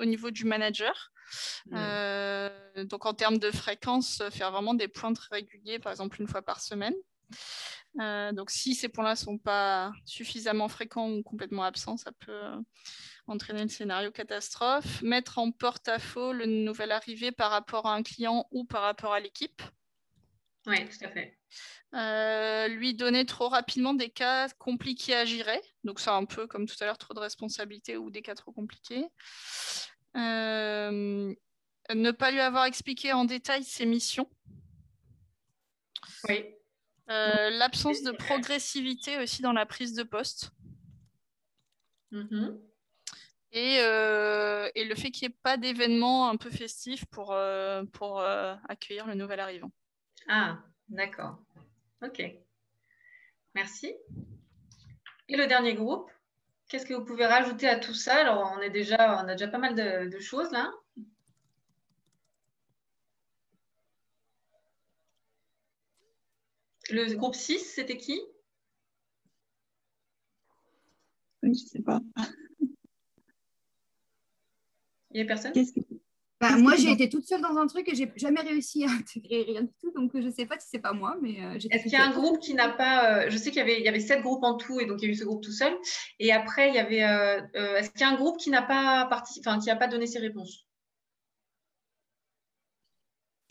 au, 0.00 0.04
niveau 0.06 0.30
du 0.30 0.46
manager. 0.46 1.12
donc 1.70 3.04
en 3.04 3.12
termes 3.12 3.36
de 3.36 3.50
fréquence, 3.50 4.22
faire 4.30 4.50
vraiment 4.50 4.72
des 4.72 4.88
points 4.88 5.12
très 5.12 5.36
réguliers, 5.36 5.78
par 5.78 5.92
exemple 5.92 6.22
une 6.22 6.26
fois 6.26 6.40
par 6.40 6.62
semaine. 6.62 6.94
Donc 7.96 8.50
si 8.50 8.74
ces 8.74 8.88
points-là 8.88 9.12
ne 9.12 9.16
sont 9.16 9.38
pas 9.38 9.92
suffisamment 10.04 10.68
fréquents 10.68 11.10
ou 11.10 11.22
complètement 11.22 11.64
absents, 11.64 11.96
ça 11.96 12.12
peut 12.12 12.52
entraîner 13.26 13.62
le 13.62 13.68
scénario 13.68 14.10
catastrophe, 14.10 15.02
mettre 15.02 15.38
en 15.38 15.50
porte-à-faux 15.50 16.32
le 16.32 16.46
nouvel 16.46 16.92
arrivé 16.92 17.32
par 17.32 17.50
rapport 17.50 17.86
à 17.86 17.94
un 17.94 18.02
client 18.02 18.46
ou 18.50 18.64
par 18.64 18.82
rapport 18.82 19.12
à 19.12 19.20
l'équipe. 19.20 19.62
Oui, 20.66 20.84
tout 20.88 21.04
à 21.04 21.10
fait. 21.10 21.38
Euh, 21.94 22.68
lui 22.68 22.94
donner 22.94 23.24
trop 23.24 23.48
rapidement 23.48 23.94
des 23.94 24.10
cas 24.10 24.48
compliqués 24.58 25.14
à 25.14 25.24
gérer. 25.24 25.60
Donc, 25.84 26.00
c'est 26.00 26.10
un 26.10 26.24
peu 26.24 26.46
comme 26.46 26.66
tout 26.66 26.74
à 26.80 26.84
l'heure, 26.84 26.98
trop 26.98 27.14
de 27.14 27.20
responsabilités 27.20 27.96
ou 27.96 28.10
des 28.10 28.22
cas 28.22 28.34
trop 28.34 28.52
compliqués. 28.52 29.06
Euh, 30.16 31.32
ne 31.94 32.10
pas 32.10 32.30
lui 32.32 32.40
avoir 32.40 32.64
expliqué 32.64 33.12
en 33.12 33.24
détail 33.24 33.62
ses 33.62 33.86
missions. 33.86 34.28
Oui. 36.28 36.44
Euh, 37.08 37.50
l'absence 37.50 38.02
de 38.02 38.10
progressivité 38.10 39.18
aussi 39.18 39.42
dans 39.42 39.52
la 39.52 39.66
prise 39.66 39.94
de 39.94 40.02
poste. 40.02 40.50
Mm-hmm. 42.12 42.58
Euh, 43.56 44.70
et, 44.74 44.84
le 44.84 44.94
fait 44.94 45.10
qu'il 45.10 45.28
n'y 45.28 45.32
ait 45.32 45.38
pas 45.42 45.56
d'événement 45.56 46.28
un 46.28 46.36
peu 46.36 46.50
festif 46.50 47.06
pour, 47.06 47.32
euh, 47.32 47.84
pour 47.92 48.20
euh, 48.20 48.54
accueillir 48.68 49.06
le 49.06 49.14
nouvel 49.14 49.40
arrivant. 49.40 49.70
Ah, 50.28 50.58
d'accord. 50.88 51.38
Ok. 52.02 52.22
Merci. 53.54 53.94
Et 55.28 55.36
le 55.36 55.46
dernier 55.46 55.74
groupe, 55.74 56.10
qu'est-ce 56.68 56.84
que 56.84 56.92
vous 56.92 57.04
pouvez 57.04 57.26
rajouter 57.26 57.66
à 57.66 57.78
tout 57.78 57.94
ça? 57.94 58.16
Alors, 58.16 58.52
on, 58.54 58.60
est 58.60 58.70
déjà, 58.70 59.22
on 59.24 59.28
a 59.28 59.32
déjà 59.32 59.48
pas 59.48 59.58
mal 59.58 59.74
de, 59.74 60.18
choses 60.20 60.50
là. 60.50 60.70
Le 66.90 67.14
groupe 67.14 67.34
6, 67.34 67.58
c'était 67.58 67.96
qui? 67.96 68.20
Je 71.42 71.48
ne 71.48 71.54
sais 71.54 71.82
pas. 71.82 72.00
Il 75.10 75.20
n'y 75.20 75.20
a 75.22 75.24
personne? 75.24 75.52
Bah, 76.38 76.58
moi, 76.58 76.74
j'ai 76.76 76.90
été 76.90 77.08
toute 77.08 77.24
seule 77.24 77.40
dans 77.40 77.56
un 77.56 77.66
truc 77.66 77.88
et 77.88 77.94
j'ai 77.94 78.12
jamais 78.16 78.42
réussi 78.42 78.84
à 78.84 78.90
intégrer 78.90 79.44
rien 79.44 79.62
du 79.62 79.72
tout. 79.80 79.90
Donc, 79.92 80.10
je 80.14 80.26
ne 80.26 80.30
sais 80.30 80.44
pas 80.44 80.58
si 80.58 80.68
c'est 80.70 80.78
pas 80.78 80.92
moi, 80.92 81.16
mais 81.22 81.42
euh, 81.42 81.58
Est-ce 81.70 81.84
qu'il 81.84 81.92
y 81.92 81.96
a 81.96 82.04
un 82.04 82.10
groupe 82.10 82.40
qui 82.40 82.52
n'a 82.52 82.68
pas. 82.68 83.24
Euh, 83.24 83.30
je 83.30 83.36
sais 83.38 83.50
qu'il 83.50 83.58
y 83.58 83.62
avait, 83.62 83.78
il 83.78 83.84
y 83.84 83.88
avait 83.88 84.00
sept 84.00 84.20
groupes 84.20 84.44
en 84.44 84.56
tout 84.56 84.78
et 84.78 84.84
donc 84.84 85.00
il 85.00 85.06
y 85.06 85.08
a 85.08 85.12
eu 85.12 85.14
ce 85.14 85.24
groupe 85.24 85.42
tout 85.42 85.52
seul. 85.52 85.74
Et 86.18 86.32
après, 86.32 86.68
il 86.68 86.74
y 86.74 86.78
avait. 86.78 87.04
Euh, 87.04 87.76
est-ce 87.78 87.90
qu'il 87.90 88.02
y 88.02 88.04
a 88.04 88.10
un 88.10 88.16
groupe 88.16 88.36
qui 88.36 88.50
n'a 88.50 88.62
pas 88.62 89.08
enfin, 89.10 89.58
qui 89.58 89.68
n'a 89.68 89.76
pas 89.76 89.88
donné 89.88 90.06
ses 90.06 90.18
réponses? 90.18 90.65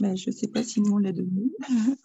Ben, 0.05 0.17
Je 0.17 0.29
ne 0.29 0.35
sais 0.35 0.47
pas 0.47 0.63
si 0.63 0.81
nous 0.81 0.93
on 0.93 0.97
l'a 0.97 1.11
donné. 1.11 1.51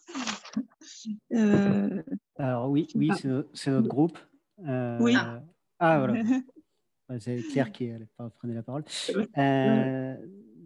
Alors 2.37 2.71
oui, 2.71 2.89
oui, 2.95 3.11
c'est 3.55 3.71
notre 3.71 3.89
groupe. 3.89 4.19
oui. 4.59 5.15
Ah 5.79 5.99
voilà. 5.99 6.15
C'est 7.19 7.43
Claire 7.51 7.73
qui 7.73 7.91
allait 7.91 8.07
prendre 8.17 8.55
la 8.55 8.63
parole. 8.63 8.85
Euh, 9.37 10.17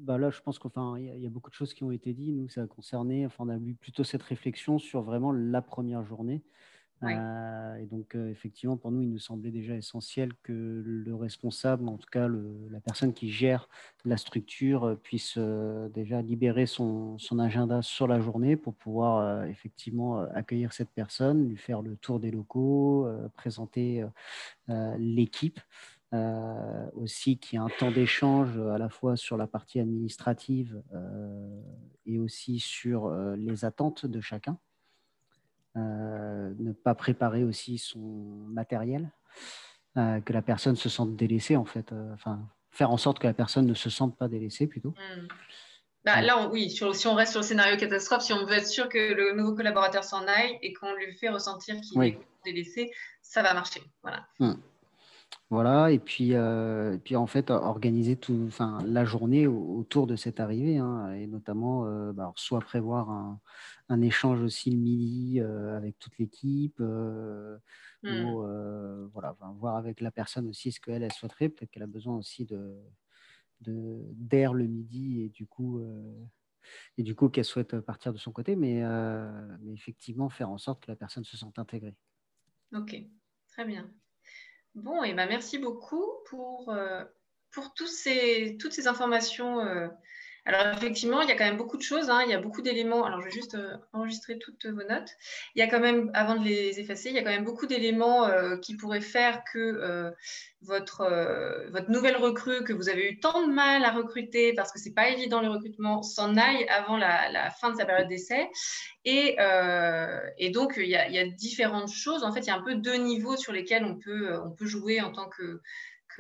bah 0.03 0.18
là, 0.18 0.29
je 0.29 0.42
pense 0.42 0.59
qu'il 0.59 0.70
y, 0.99 1.23
y, 1.23 1.27
a 1.27 1.31
beaucoup 1.31 1.49
de 1.49 1.55
choses 1.55 1.73
qui 1.73 1.85
ont 1.85 1.90
été 1.90 2.12
dites. 2.12 2.35
Nous, 2.35 2.51
ça 2.51 2.64
a 2.64 2.66
concerné, 2.66 3.25
enfin, 3.25 3.44
on 3.47 3.49
a 3.49 3.57
eu 3.57 3.75
plutôt 3.75 4.05
cette 4.05 4.23
réflexion 4.23 4.79
sur 4.79 5.01
vraiment 5.01 5.33
la 5.33 5.62
première 5.62 6.05
journée. 6.05 6.42
Euh, 7.07 7.77
et 7.77 7.87
donc, 7.87 8.14
euh, 8.14 8.31
effectivement, 8.31 8.77
pour 8.77 8.90
nous, 8.90 9.03
il 9.03 9.11
nous 9.11 9.19
semblait 9.19 9.51
déjà 9.51 9.75
essentiel 9.75 10.33
que 10.43 10.83
le 10.85 11.14
responsable, 11.14 11.88
en 11.88 11.97
tout 11.97 12.09
cas 12.11 12.29
la 12.29 12.81
personne 12.81 13.12
qui 13.12 13.31
gère 13.31 13.69
la 14.05 14.17
structure, 14.17 14.99
puisse 15.03 15.38
déjà 15.38 16.23
libérer 16.23 16.67
son, 16.67 17.17
agenda 17.38 17.83
sur 17.83 18.07
la 18.07 18.21
journée 18.21 18.57
pour 18.57 18.75
pouvoir 18.75 19.45
effectivement 19.47 20.21
accueillir 20.35 20.73
cette 20.73 20.90
personne, 20.90 21.49
lui 21.49 21.57
faire 21.57 21.83
le 21.83 21.97
tour 21.97 22.21
des 22.21 22.31
locaux, 22.31 23.09
présenter 23.35 24.05
l'équipe. 24.99 25.61
Euh, 26.14 26.87
aussi 26.95 27.38
qu'il 27.38 27.59
y 27.59 27.62
ait 27.62 27.64
un 27.64 27.71
temps 27.81 27.90
d'échange 27.90 28.57
à 28.57 28.79
la 28.79 28.88
fois 28.88 29.17
sur 29.17 29.37
la 29.37 29.49
partie 29.49 29.81
administrative 29.81 30.81
euh, 30.95 31.61
et 32.07 32.21
aussi 32.21 32.61
sur 32.61 33.07
euh, 33.07 33.35
les 33.35 33.64
attentes 33.64 34.07
de 34.07 34.21
chacun. 34.21 34.57
Ne 35.76 36.72
pas 36.72 36.94
préparer 36.94 37.44
aussi 37.44 37.78
son 37.78 37.98
matériel, 38.48 39.10
que 39.96 40.32
la 40.32 40.42
personne 40.42 40.76
se 40.76 40.88
sente 40.88 41.16
délaissée 41.16 41.56
en 41.56 41.64
fait, 41.64 41.92
enfin 42.12 42.48
faire 42.74 42.90
en 42.90 42.96
sorte 42.96 43.20
que 43.20 43.26
la 43.26 43.34
personne 43.34 43.66
ne 43.66 43.74
se 43.74 43.88
sente 43.88 44.18
pas 44.18 44.28
délaissée 44.28 44.66
plutôt. 44.66 44.90
Hmm. 44.90 45.28
Bah, 46.04 46.20
là, 46.20 46.48
oui, 46.48 46.70
si 46.70 47.06
on 47.06 47.14
reste 47.14 47.32
sur 47.32 47.40
le 47.40 47.46
scénario 47.46 47.78
catastrophe, 47.78 48.22
si 48.22 48.32
on 48.34 48.44
veut 48.44 48.52
être 48.52 48.66
sûr 48.66 48.90
que 48.90 49.14
le 49.14 49.32
nouveau 49.32 49.54
collaborateur 49.54 50.04
s'en 50.04 50.26
aille 50.26 50.58
et 50.60 50.74
qu'on 50.74 50.92
lui 50.94 51.10
fait 51.14 51.30
ressentir 51.30 51.76
qu'il 51.80 52.02
est 52.02 52.18
délaissé, 52.44 52.90
ça 53.22 53.42
va 53.42 53.54
marcher. 53.54 53.80
Voilà. 54.02 54.26
Hmm. 54.38 54.54
Voilà, 55.50 55.90
et 55.92 55.98
puis, 55.98 56.35
euh, 56.35 56.96
puis 56.98 57.16
en 57.16 57.26
fait, 57.26 57.50
organiser 57.50 58.16
tout, 58.16 58.44
enfin, 58.48 58.78
la 58.87 59.04
journée 59.04 59.46
autour 59.46 60.07
de 60.07 60.16
cette 60.16 60.40
arrivée, 60.40 60.78
hein, 60.78 61.12
et 61.12 61.26
notamment 61.26 61.87
euh, 61.87 62.12
bah, 62.12 62.33
soit 62.35 62.61
prévoir 62.61 63.11
un, 63.11 63.40
un, 63.90 64.00
échange 64.00 64.40
aussi 64.40 64.70
le 64.70 64.78
midi 64.78 65.40
euh, 65.40 65.76
avec 65.76 65.98
toute 65.98 66.16
l'équipe, 66.19 66.81
ou 66.81 66.85
mmh. 68.02 69.10
voilà, 69.12 69.37
voir 69.58 69.77
avec 69.77 70.00
la 70.00 70.10
personne 70.10 70.48
aussi 70.48 70.73
ce 70.73 70.81
qu'elle 70.81 71.02
elle 71.02 71.12
souhaiterait. 71.12 71.50
Peut-être 71.50 71.71
qu'elle 71.71 71.83
a 71.83 71.87
besoin 71.87 72.16
aussi 72.16 72.46
de 72.46 72.75
d'air 73.60 74.52
le 74.52 74.66
midi 74.66 75.23
et 75.23 75.29
du 75.31 75.46
coup, 75.46 75.83
et 76.98 77.02
du 77.02 77.14
coup 77.14 77.31
qu'elle 77.31 77.46
souhaite 77.46 77.81
partir 77.81 78.12
de 78.12 78.19
son 78.19 78.31
côté, 78.31 78.56
mais, 78.56 78.83
mais 79.60 79.73
effectivement 79.73 80.29
faire 80.29 80.50
en 80.50 80.58
sorte 80.58 80.85
que 80.85 80.90
la 80.90 80.96
personne 80.96 81.25
se 81.25 81.37
sente 81.37 81.58
intégrée. 81.58 81.96
Ok, 82.75 82.94
très 83.48 83.64
bien. 83.64 83.90
Bon, 84.75 85.02
et 85.04 85.14
ben 85.14 85.29
merci 85.29 85.58
beaucoup 85.58 86.04
pour, 86.27 86.75
pour 87.52 87.75
tous 87.75 87.87
ces, 87.87 88.56
toutes 88.60 88.72
ces 88.72 88.88
informations 88.88 89.90
alors 90.47 90.67
effectivement, 90.77 91.23
il 91.23 91.29
y 91.29 91.33
a 91.33 91.37
quand 91.37 91.45
même 91.45 91.57
beaucoup 91.57 91.79
de 91.79 91.83
choses, 91.83 92.11
hein. 92.11 92.23
il 92.27 92.31
y 92.31 92.35
a 92.35 92.38
beaucoup 92.38 92.61
d'éléments. 92.61 93.05
Alors 93.05 93.21
je 93.21 93.27
vais 93.27 93.31
juste 93.31 93.55
euh, 93.55 93.77
enregistrer 93.95 94.38
toutes 94.38 94.67
vos 94.67 94.83
notes. 94.83 95.09
Il 95.55 95.61
y 95.61 95.63
a 95.63 95.69
quand 95.69 95.81
même, 95.81 96.11
avant 96.13 96.35
de 96.35 96.45
les 96.45 96.81
effacer, 96.81 97.09
il 97.09 97.15
y 97.15 97.19
a 97.19 97.23
quand 97.23 97.31
même 97.31 97.45
beaucoup 97.45 97.67
d'éléments 97.67 98.27
euh, 98.27 98.59
qui 98.59 98.77
pourraient 98.77 99.01
faire 99.01 99.42
que 99.51 99.59
euh, 99.59 100.11
votre, 100.61 101.05
votre 101.71 101.90
nouvelle 101.90 102.17
recrue, 102.17 102.63
que 102.65 102.75
vous 102.75 102.90
avez 102.90 103.11
eu 103.11 103.21
tant 103.21 103.47
de 103.47 103.53
mal 103.53 103.85
à 103.85 103.90
recruter, 103.90 104.53
parce 104.53 104.71
que 104.71 104.79
ce 104.79 104.88
n'est 104.88 104.95
pas 104.95 105.09
évident 105.09 105.40
le 105.40 105.49
recrutement, 105.49 106.03
s'en 106.03 106.37
aille 106.37 106.67
avant 106.69 106.97
la, 106.97 107.51
fin 107.51 107.71
de 107.71 107.77
sa 107.77 107.85
période 107.85 108.09
d'essai. 108.09 108.49
Et, 109.05 109.37
et, 110.38 110.51
donc, 110.51 110.75
il 110.79 110.88
y, 110.88 110.97
a, 110.97 111.07
il 111.09 111.15
y, 111.15 111.19
a, 111.19 111.27
différentes 111.27 111.92
choses. 111.92 112.25
En 112.25 112.33
fait, 112.33 112.40
il 112.40 112.47
y 112.47 112.51
a 112.51 112.57
un 112.57 112.63
peu 112.63 112.77
deux 112.77 112.97
niveaux 112.97 113.37
sur 113.37 113.53
lesquels 113.53 113.85
on 113.85 113.97
peut, 113.97 114.38
on 114.42 114.53
peut 114.53 114.65
jouer 114.65 115.03
en 115.03 115.13
tant 115.13 115.29
que 115.29 115.61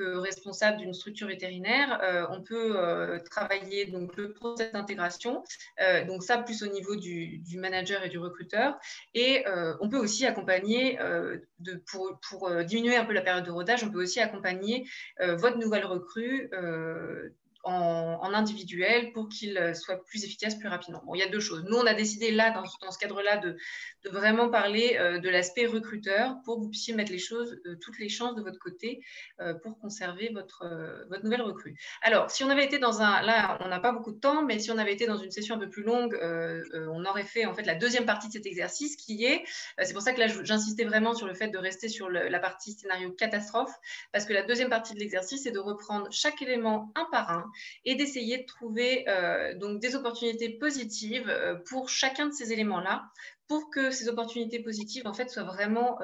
responsable 0.02 0.78
d'une 0.78 0.94
structure 0.94 1.28
vétérinaire, 1.28 2.00
euh, 2.02 2.26
on 2.30 2.42
peut 2.42 2.74
euh, 2.76 3.18
travailler 3.18 3.86
donc 3.86 4.16
le 4.16 4.32
process 4.32 4.72
d'intégration, 4.72 5.42
euh, 5.80 6.04
donc 6.04 6.22
ça 6.22 6.38
plus 6.38 6.62
au 6.62 6.66
niveau 6.66 6.96
du, 6.96 7.42
manager 7.56 8.04
et 8.04 8.08
du 8.08 8.18
recruteur, 8.18 8.78
et 9.14 9.44
on 9.80 9.88
peut 9.88 9.98
aussi 9.98 10.26
accompagner 10.26 10.98
de, 11.60 11.82
pour, 11.90 12.18
pour 12.28 12.50
diminuer 12.64 12.96
un 12.96 13.04
peu 13.04 13.12
la 13.12 13.22
période 13.22 13.44
de 13.44 13.50
rodage, 13.50 13.84
on 13.84 13.90
peut 13.90 14.02
aussi 14.02 14.20
accompagner 14.20 14.86
votre 15.20 15.58
nouvelle 15.58 15.84
recrue 15.84 16.50
en, 17.64 18.34
individuel 18.34 19.12
pour 19.12 19.28
qu'il 19.28 19.56
euh, 19.56 19.74
soit 19.74 20.04
plus 20.04 20.24
efficace 20.24 20.56
plus 20.56 20.68
rapidement. 20.68 21.02
Bon, 21.06 21.14
il 21.14 21.18
y 21.18 21.22
a 21.22 21.28
deux 21.28 21.40
choses. 21.40 21.64
Nous, 21.68 21.76
on 21.76 21.86
a 21.86 21.94
décidé 21.94 22.32
là, 22.32 22.50
dans, 22.50 22.64
ce 22.64 22.98
cadre-là, 22.98 23.36
de, 23.38 23.56
vraiment 24.04 24.48
parler 24.48 24.96
euh, 24.98 25.18
de 25.18 25.28
l'aspect 25.28 25.66
recruteur 25.66 26.36
pour 26.44 26.56
que 26.56 26.62
vous 26.62 26.70
puissiez 26.70 26.94
mettre 26.94 27.12
les 27.12 27.18
choses, 27.18 27.56
euh, 27.66 27.76
toutes 27.80 27.98
les 27.98 28.08
chances 28.08 28.34
de 28.34 28.42
votre 28.42 28.58
côté 28.58 29.00
pour 29.62 29.78
conserver 29.78 30.30
votre, 30.32 30.64
nouvelle 31.22 31.42
recrue. 31.42 31.76
Alors, 32.02 32.30
si 32.30 32.44
on 32.44 32.50
avait 32.50 32.64
été 32.64 32.78
dans 32.78 33.02
un, 33.02 33.22
là, 33.22 33.58
on 33.60 33.68
n'a 33.68 33.80
pas 33.80 33.92
beaucoup 33.92 34.12
de 34.12 34.18
temps, 34.18 34.42
mais 34.42 34.58
si 34.58 34.70
on 34.70 34.78
avait 34.78 34.92
été 34.92 35.06
dans 35.06 35.16
une 35.16 35.30
session 35.30 35.56
un 35.56 35.58
peu 35.58 35.68
plus 35.68 35.82
longue, 35.82 36.18
on 36.72 37.04
aurait 37.04 37.24
fait 37.24 37.46
en 37.46 37.54
fait 37.54 37.62
la 37.64 37.74
deuxième 37.74 38.06
partie 38.06 38.28
de 38.28 38.32
cet 38.32 38.46
exercice 38.46 38.96
qui 38.96 39.24
est, 39.24 39.44
c'est 39.82 39.92
pour 39.92 40.02
ça 40.02 40.12
que 40.12 40.20
là, 40.20 40.26
j'insistais 40.26 40.84
vraiment 40.84 41.14
sur 41.14 41.26
le 41.26 41.34
fait 41.34 41.48
de 41.48 41.58
rester 41.58 41.88
sur 41.88 42.08
la 42.08 42.38
partie 42.38 42.72
scénario 42.72 43.10
catastrophe, 43.12 43.72
parce 44.12 44.24
que 44.24 44.32
la 44.32 44.42
deuxième 44.42 44.70
partie 44.70 44.94
de 44.94 44.98
l'exercice, 44.98 45.42
c'est 45.42 45.52
de 45.52 45.58
reprendre 45.58 46.08
chaque 46.10 46.40
élément 46.42 46.92
un 46.94 47.06
par 47.10 47.30
un 47.30 47.50
et 47.84 47.94
d'essayer 47.94 48.38
de 48.38 48.46
trouver 48.46 49.08
euh, 49.08 49.54
donc 49.58 49.80
des 49.80 49.96
opportunités 49.96 50.50
positives 50.58 51.28
euh, 51.28 51.54
pour 51.68 51.88
chacun 51.88 52.26
de 52.26 52.32
ces 52.32 52.52
éléments-là, 52.52 53.04
pour 53.48 53.70
que 53.70 53.90
ces 53.90 54.08
opportunités 54.08 54.60
positives 54.60 55.06
en 55.06 55.12
fait 55.12 55.28
soient 55.28 55.44
vraiment 55.44 55.98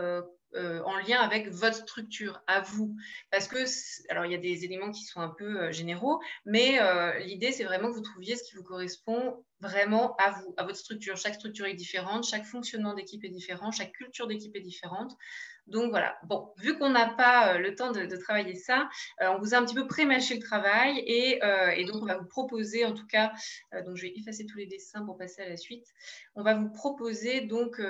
euh, 0.55 0.82
en 0.84 0.96
lien 0.98 1.20
avec 1.20 1.48
votre 1.48 1.76
structure, 1.76 2.42
à 2.46 2.61
vous. 2.61 2.96
Parce 3.30 3.48
que, 3.48 3.59
alors 4.11 4.26
il 4.26 4.32
y 4.32 4.34
a 4.34 4.38
des 4.38 4.64
éléments 4.64 4.90
qui 4.90 5.05
sont 5.05 5.20
un 5.20 5.34
peu 5.36 5.70
généraux, 5.72 6.20
mais 6.44 6.78
l'idée 7.24 7.53
c'est 7.53 7.64
vraiment 7.64 7.88
que 7.88 7.94
vous 7.94 8.01
trouviez 8.01 8.36
ce 8.36 8.44
qui 8.44 8.57
vous 8.57 8.62
correspond 8.62 9.44
vraiment 9.61 10.16
à 10.16 10.30
vous, 10.30 10.55
à 10.57 10.64
votre 10.64 10.78
structure. 10.78 11.16
Chaque 11.16 11.34
structure 11.34 11.66
est 11.66 11.74
différente, 11.74 12.24
chaque 12.24 12.44
fonctionnement 12.44 12.94
d'équipe 12.94 13.24
est 13.24 13.28
différent, 13.28 13.70
chaque 13.70 13.92
culture 13.92 14.26
d'équipe 14.26 14.57
est 14.57 14.61
différente. 14.61 15.16
Donc 15.66 15.90
voilà, 15.90 16.16
bon, 16.24 16.53
vu 16.59 16.76
qu'on 16.76 16.90
n'a 16.90 17.14
pas 17.14 17.55
euh, 17.55 17.59
le 17.59 17.76
temps 17.76 17.92
de, 17.92 18.05
travailler 18.16 18.57
ça, 18.57 18.88
euh, 19.20 19.28
on 19.28 19.38
vous 19.38 19.55
a 19.55 19.59
un 19.59 19.64
petit 19.64 19.74
peu 19.74 19.86
pré-mâché 19.86 20.34
le 20.34 20.42
travail 20.42 20.98
euh, 21.42 21.70
et, 21.70 21.84
donc 21.84 22.03
on 22.03 22.07
va 22.07 22.16
vous 22.16 22.26
proposer 22.26 22.84
en 22.84 22.92
tout 22.92 23.07
cas, 23.07 23.32
donc 23.86 23.96
je 23.96 24.03
vais 24.03 24.12
effacer 24.16 24.46
tous 24.46 24.59
les 24.59 24.66
dessins 24.66 25.05
pour 25.05 25.16
passer 25.16 25.42
à 25.42 25.48
la 25.48 25.57
suite, 25.57 25.86
on 26.34 26.42
va 26.42 26.55
vous 26.55 26.70
proposer 26.70 27.42
donc 27.42 27.80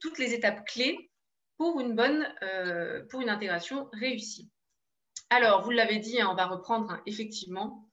toutes 0.00 0.18
les 0.18 0.32
étapes 0.32 0.64
clés 0.66 1.10
pour 1.56 1.80
une 1.80 1.94
bonne, 1.94 2.26
pour 3.10 3.20
une 3.20 3.30
intégration 3.30 3.88
réussie. 3.92 4.50
Alors, 5.30 5.62
vous 5.62 5.70
l'avez 5.70 5.98
dit, 5.98 6.20
hein, 6.20 6.28
on 6.30 6.34
va 6.34 6.46
reprendre 6.46 6.90
hein, 6.90 7.02
effectivement 7.06 7.88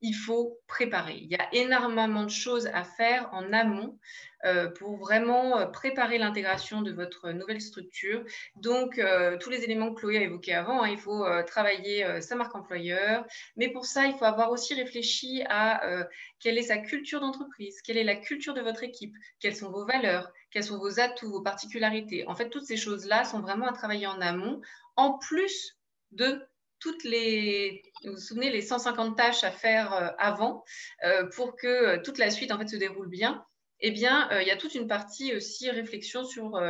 il 0.00 0.14
faut 0.14 0.58
préparer. 0.66 1.16
Il 1.16 1.28
y 1.28 1.34
a 1.34 1.48
énormément 1.52 2.24
de 2.24 2.30
choses 2.30 2.66
à 2.68 2.84
faire 2.84 3.28
en 3.32 3.52
amont 3.52 3.98
euh, 4.44 4.68
pour 4.70 4.96
vraiment 4.98 5.58
euh, 5.58 5.66
préparer 5.66 6.18
l'intégration 6.18 6.82
de 6.82 6.92
votre 6.92 7.32
nouvelle 7.32 7.60
structure. 7.60 8.24
Donc, 8.54 8.98
euh, 8.98 9.36
tous 9.38 9.50
les 9.50 9.64
éléments 9.64 9.92
que 9.92 10.00
Chloé 10.00 10.18
a 10.18 10.22
évoqués 10.22 10.54
avant, 10.54 10.82
hein, 10.82 10.88
il 10.88 10.98
faut 10.98 11.26
travailler 11.46 12.20
sa 12.20 12.36
marque 12.36 12.54
employeur, 12.54 13.24
mais 13.56 13.68
pour 13.70 13.86
ça, 13.86 14.06
il 14.06 14.14
faut 14.14 14.24
avoir 14.24 14.50
aussi 14.50 14.74
réfléchi 14.74 15.42
à 15.48 16.06
quelle 16.40 16.58
est 16.58 16.62
sa 16.62 16.78
culture 16.78 17.20
d'entreprise, 17.20 17.80
quelle 17.82 17.98
est 17.98 18.04
la 18.04 18.16
culture 18.16 18.54
de 18.54 18.60
votre 18.60 18.82
équipe, 18.84 19.14
quelles 19.40 19.56
sont 19.56 19.70
vos 19.70 19.84
valeurs, 19.84 20.32
quels 20.50 20.64
sont 20.64 20.78
vos 20.78 21.00
atouts, 21.00 21.30
vos 21.30 21.42
particularités. 21.42 22.26
En 22.28 22.34
fait, 22.34 22.50
toutes 22.50 22.66
ces 22.66 22.76
choses-là 22.76 23.24
sont 23.24 23.40
vraiment 23.40 23.66
à 23.66 23.72
travailler 23.72 24.06
en 24.06 24.20
amont, 24.20 24.60
en 24.96 25.18
plus 25.18 25.78
de 26.12 26.40
toutes 26.80 27.04
les, 27.04 27.82
vous 28.04 28.12
vous 28.12 28.18
souvenez, 28.18 28.50
les 28.50 28.62
150 28.62 29.16
tâches 29.16 29.44
à 29.44 29.50
faire 29.50 29.92
euh, 29.92 30.08
avant 30.18 30.64
euh, 31.04 31.26
pour 31.34 31.56
que 31.56 31.66
euh, 31.66 32.02
toute 32.02 32.18
la 32.18 32.30
suite 32.30 32.52
en 32.52 32.58
fait 32.58 32.68
se 32.68 32.76
déroule 32.76 33.08
bien. 33.08 33.44
Eh 33.80 33.92
bien, 33.92 34.28
il 34.40 34.46
y 34.48 34.50
a 34.50 34.56
toute 34.56 34.74
une 34.74 34.88
partie 34.88 35.36
aussi 35.36 35.70
réflexion 35.70 36.24
sur 36.24 36.60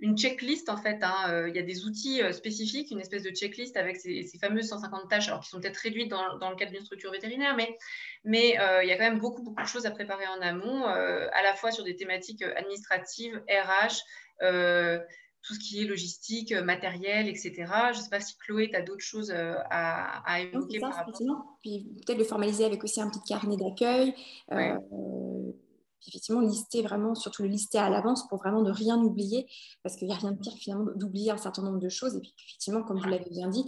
une 0.00 0.18
checklist 0.18 0.68
en 0.68 0.76
fait. 0.76 0.98
Hein, 1.02 1.46
il 1.48 1.56
y 1.56 1.58
a 1.58 1.62
des 1.62 1.86
outils 1.86 2.20
spécifiques, 2.30 2.90
une 2.90 3.00
espèce 3.00 3.22
de 3.22 3.30
checklist 3.30 3.74
avec 3.78 3.96
ces, 3.96 4.28
fameuses 4.38 4.68
150 4.68 5.08
tâches, 5.08 5.28
alors 5.28 5.40
qui 5.40 5.48
sont 5.48 5.62
peut-être 5.62 5.78
réduites 5.78 6.10
dans, 6.10 6.50
le 6.50 6.56
cadre 6.56 6.72
d'une 6.72 6.84
structure 6.84 7.10
vétérinaire, 7.10 7.56
mais, 7.56 7.74
mais 8.24 8.58
il 8.82 8.86
y 8.86 8.92
a 8.92 8.96
quand 8.98 9.04
même 9.10 9.18
beaucoup, 9.18 9.42
beaucoup 9.42 9.62
de 9.62 9.66
choses 9.66 9.86
à 9.86 9.90
préparer 9.90 10.26
en 10.26 10.42
amont, 10.42 10.84
à 10.84 11.42
la 11.42 11.54
fois 11.54 11.70
sur 11.70 11.84
des 11.84 11.96
thématiques 11.96 12.42
administratives, 12.42 13.42
RH, 13.48 14.02
tout 15.42 15.54
ce 15.54 15.60
qui 15.60 15.80
est 15.80 15.84
logistique, 15.84 16.52
euh, 16.52 16.62
matériel, 16.62 17.28
etc. 17.28 17.52
Je 17.92 17.98
ne 17.98 18.02
sais 18.02 18.10
pas 18.10 18.20
si 18.20 18.36
Chloé, 18.36 18.68
tu 18.70 18.76
as 18.76 18.82
d'autres 18.82 19.04
choses 19.04 19.30
euh, 19.30 19.54
à, 19.70 20.40
évoquer. 20.40 20.80
ça, 20.80 20.90
effectivement. 21.02 21.58
Puis 21.62 21.86
peut-être 22.06 22.18
le 22.18 22.24
formaliser 22.24 22.64
avec 22.64 22.82
aussi 22.84 23.00
un 23.00 23.08
petit 23.08 23.22
carnet 23.26 23.56
d'accueil. 23.56 24.14
Euh, 24.52 24.78
effectivement, 26.06 26.40
lister 26.40 26.82
vraiment, 26.82 27.14
surtout 27.14 27.42
le 27.42 27.48
lister 27.48 27.78
à 27.78 27.90
l'avance 27.90 28.26
pour 28.28 28.38
vraiment 28.38 28.62
ne 28.62 28.70
rien 28.70 28.96
oublier, 28.98 29.46
parce 29.82 29.96
qu'il 29.96 30.08
n'y 30.08 30.14
a 30.14 30.16
rien 30.16 30.32
de 30.32 30.38
pire 30.38 30.54
finalement 30.54 30.86
d'oublier 30.94 31.30
un 31.30 31.36
certain 31.36 31.62
nombre 31.62 31.78
de 31.78 31.88
choses. 31.88 32.16
Et 32.16 32.20
puis 32.20 32.32
effectivement, 32.46 32.82
comme 32.82 32.98
vous 32.98 33.08
l'avez 33.08 33.28
bien 33.30 33.48
dit, 33.48 33.64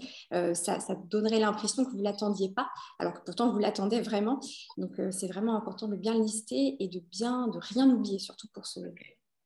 ça, 0.54 0.78
donnerait 1.10 1.40
l'impression 1.40 1.84
que 1.84 1.90
vous 1.90 1.98
ne 1.98 2.02
l'attendiez 2.02 2.48
pas, 2.48 2.68
alors 2.98 3.14
que 3.14 3.24
pourtant 3.24 3.52
vous 3.52 3.58
l'attendez 3.58 4.00
vraiment. 4.00 4.40
Donc 4.78 4.92
c'est 5.10 5.26
vraiment 5.26 5.56
important 5.56 5.88
de 5.88 5.96
bien 5.96 6.14
lister 6.14 6.76
et 6.78 6.88
de 6.88 7.00
bien 7.00 7.48
de 7.48 7.58
rien 7.60 7.90
oublier, 7.90 8.18
surtout 8.18 8.48
pour 8.54 8.66
ce. 8.66 8.80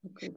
Donc, 0.05 0.31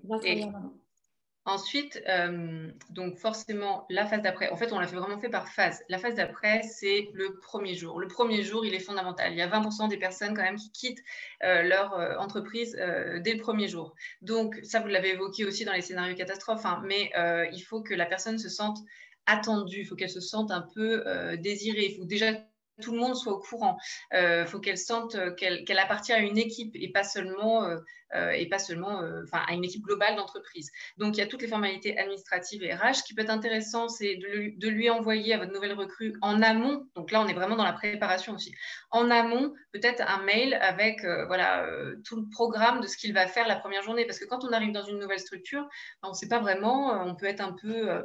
Ensuite, 1.48 2.04
euh, 2.10 2.70
donc 2.90 3.16
forcément, 3.16 3.86
la 3.90 4.06
phase 4.06 4.22
d'après, 4.22 4.50
en 4.50 4.58
fait, 4.58 4.74
on 4.74 4.80
l'a 4.80 4.88
fait 4.88 4.98
vraiment 4.98 5.18
fait 5.18 5.30
par 5.30 5.48
phase. 5.48 5.82
La 5.88 5.98
phase 5.98 6.16
d'après, 6.16 6.62
c'est 6.64 7.08
le 7.14 7.40
premier 7.40 7.74
jour. 7.74 8.02
Le 8.02 8.08
premier 8.10 8.44
jour, 8.44 8.66
il 8.66 8.74
est 8.74 8.82
fondamental. 8.82 9.32
Il 9.32 9.38
y 9.38 9.42
a 9.42 9.48
20% 9.48 9.88
des 9.88 9.96
personnes 9.96 10.36
quand 10.36 10.44
même 10.44 10.58
qui 10.58 10.74
quittent 10.74 11.02
euh, 11.44 11.64
leur 11.64 11.94
euh, 11.94 12.18
entreprise 12.18 12.74
dès 12.74 13.34
le 13.34 13.40
premier 13.40 13.70
jour. 13.70 13.96
Donc, 14.22 14.60
ça, 14.64 14.82
vous 14.82 14.90
l'avez 14.90 15.12
évoqué 15.12 15.46
aussi 15.46 15.64
dans 15.64 15.72
les 15.72 15.82
scénarios 15.82 16.16
catastrophes, 16.16 16.66
hein, 16.66 16.84
mais 16.86 17.12
il 17.54 17.62
faut 17.62 17.82
que 17.82 17.94
la 17.94 18.06
personne 18.06 18.38
se 18.38 18.50
sente 18.50 18.80
attendue, 19.26 19.80
il 19.80 19.86
faut 19.86 19.96
qu'elle 19.96 20.10
se 20.10 20.20
sente 20.20 20.52
un 20.52 20.68
peu 20.76 21.38
désirée. 21.38 21.86
Il 21.86 21.96
faut 21.96 22.04
déjà 22.04 22.34
tout 22.82 22.92
le 22.92 23.00
monde 23.00 23.16
soit 23.16 23.32
au 23.32 23.40
courant. 23.40 23.78
Il 24.12 24.46
faut 24.48 24.60
qu'elle 24.60 24.78
sente 24.78 25.16
qu'elle 25.38 25.80
appartient 25.80 26.12
à 26.12 26.20
une 26.20 26.38
équipe 26.38 26.76
et 26.76 26.92
pas 26.92 27.06
seulement 27.06 27.66
et 28.14 28.48
pas 28.48 28.60
seulement 28.60 29.02
euh, 29.02 29.24
à 29.32 29.54
une 29.54 29.64
équipe 29.64 29.84
globale 29.84 30.16
d'entreprise. 30.16 30.72
Donc, 30.98 31.18
il 31.18 31.20
y 31.20 31.24
a 31.24 31.28
toutes 31.28 31.42
les 31.42 31.48
formalités 31.48 31.98
administratives 31.98 32.64
et 32.64 32.74
RH. 32.74 32.96
Ce 32.96 33.04
qui 33.04 33.14
peut 33.14 33.24
être 33.24 33.30
intéressant, 33.30 33.90
c'est 33.90 34.16
de, 34.16 34.68
lui 34.68 34.90
envoyer 34.90 35.34
à 35.34 35.38
votre 35.38 35.54
nouvelle 35.54 35.74
recrue 35.74 36.14
en 36.22 36.42
amont. 36.42 36.88
Donc 36.96 37.12
là, 37.12 37.22
on 37.22 37.28
est 37.28 37.34
vraiment 37.34 37.56
dans 37.56 37.64
la 37.64 37.74
préparation 37.74 38.34
aussi. 38.34 38.54
En 38.92 39.10
amont, 39.10 39.54
peut-être 39.72 40.02
un 40.06 40.24
mail 40.24 40.54
avec 40.56 41.04
euh, 41.04 41.26
voilà, 41.26 41.66
tout 42.06 42.18
le 42.18 42.30
programme 42.30 42.82
de 42.82 42.88
ce 42.88 42.98
qu'il 42.98 43.14
va 43.14 43.28
faire 43.28 43.48
la 43.48 43.56
première 43.56 43.84
journée. 43.84 44.06
Parce 44.06 44.20
que 44.20 44.26
quand 44.26 44.44
on 44.44 44.52
arrive 44.52 44.72
dans 44.72 44.84
une 44.84 45.00
nouvelle 45.00 45.20
structure, 45.20 45.64
ben, 46.02 46.10
on 46.10 46.12
ne 46.12 46.16
sait 46.16 46.28
pas 46.28 46.40
vraiment, 46.40 47.04
on 47.06 47.16
peut 47.16 47.26
être 47.26 47.42
un 47.42 47.54
peu 47.54 48.04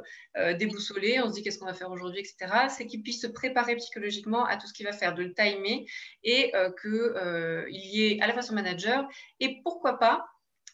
déboussolé, 0.57 1.19
on 1.21 1.29
se 1.29 1.33
dit 1.33 1.43
qu'est-ce 1.43 1.59
qu'on 1.59 1.65
va 1.65 1.73
faire 1.73 1.91
aujourd'hui, 1.91 2.19
etc. 2.19 2.67
C'est 2.69 2.85
qu'il 2.85 3.01
puisse 3.03 3.21
se 3.21 3.27
préparer 3.27 3.75
psychologiquement 3.75 4.45
à 4.45 4.57
tout 4.57 4.67
ce 4.67 4.73
qu'il 4.73 4.85
va 4.85 4.93
faire, 4.93 5.13
de 5.13 5.23
le 5.23 5.33
timer 5.33 5.85
et 6.23 6.51
qu'il 6.81 7.63
y 7.69 8.05
ait 8.05 8.21
à 8.21 8.27
la 8.27 8.33
fois 8.33 8.41
son 8.41 8.55
manager 8.55 9.07
et 9.39 9.61
pourquoi 9.63 9.92
pas 9.97 10.25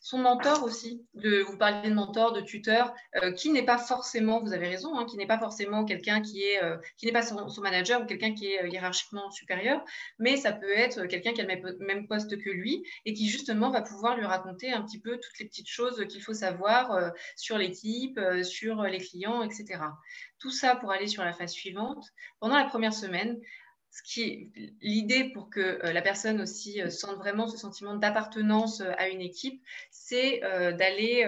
son 0.02 0.20
mentor 0.20 0.64
aussi. 0.64 1.06
De, 1.14 1.42
vous 1.42 1.58
parliez 1.58 1.90
de 1.90 1.94
mentor, 1.94 2.34
de 2.34 2.42
tuteur, 2.42 2.94
euh, 3.22 3.32
qui 3.32 3.50
n'est 3.50 3.66
pas 3.66 3.78
forcément, 3.78 4.42
vous 4.42 4.54
avez 4.54 4.68
raison, 4.68 4.98
hein, 4.98 5.06
qui 5.06 5.18
n'est 5.18 5.28
pas 5.28 5.40
forcément 5.40 5.86
quelqu'un 5.86 6.22
qui 6.22 6.44
est, 6.44 6.64
euh, 6.64 6.78
qui 6.98 7.06
n'est 7.06 7.12
pas 7.12 7.22
son, 7.22 7.46
manager 7.62 8.02
ou 8.02 8.06
quelqu'un 8.06 8.34
qui 8.34 8.48
est 8.48 8.64
euh, 8.64 8.68
hiérarchiquement 8.70 9.30
supérieur, 9.32 9.84
mais 10.18 10.38
ça 10.38 10.54
peut 10.54 10.72
être 10.72 11.06
quelqu'un 11.06 11.34
qui 11.34 11.42
a 11.42 11.44
le 11.44 11.86
même 11.86 12.08
poste 12.08 12.42
que 12.42 12.50
lui 12.50 12.84
et 13.06 13.14
qui 13.14 13.28
justement 13.28 13.70
va 13.70 13.82
pouvoir 13.82 14.16
lui 14.16 14.26
raconter 14.26 14.72
un 14.72 14.82
petit 14.84 15.00
peu 15.00 15.18
toutes 15.18 15.40
les 15.40 15.46
petites 15.46 15.70
choses 15.70 16.06
qu'il 16.08 16.24
faut 16.24 16.34
savoir 16.34 17.12
sur 17.36 17.58
l'équipe, 17.58 18.20
sur 18.44 18.84
les 18.84 19.00
clients, 19.00 19.44
etc. 19.44 19.80
Tout 20.40 20.52
ça 20.52 20.76
pour 20.76 20.92
aller 20.92 21.08
sur 21.08 21.24
la 21.24 21.34
phase 21.34 21.52
suivante. 21.52 22.06
Pendant 22.40 22.58
la 22.58 22.66
première 22.66 22.94
semaine, 22.94 23.40
l'idée 24.82 25.32
pour 25.34 25.50
que 25.50 25.80
la 25.84 26.02
personne 26.02 26.42
aussi 26.42 26.82
sente 26.90 27.18
vraiment 27.18 27.48
ce 27.48 27.58
sentiment 27.58 27.96
d'appartenance 27.96 28.82
à 28.82 29.10
une 29.10 29.22
équipe, 29.22 29.62
c'est 29.92 30.42
d'aller 30.78 31.26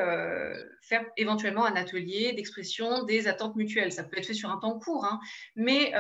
faire 0.82 1.06
éventuellement 1.18 1.66
un 1.66 1.76
atelier 1.76 2.34
d'expression 2.34 3.04
des 3.04 3.28
attentes 3.28 3.56
mutuelles. 3.56 3.92
Ça 3.92 4.04
peut 4.04 4.18
être 4.18 4.26
fait 4.26 4.34
sur 4.34 4.52
un 4.52 4.58
temps 4.58 4.80
court, 4.80 5.06
hein, 5.06 5.20
mais 5.56 5.92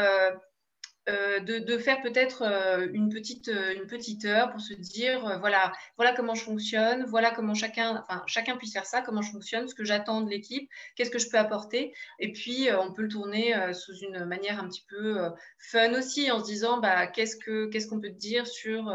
euh, 1.09 1.39
de, 1.39 1.77
faire 1.79 1.99
peut-être 2.01 2.43
euh, 2.43 2.87
une, 2.93 3.09
petite, 3.09 3.47
euh, 3.47 3.73
une 3.73 3.87
petite 3.87 4.23
heure 4.25 4.51
pour 4.51 4.61
se 4.61 4.75
dire 4.75 5.39
voilà, 5.39 5.71
voilà 5.97 6.13
comment 6.13 6.35
je 6.35 6.43
fonctionne, 6.43 7.05
voilà 7.05 7.31
comment 7.31 7.55
chacun, 7.55 8.03
chacun 8.27 8.55
puisse 8.55 8.73
faire 8.73 8.85
ça, 8.85 9.01
comment 9.01 9.23
je 9.23 9.31
fonctionne, 9.31 9.67
ce 9.67 9.73
que 9.73 9.83
j'attends 9.83 10.21
de 10.21 10.29
l'équipe, 10.29 10.69
qu'est-ce 10.95 11.09
que 11.09 11.17
je 11.17 11.27
peux 11.27 11.39
apporter. 11.39 11.91
Et 12.19 12.31
puis, 12.31 12.67
on 12.79 12.93
peut 12.93 13.01
le 13.01 13.07
tourner 13.07 13.55
sous 13.73 13.95
une 13.95 14.25
manière 14.25 14.59
un 14.59 14.67
petit 14.67 14.85
peu 14.87 15.17
fun 15.57 15.91
aussi, 15.97 16.29
en 16.29 16.39
se 16.39 16.45
disant 16.45 16.79
bah, 16.79 17.07
qu'est-ce 17.07 17.35
qu'on 17.37 17.69
qu'est-ce 17.71 17.87
qu'on 17.87 17.99
peut 17.99 18.09
dire 18.09 18.45
sur 18.45 18.93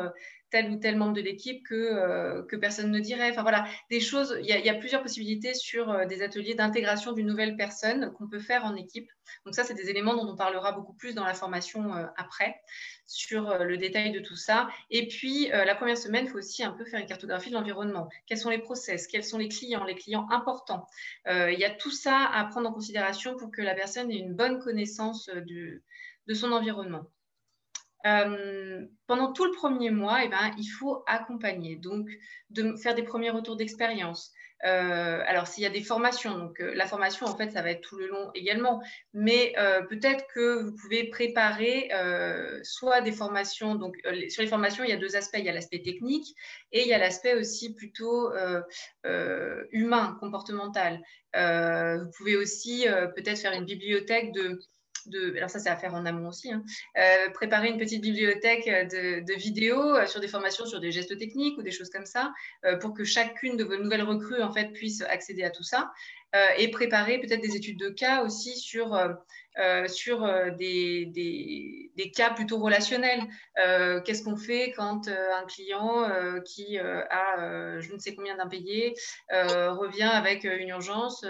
tel 0.57 0.71
ou 0.71 0.77
tel 0.77 0.97
membre 0.97 1.13
de 1.13 1.21
l'équipe 1.21 1.67
que, 1.67 1.75
euh, 1.75 2.43
que 2.45 2.57
personne 2.57 2.91
ne 2.91 2.99
dirait. 2.99 3.31
Enfin 3.31 3.43
voilà, 3.43 3.67
des 3.91 4.01
choses, 4.01 4.35
il 4.41 4.47
y, 4.47 4.71
a 4.71 4.75
plusieurs 4.75 5.03
possibilités 5.03 5.53
sur 5.53 5.91
euh, 5.91 6.07
des 6.07 6.23
ateliers 6.23 6.55
d'intégration 6.55 7.13
d'une 7.13 7.27
nouvelle 7.27 7.57
personne 7.57 8.11
qu'on 8.15 8.27
peut 8.27 8.39
faire 8.39 8.65
en 8.65 8.75
équipe. 8.75 9.11
Donc 9.45 9.55
ça, 9.55 9.65
c'est 9.65 9.75
des 9.75 9.91
éléments 9.91 10.15
dont 10.15 10.33
on 10.33 10.37
parlera 10.37 10.73
beaucoup 10.73 10.95
plus 10.95 11.15
dans 11.15 11.27
la 11.27 11.35
formation 11.35 11.95
euh, 11.95 12.07
après, 12.17 12.59
sur 13.05 13.59
le 13.59 13.77
détail 13.77 14.13
de 14.13 14.21
tout 14.21 14.35
ça. 14.35 14.69
Et 14.91 15.07
puis, 15.09 15.49
la 15.49 15.77
première 15.77 15.99
semaine, 15.99 16.25
il 16.25 16.31
faut 16.31 16.39
aussi 16.39 16.65
un 16.65 16.73
peu 16.73 16.85
faire 16.85 16.99
une 16.99 17.07
cartographie 17.07 17.51
de 17.51 17.55
l'environnement. 17.55 18.09
Quels 18.27 18.39
sont 18.39 18.51
les 18.51 18.59
process? 18.59 19.07
Quels 19.07 19.23
sont 19.23 19.39
les 19.39 19.49
clients? 19.49 19.85
Les 19.85 19.95
clients 19.95 20.27
importants? 20.31 20.89
Il 21.27 21.57
y 21.57 21.65
a 21.65 21.71
tout 21.71 21.93
ça 21.93 22.29
à 22.33 22.45
prendre 22.47 22.69
en 22.69 22.73
considération 22.73 23.37
pour 23.37 23.53
que 23.53 23.63
la 23.63 23.75
personne 23.75 24.11
ait 24.11 24.19
une 24.19 24.35
bonne 24.35 24.59
connaissance 24.59 25.31
de 25.31 26.35
son 26.35 26.51
environnement. 26.51 27.07
Euh, 28.05 28.85
pendant 29.07 29.33
tout 29.33 29.45
le 29.45 29.53
premier 29.53 29.91
mois, 29.91 30.25
eh 30.25 30.29
ben, 30.29 30.53
il 30.59 30.67
faut 30.67 31.03
accompagner, 31.07 31.77
donc 31.77 32.09
de 32.51 32.77
faire 32.77 32.95
des 32.95 33.03
premiers 33.03 33.31
retours 33.31 33.57
d'expérience. 33.57 34.33
Euh, 34.65 35.23
alors, 35.27 35.47
s'il 35.47 35.63
y 35.63 35.67
a 35.67 35.71
des 35.71 35.83
formations, 35.83 36.39
donc 36.39 36.61
euh, 36.61 36.73
la 36.75 36.87
formation, 36.87 37.27
en 37.27 37.37
fait, 37.37 37.51
ça 37.51 37.63
va 37.63 37.71
être 37.71 37.83
tout 37.83 37.97
le 37.97 38.07
long 38.07 38.31
également, 38.35 38.81
mais 39.13 39.55
peut-être 39.89 40.25
que 40.35 40.63
vous 40.63 40.75
pouvez 40.77 41.09
préparer 41.09 41.91
soit 42.63 43.01
des 43.01 43.13
formations, 43.13 43.75
donc 43.75 43.97
sur 44.29 44.43
les 44.43 44.49
formations, 44.49 44.85
il 44.85 44.91
y 44.91 44.95
a 44.95 44.99
deux 44.99 45.17
aspects, 45.17 45.39
il 45.39 45.45
y 45.45 45.49
a 45.49 45.53
l'aspect 45.53 45.83
technique 45.83 46.27
et 46.73 46.83
il 46.83 46.89
y 46.89 46.95
a 46.95 46.99
l'aspect 46.99 47.35
aussi 47.35 47.75
plutôt 47.75 48.33
humain, 49.71 50.17
comportemental. 50.21 51.01
vous 51.35 52.11
pouvez 52.17 52.37
aussi 52.37 52.87
peut-être 53.15 53.39
faire 53.39 53.53
une 53.53 53.65
bibliothèque 53.65 54.33
de 54.33 54.59
alors 55.37 55.51
ça 55.51 55.59
c'est 55.59 55.69
à 55.69 55.77
faire 55.77 55.95
en 55.95 56.05
amont 56.07 56.29
aussi, 56.29 56.53
hein, 56.53 56.63
euh, 56.97 57.31
préparer 57.31 57.69
une 57.69 57.79
petite 57.79 58.03
bibliothèque 58.03 58.67
de, 58.67 59.35
vidéos 59.35 59.97
euh, 59.97 60.07
sur 60.07 60.21
des 60.21 60.29
formations 60.29 60.67
sur 60.67 60.81
des 60.81 60.93
gestes 60.93 61.17
techniques 61.19 61.59
ou 61.59 61.63
des 61.63 61.71
choses 61.71 61.91
comme 61.91 62.07
ça, 62.07 62.33
euh, 62.65 62.77
pour 62.77 62.95
que 62.95 63.05
chacune 63.05 63.57
de 63.57 63.65
vos 63.65 63.77
nouvelles 63.77 64.03
recrues 64.03 64.43
en 64.43 64.53
fait 64.53 64.73
puisse 64.73 65.03
accéder 65.03 65.45
à 65.45 65.51
tout 65.51 65.63
ça, 65.63 65.93
et 66.59 66.68
préparer 66.68 67.18
peut-être 67.18 67.41
des 67.41 67.57
études 67.57 67.78
de 67.78 67.89
cas 67.89 68.22
aussi 68.22 68.57
sur 68.57 68.95
euh, 69.59 69.89
sur 69.89 70.22
euh, 70.22 70.51
des, 70.51 71.07
des, 71.07 72.11
cas 72.11 72.30
plutôt 72.30 72.59
relationnels. 72.59 73.22
Euh, 73.64 74.03
qu'est-ce 74.03 74.22
qu'on 74.22 74.37
fait 74.37 74.72
quand 74.76 75.09
un 75.09 75.45
client 75.47 76.09
qui 76.45 76.78
a 76.78 77.80
je 77.80 77.93
ne 77.93 77.99
sais 77.99 78.14
combien 78.14 78.37
d'impayés 78.37 78.95
revient 79.30 80.03
avec 80.03 80.45
une 80.45 80.68
urgence 80.68 81.24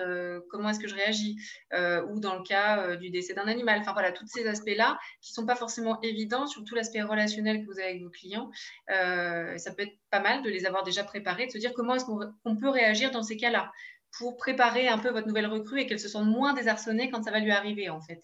Comment 0.50 0.70
est-ce 0.70 0.80
que 0.80 0.88
je 0.88 0.94
réagis 0.94 1.36
Ou 1.72 2.20
dans 2.20 2.36
le 2.36 2.42
cas 2.42 2.96
du 2.96 3.10
décès 3.10 3.34
d'un 3.34 3.46
animal. 3.46 3.80
Enfin 3.80 3.92
voilà, 3.92 4.12
tous 4.12 4.26
ces 4.26 4.46
aspects-là 4.46 4.98
qui 5.22 5.32
ne 5.32 5.34
sont 5.34 5.46
pas 5.46 5.56
forcément 5.56 6.00
évidents, 6.02 6.46
surtout 6.46 6.74
l'aspect 6.74 7.02
relationnel 7.02 7.60
que 7.60 7.66
vous 7.66 7.78
avez 7.78 7.90
avec 7.90 8.02
vos 8.02 8.10
clients. 8.10 8.50
ça 8.88 9.72
peut 9.76 9.84
être 9.84 9.96
pas 10.10 10.20
mal 10.20 10.42
de 10.42 10.50
les 10.50 10.66
avoir 10.66 10.82
déjà 10.84 11.04
préparés, 11.04 11.46
de 11.46 11.52
se 11.52 11.58
dire 11.58 11.72
comment 11.74 11.94
est-ce 11.94 12.04
qu'on 12.04 12.56
peut 12.56 12.70
réagir 12.70 13.10
dans 13.10 13.22
ces 13.22 13.36
cas-là 13.36 13.72
pour 14.18 14.36
préparer 14.36 14.88
un 14.88 14.98
peu 14.98 15.10
votre 15.10 15.26
nouvelle 15.26 15.46
recrue 15.46 15.80
et 15.80 15.86
qu'elle 15.86 16.00
se 16.00 16.08
sente 16.08 16.26
moins 16.26 16.54
désarçonnée 16.54 17.10
quand 17.10 17.22
ça 17.22 17.30
va 17.30 17.40
lui 17.40 17.50
arriver 17.50 17.88
en 17.88 18.00
fait. 18.00 18.22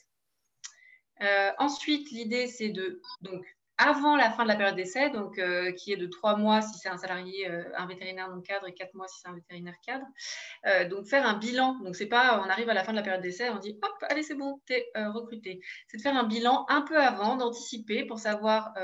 Euh, 1.23 1.51
ensuite, 1.59 2.11
l'idée, 2.11 2.47
c'est 2.47 2.71
de 2.71 3.01
donc 3.21 3.45
avant 3.79 4.17
la 4.17 4.31
fin 4.31 4.43
de 4.43 4.49
la 4.49 4.57
période 4.57 4.77
d'essai, 4.77 5.11
donc 5.11 5.39
euh, 5.39 5.73
qui 5.73 5.93
est 5.93 5.97
de 5.97 6.07
trois 6.07 6.37
mois 6.37 6.61
si 6.61 6.79
c'est 6.79 6.89
un 6.89 6.99
salarié, 6.99 7.49
euh, 7.51 7.65
un 7.77 7.87
vétérinaire 7.87 8.29
non 8.29 8.41
cadre, 8.41 8.69
et 8.69 8.75
quatre 8.75 8.95
mois 8.95 9.09
si 9.09 9.21
c'est 9.21 9.29
un 9.29 9.35
vétérinaire 9.35 9.75
cadre. 9.85 10.05
Euh, 10.67 10.89
donc 10.89 11.07
faire 11.07 11.27
un 11.27 11.39
bilan. 11.39 11.79
Donc 11.83 11.97
c'est 11.97 12.07
pas, 12.07 12.43
on 12.45 12.51
arrive 12.51 12.69
à 12.69 12.75
la 12.75 12.85
fin 12.85 12.93
de 12.93 12.97
la 12.97 13.03
période 13.03 13.23
d'essai, 13.23 13.49
on 13.51 13.59
dit 13.59 13.79
hop, 13.83 13.93
allez 14.11 14.23
c'est 14.23 14.35
bon, 14.35 14.61
t'es 14.67 14.87
recruté. 14.95 15.61
C'est 15.89 15.97
de 15.97 16.03
faire 16.03 16.17
un 16.17 16.25
bilan 16.25 16.67
un 16.69 16.83
peu 16.83 16.99
avant, 16.99 17.37
d'anticiper 17.37 18.05
pour 18.05 18.19
savoir 18.19 18.75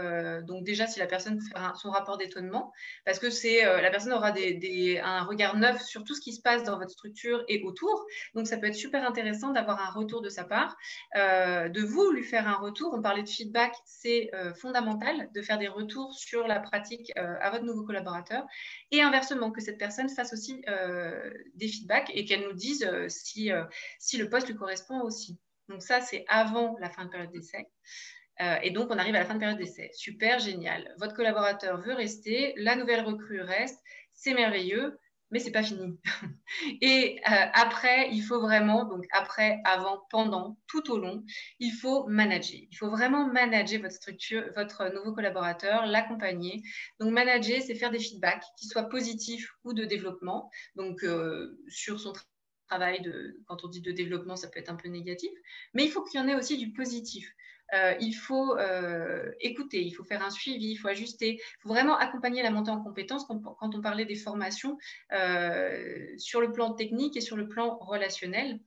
donc 0.47 0.65
déjà 0.65 0.87
si 0.87 0.99
la 0.99 1.07
personne 1.07 1.41
fait 1.41 1.55
son 1.77 1.91
rapport 1.91 2.17
d'étonnement, 2.17 2.73
parce 3.05 3.19
que 3.19 3.31
c'est 3.31 3.63
la 3.63 3.91
personne 3.91 4.13
aura 4.13 4.33
des, 4.33 5.01
un 5.03 5.25
regard 5.25 5.57
neuf 5.57 5.83
sur 5.83 6.05
tout 6.05 6.15
ce 6.15 6.21
qui 6.21 6.33
se 6.33 6.41
passe 6.41 6.65
dans 6.65 6.79
votre 6.79 6.91
structure 6.91 7.45
et 7.49 7.63
autour. 7.63 8.05
Donc 8.35 8.47
ça 8.47 8.57
peut 8.57 8.67
être 8.67 8.75
super 8.75 9.07
intéressant 9.07 9.51
d'avoir 9.51 9.81
un 9.81 9.91
retour 9.91 10.23
de 10.23 10.29
sa 10.29 10.45
part, 10.45 10.77
de 11.15 11.85
vous 11.85 12.11
lui 12.11 12.25
faire 12.25 12.49
un 12.49 12.57
retour. 12.57 12.95
On 12.95 13.03
parlait 13.03 13.23
de 13.23 13.29
feedback, 13.29 13.75
c'est 13.85 14.31
fondamental 14.61 14.78
de 14.83 15.43
faire 15.43 15.59
des 15.59 15.69
retours 15.69 16.15
sur 16.15 16.47
la 16.47 16.61
pratique 16.61 17.13
euh, 17.17 17.37
à 17.41 17.51
votre 17.51 17.65
nouveau 17.65 17.85
collaborateur 17.85 18.47
et 18.91 19.03
inversement, 19.03 19.51
que 19.51 19.61
cette 19.61 19.79
personne 19.79 20.09
fasse 20.09 20.33
aussi 20.33 20.63
euh, 20.69 21.31
des 21.55 21.69
feedbacks 21.69 22.11
et 22.15 22.25
qu'elle 22.25 22.43
nous 22.43 22.53
dise 22.53 22.85
euh, 22.85 23.09
si, 23.09 23.51
si 23.99 24.17
le 24.19 24.29
poste 24.29 24.49
lui 24.49 24.57
correspond 24.57 25.01
aussi. 25.01 25.39
Donc 25.69 25.83
ça, 25.83 26.01
c'est 26.01 26.25
avant 26.29 26.77
la 26.81 26.91
fin 26.91 27.05
de 27.05 27.11
période 27.11 27.31
d'essai. 27.31 27.69
et 28.63 28.71
donc, 28.71 28.89
on 28.91 28.99
arrive 28.99 29.15
à 29.15 29.19
la 29.19 29.27
fin 29.27 29.35
de 29.35 29.41
période 29.41 29.59
d'essai. 29.59 29.91
Super, 29.93 30.39
génial. 30.39 30.95
Votre 30.99 31.15
collaborateur 31.15 31.79
veut 31.81 31.93
rester, 31.93 32.55
la 32.57 32.75
nouvelle 32.77 33.05
recrue 33.05 33.43
reste, 33.43 33.79
c'est 34.13 34.33
merveilleux 34.33 34.99
mais 35.31 35.39
c'est 35.39 35.53
pas 35.53 35.63
fini. 35.63 35.99
Et 36.81 37.21
euh, 37.29 37.47
après, 37.53 38.09
il 38.13 38.23
faut 38.23 38.41
vraiment, 38.41 38.85
donc 38.85 39.05
après, 39.13 39.61
avant, 39.65 40.07
pendant, 40.11 40.59
tout 40.67 40.91
au 40.91 40.99
long, 40.99 41.25
il 41.59 41.73
faut 41.73 42.07
manager. 42.07 42.61
Il 42.71 42.77
faut 42.77 42.91
vraiment 42.91 43.27
manager 43.27 43.83
votre 43.83 43.95
structure, 43.95 44.45
votre 44.57 44.93
nouveau 44.95 45.13
collaborateur, 45.13 45.87
l'accompagner. 45.87 46.63
Donc 47.01 47.13
manager, 47.13 47.61
c'est 47.61 47.75
faire 47.75 47.91
des 47.91 47.99
feedbacks 47.99 48.45
qui 48.59 48.67
soient 48.67 48.89
positifs 48.89 49.51
ou 49.65 49.73
de 49.73 49.85
développement. 49.85 50.51
Donc 50.77 51.05
euh, 51.05 51.59
sur 51.69 52.01
son 52.01 52.13
travail, 52.69 53.01
de, 53.03 53.37
quand 53.47 53.65
on 53.65 53.69
dit 53.69 53.81
de 53.81 53.93
développement, 53.93 54.37
ça 54.37 54.49
peut 54.49 54.61
être 54.61 54.71
un 54.71 54.77
peu 54.77 54.89
négatif, 54.89 55.31
mais 55.75 55.85
il 55.85 55.91
faut 55.91 56.03
qu'il 56.05 56.21
y 56.21 56.23
en 56.23 56.29
ait 56.29 56.35
aussi 56.35 56.59
du 56.59 56.73
positif. 56.73 57.33
Euh, 57.75 57.95
il 58.01 58.13
faut 58.13 58.57
euh, 58.57 59.31
écouter, 59.41 59.83
il 59.83 59.93
faut 59.93 60.05
faire 60.05 60.25
un 60.25 60.31
suivi, 60.31 60.71
il 60.71 60.77
faut 60.77 60.89
ajuster, 60.89 61.35
il 61.35 61.61
faut 61.61 61.69
vraiment 61.69 61.97
accompagner 61.97 62.43
la 62.43 62.51
montée 62.51 62.71
en 62.71 62.83
compétences 62.83 63.27
quand, 63.27 63.75
on 63.75 63.81
parlait 63.81 64.07
des 64.07 64.15
formations 64.15 64.79
euh, 65.13 66.07
sur 66.17 66.41
le 66.41 66.53
plan 66.53 66.73
technique 66.73 67.17
et 67.17 67.21
sur 67.21 67.37
le 67.37 67.49
plan 67.49 67.79
relationnel. 67.79 68.61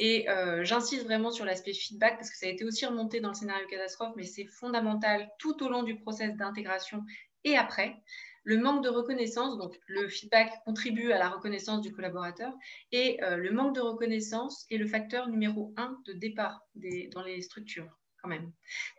Et 0.00 0.26
j'insiste 0.62 1.02
vraiment 1.02 1.32
sur 1.32 1.44
l'aspect 1.44 1.72
feedback 1.72 2.18
parce 2.18 2.30
que 2.30 2.36
ça 2.36 2.46
a 2.46 2.48
été 2.50 2.64
aussi 2.64 2.86
remonté 2.86 3.18
dans 3.18 3.30
le 3.30 3.34
scénario 3.34 3.66
catastrophe, 3.66 4.14
mais 4.16 4.22
c'est 4.22 4.44
fondamental 4.44 5.28
tout 5.40 5.60
au 5.64 5.68
long 5.68 5.82
du 5.82 5.98
process 5.98 6.36
d'intégration 6.36 7.02
et 7.42 7.56
après. 7.56 7.96
Le 8.44 8.58
manque 8.58 8.84
de 8.84 8.88
reconnaissance, 8.88 9.58
donc 9.58 9.76
le 9.88 10.08
feedback 10.08 10.52
contribue 10.64 11.10
à 11.10 11.18
la 11.18 11.28
reconnaissance 11.28 11.80
du 11.80 11.92
collaborateur, 11.92 12.52
et 12.92 13.18
le 13.20 13.50
manque 13.50 13.74
de 13.74 13.80
reconnaissance 13.80 14.66
est 14.70 14.76
le 14.76 14.86
facteur 14.86 15.28
numéro 15.28 15.74
un 15.76 15.98
de 16.06 16.12
départ 16.12 16.64
dans 17.10 17.22
les 17.22 17.42
structures 17.42 17.97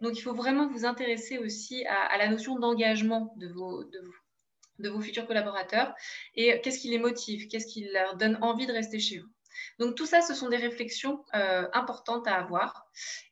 Donc, 0.01 0.17
il 0.17 0.21
faut 0.21 0.33
vraiment 0.33 0.67
vous 0.67 0.85
intéresser 0.85 1.37
aussi 1.37 1.85
à, 1.85 2.17
la 2.17 2.29
notion 2.29 2.57
d'engagement 2.57 3.33
de 3.37 3.47
vos, 3.47 5.01
futurs 5.01 5.27
collaborateurs 5.27 5.93
et 6.35 6.59
qu'est-ce 6.61 6.79
qui 6.79 6.89
les 6.89 6.99
motive, 6.99 7.47
qu'est-ce 7.47 7.67
qui 7.67 7.89
leur 7.91 8.15
donne 8.15 8.37
envie 8.41 8.65
de 8.65 8.73
rester 8.73 8.99
chez 8.99 9.19
vous? 9.19 9.29
Donc, 9.77 9.95
tout 9.95 10.05
ça, 10.05 10.21
ce 10.21 10.33
sont 10.33 10.49
des 10.49 10.57
réflexions 10.57 11.23
euh, 11.33 11.67
importantes 11.73 12.27
à 12.27 12.35
avoir. 12.35 12.87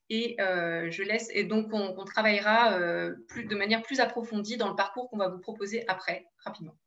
Et 0.09 0.35
euh, 0.39 0.89
je 0.89 1.03
laisse, 1.03 1.29
et 1.33 1.43
donc 1.43 1.67
on, 1.73 2.05
travaillera 2.05 2.79
euh, 2.79 3.13
de 3.35 3.55
manière 3.55 3.81
plus 3.81 3.99
approfondie 3.99 4.55
dans 4.55 4.69
le 4.69 4.75
parcours 4.75 5.09
qu'on 5.09 5.17
va 5.17 5.27
vous 5.27 5.39
proposer 5.39 5.83
après, 5.89 6.25
rapidement. 6.45 6.77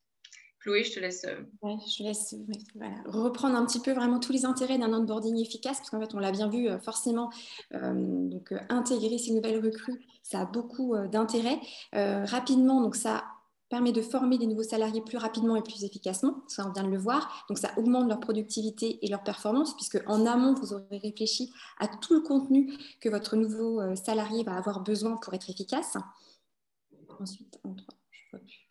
Chloé, 0.60 0.84
je 0.84 0.92
te 0.92 1.00
laisse. 1.00 1.24
Euh, 1.24 2.86
reprendre 3.06 3.56
un 3.56 3.64
petit 3.64 3.80
peu 3.80 3.92
vraiment 3.92 4.20
tous 4.20 4.32
les 4.32 4.44
intérêts 4.44 4.78
d'un 4.78 4.92
onboarding 4.92 5.38
efficace, 5.38 5.78
parce 5.78 5.88
qu'en 5.88 6.00
fait, 6.00 6.14
on 6.14 6.18
l'a 6.18 6.32
bien 6.32 6.48
vu, 6.48 6.68
euh, 6.68 6.78
forcément, 6.78 7.30
euh, 7.74 8.28
donc, 8.28 8.52
intégrer 8.68 9.16
ces 9.16 9.32
nouvelles 9.32 9.64
recrues, 9.64 10.04
ça 10.22 10.40
a 10.40 10.44
beaucoup 10.44 10.94
d'intérêt. 11.10 11.58
rapidement, 11.92 12.80
donc 12.82 12.94
ça 12.94 13.24
permet 13.70 13.92
de 13.92 14.02
former 14.02 14.36
des 14.36 14.46
nouveaux 14.46 14.64
salariés 14.64 15.00
plus 15.00 15.16
rapidement 15.16 15.56
et 15.56 15.62
plus 15.62 15.84
efficacement, 15.84 16.42
ça 16.48 16.66
on 16.66 16.72
vient 16.72 16.82
de 16.82 16.90
le 16.90 16.98
voir, 16.98 17.46
donc 17.48 17.58
ça 17.58 17.70
augmente 17.76 18.08
leur 18.08 18.18
productivité 18.20 19.04
et 19.04 19.08
leur 19.08 19.22
performance, 19.22 19.74
puisque 19.76 20.02
en 20.06 20.26
amont, 20.26 20.54
vous 20.54 20.72
aurez 20.72 20.98
réfléchi 20.98 21.52
à 21.78 21.88
tout 21.88 22.14
le 22.14 22.20
contenu 22.20 22.76
que 23.00 23.08
votre 23.08 23.36
nouveau 23.36 23.80
salarié 23.96 24.44
va 24.44 24.56
avoir 24.56 24.80
besoin 24.80 25.16
pour 25.16 25.32
être 25.34 25.48
efficace. 25.48 25.96
Ensuite, 27.20 27.60
je 27.64 28.30
vois 28.30 28.40
plus. 28.40 28.69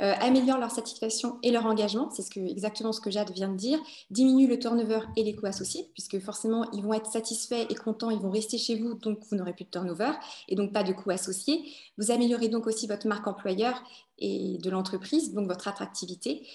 Euh, 0.00 0.14
améliorent 0.20 0.58
leur 0.58 0.70
satisfaction 0.70 1.38
et 1.42 1.50
leur 1.50 1.66
engagement, 1.66 2.10
c'est 2.10 2.36
exactement 2.36 2.92
ce 2.92 3.00
que 3.00 3.10
Jade 3.10 3.30
vient 3.32 3.48
de 3.48 3.56
dire, 3.56 3.78
diminue 4.10 4.46
le 4.46 4.58
turnover 4.58 5.00
et 5.16 5.24
les 5.24 5.34
coûts 5.34 5.46
associés, 5.46 5.88
puisque 5.92 6.18
forcément, 6.20 6.70
ils 6.72 6.82
vont 6.82 6.94
être 6.94 7.10
satisfaits 7.10 7.66
et 7.68 7.74
contents, 7.74 8.10
ils 8.10 8.20
vont 8.20 8.30
rester 8.30 8.58
chez 8.58 8.76
vous, 8.76 8.94
donc 8.94 9.18
vous 9.30 9.36
n'aurez 9.36 9.52
plus 9.52 9.64
de 9.64 9.70
turnover 9.70 10.12
et 10.48 10.56
donc 10.56 10.72
pas 10.72 10.82
de 10.82 10.92
coûts 10.92 11.10
associés. 11.10 11.64
Vous 11.98 12.10
améliorez 12.10 12.48
donc 12.48 12.66
aussi 12.66 12.86
votre 12.86 13.06
marque 13.06 13.26
employeur 13.26 13.82
et 14.18 14.58
de 14.58 14.70
l'entreprise, 14.70 15.32
donc 15.32 15.48
votre 15.48 15.68
attractivité. 15.68 16.46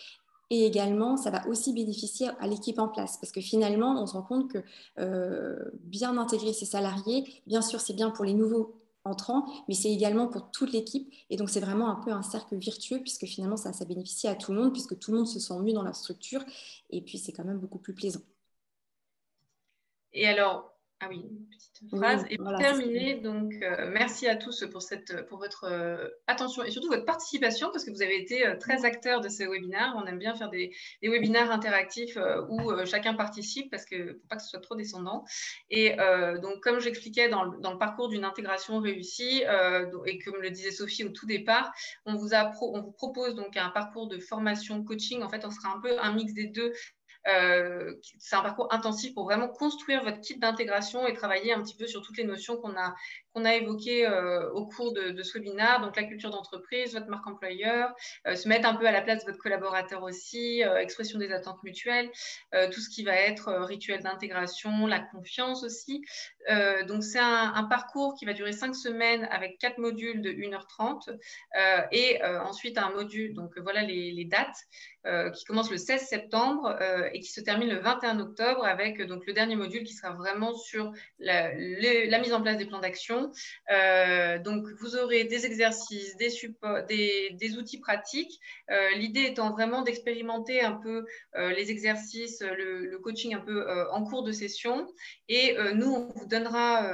Et 0.51 0.66
également, 0.66 1.18
ça 1.18 1.32
va 1.32 1.47
aussi 1.47 1.74
bénéficier 1.74 2.30
à 2.39 2.47
l'équipe 2.47 2.78
en 2.78 2.88
place, 2.88 3.18
parce 3.18 3.32
que 3.32 3.41
finalement, 3.41 3.99
on 4.01 4.05
se 4.05 4.13
rend 4.13 4.22
compte 4.22 4.51
que 4.51 4.59
euh, 4.99 5.55
bien 5.82 6.18
intégrer 6.18 6.53
ses 6.53 6.66
salariés, 6.66 7.26
bien 7.47 7.63
sûr, 7.63 7.82
c'est 7.82 7.93
bien 7.93 8.11
pour 8.11 8.26
les 8.26 8.36
nouveaux 8.36 8.76
entrant, 9.06 9.45
mais 9.68 9.76
c'est 9.76 9.91
également 9.91 10.28
pour 10.28 10.51
toute 10.51 10.72
l'équipe. 10.74 11.14
Et 11.30 11.38
donc, 11.38 11.49
c'est 11.49 11.60
vraiment 11.60 11.89
un 11.89 11.95
peu 12.03 12.12
un 12.12 12.24
cercle 12.24 12.58
virtueux, 12.58 12.99
puisque 12.99 13.26
finalement, 13.26 13.58
ça, 13.58 13.72
ça 13.74 13.86
bénéficie 13.86 14.28
à 14.28 14.36
tout 14.36 14.51
le 14.51 14.62
monde, 14.62 14.74
puisque 14.74 14.99
tout 14.99 15.12
le 15.12 15.18
monde 15.18 15.28
se 15.28 15.39
sent 15.39 15.58
mieux 15.60 15.74
dans 15.74 15.84
la 15.84 15.93
structure. 15.93 16.43
Et 16.89 17.01
puis, 17.01 17.18
c'est 17.18 17.32
quand 17.32 17.45
même 17.45 17.60
beaucoup 17.60 17.80
plus 17.80 17.93
plaisant. 17.93 18.22
Et 20.14 20.28
alors, 20.28 20.74
ah 21.01 21.07
oui, 21.09 21.25
une 21.29 21.45
petite 21.47 21.89
phrase. 21.89 22.25
et 22.29 22.37
pour 22.37 22.55
terminer, 22.55 23.15
donc 23.15 23.51
euh, 23.61 23.89
merci 23.91 24.29
à 24.29 24.37
tous 24.37 24.65
pour, 24.71 24.81
cette, 24.81 25.25
pour 25.27 25.39
votre 25.39 25.65
euh, 25.65 26.07
attention 26.25 26.63
et 26.63 26.71
surtout 26.71 26.87
votre 26.87 27.03
participation 27.03 27.69
parce 27.69 27.83
que 27.83 27.91
vous 27.91 28.01
avez 28.01 28.17
été 28.17 28.47
euh, 28.47 28.55
très 28.57 28.85
acteurs 28.85 29.19
de 29.19 29.27
ces 29.27 29.45
webinaires. 29.45 29.93
On 29.97 30.05
aime 30.05 30.17
bien 30.17 30.33
faire 30.35 30.49
des, 30.49 30.73
des 31.01 31.09
webinaires 31.09 31.51
interactifs 31.51 32.17
où 32.49 32.71
chacun 32.85 33.13
participe 33.13 33.69
parce 33.69 33.85
que 33.85 34.13
pour 34.13 34.27
pas 34.29 34.37
que 34.37 34.43
ce 34.43 34.49
soit 34.49 34.61
trop 34.61 34.75
descendant. 34.75 35.25
Et 35.69 35.95
donc, 36.41 36.61
comme 36.61 36.79
j'expliquais 36.79 37.27
dans, 37.29 37.45
dans, 37.45 37.73
le 37.73 37.77
parcours 37.77 38.07
d'une 38.09 38.23
intégration 38.23 38.79
réussie 38.79 39.43
et 40.05 40.19
comme 40.19 40.41
le 40.41 40.49
disait 40.49 40.71
Sophie 40.71 41.03
au 41.03 41.09
tout 41.09 41.25
départ, 41.25 41.71
on 42.05 42.15
vous, 42.15 42.33
a 42.33 42.51
on 42.61 42.81
vous 42.81 42.91
propose 42.91 43.35
donc 43.35 43.57
un 43.57 43.69
parcours 43.69 44.07
de 44.07 44.17
formation 44.17 44.83
coaching. 44.83 45.23
En 45.23 45.29
fait, 45.29 45.45
on 45.45 45.51
sera 45.51 45.75
un 45.75 45.79
peu 45.79 45.99
un 45.99 46.13
mix 46.13 46.33
des 46.33 46.47
deux 46.47 46.71
euh, 47.28 47.93
c'est 48.19 48.36
un 48.36 48.41
parcours 48.41 48.71
intensif 48.71 49.13
pour 49.13 49.23
vraiment 49.26 49.47
construire 49.47 50.03
votre 50.03 50.21
kit 50.21 50.38
d'intégration 50.38 51.07
et 51.07 51.13
travailler 51.13 51.53
un 51.53 51.61
petit 51.61 51.76
peu 51.76 51.88
sur 51.88 52.01
toutes 52.01 52.17
les 52.17 52.23
notions 52.23 52.57
qu'on 52.57 52.76
a, 52.78 52.95
qu'on 53.36 53.45
a 53.45 53.53
évoquées 53.55 54.07
euh, 54.07 54.49
au 54.51 54.65
cours 54.65 54.93
de, 54.93 55.21
ce 55.21 55.38
webinaire. 55.38 55.81
Donc, 55.81 55.95
la 55.97 56.03
culture 56.03 56.29
d'entreprise, 56.29 56.93
votre 56.93 57.07
marque 57.07 57.27
employeur, 57.27 57.93
euh, 58.27 58.36
se 58.36 58.47
mettre 58.47 58.67
un 58.67 58.75
peu 58.75 58.88
à 58.88 58.91
la 58.91 59.01
place 59.01 59.25
de 59.25 59.31
votre 59.31 59.41
collaborateur 59.41 60.03
aussi, 60.03 60.61
expression 60.79 61.19
des 61.19 61.31
attentes 61.31 61.61
mutuelles, 61.63 62.09
tout 62.71 62.79
ce 62.79 62.89
qui 62.89 63.03
va 63.03 63.15
être 63.15 63.51
rituel 63.65 64.01
d'intégration, 64.01 64.88
la 64.88 64.99
confiance 64.99 65.63
aussi. 65.63 66.01
donc, 66.88 67.03
c'est 67.03 67.19
un, 67.19 67.63
parcours 67.69 68.15
qui 68.15 68.25
va 68.25 68.33
durer 68.33 68.53
cinq 68.53 68.75
semaines 68.75 69.27
avec 69.31 69.57
quatre 69.57 69.79
modules 69.79 70.21
de 70.21 70.31
1h30 70.31 71.17
et 71.91 72.23
ensuite 72.23 72.77
un 72.77 72.91
module, 72.91 73.33
donc 73.33 73.57
voilà 73.57 73.81
les, 73.81 74.25
dates. 74.25 74.65
Euh, 75.07 75.29
qui 75.29 75.45
commence 75.45 75.69
le 75.69 75.77
16 75.77 76.01
septembre 76.01 76.75
euh, 76.81 77.07
et 77.13 77.19
qui 77.19 77.31
se 77.31 77.39
termine 77.39 77.69
le 77.69 77.77
21 77.77 78.19
octobre 78.19 78.65
avec 78.65 78.99
euh, 78.99 79.05
donc 79.05 79.27
le 79.27 79.33
dernier 79.33 79.55
module 79.55 79.83
qui 79.83 79.93
sera 79.93 80.13
vraiment 80.13 80.55
sur 80.55 80.91
la, 81.19 81.53
mise 81.53 82.33
en 82.33 82.41
place 82.41 82.57
des 82.57 82.65
plans 82.65 82.79
d'action. 82.79 83.24
Donc 84.43 84.67
vous 84.80 84.95
aurez 84.95 85.26
des 85.26 85.45
exercices, 85.45 86.15
des, 86.17 86.30
supports, 86.30 86.84
des, 86.84 87.57
outils 87.57 87.80
pratiques. 87.80 88.39
L'idée 88.95 89.23
étant 89.23 89.51
vraiment 89.51 89.82
d'expérimenter 89.82 90.61
un 90.61 90.73
peu 90.73 91.05
les 91.36 91.71
exercices, 91.71 92.41
le, 92.41 92.97
coaching 92.99 93.36
un 93.36 93.39
peu 93.39 93.89
en 93.91 94.03
cours 94.03 94.23
de 94.23 94.32
session. 94.32 94.88
Et 95.30 95.55
nous, 95.73 95.91
on 95.91 96.11
vous 96.15 96.26
donnera 96.26 96.91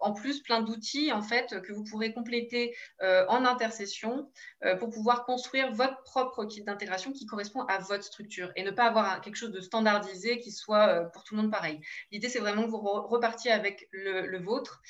en 0.00 0.12
plus 0.12 0.42
plein 0.42 0.60
d'outils 0.60 1.12
en 1.12 1.22
fait 1.22 1.60
que 1.62 1.72
vous 1.72 1.84
pourrez 1.84 2.12
compléter 2.12 2.74
en 3.00 3.44
intercession 3.44 4.30
pour 4.78 4.90
pouvoir 4.90 5.24
construire 5.24 5.72
votre 5.72 6.02
propre 6.02 6.44
kit 6.44 6.62
d'intégration 6.62 7.12
qui 7.12 7.26
correspond 7.26 7.62
à 7.62 7.78
votre 7.78 8.04
structure 8.04 8.50
et 8.56 8.62
ne 8.62 8.70
pas 8.70 8.84
avoir 8.84 9.20
quelque 9.20 9.36
chose 9.36 9.52
de 9.52 9.60
standardisé 9.60 10.38
qui 10.40 10.52
soit 10.52 10.88
euh, 10.88 11.04
pour 11.04 11.24
tout 11.24 11.34
le 11.34 11.42
monde 11.42 11.50
pareil. 11.50 11.80
L'idée, 12.10 12.28
c'est 12.28 12.38
vraiment 12.38 12.64
que 12.64 12.70
vous 12.70 12.78
repartiez 12.78 13.50
avec 13.50 13.88
le, 13.90 14.38
vôtre. 14.38 14.82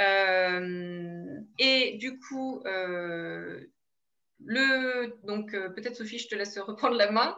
Euh, 0.00 0.23
et 1.58 1.96
du 1.98 2.18
coup, 2.18 2.62
euh, 2.66 3.60
donc 5.24 5.52
peut-être 5.52 5.96
Sophie, 5.96 6.18
je 6.18 6.28
te 6.28 6.34
laisse 6.34 6.58
reprendre 6.58 6.96
la 6.96 7.10
main 7.10 7.36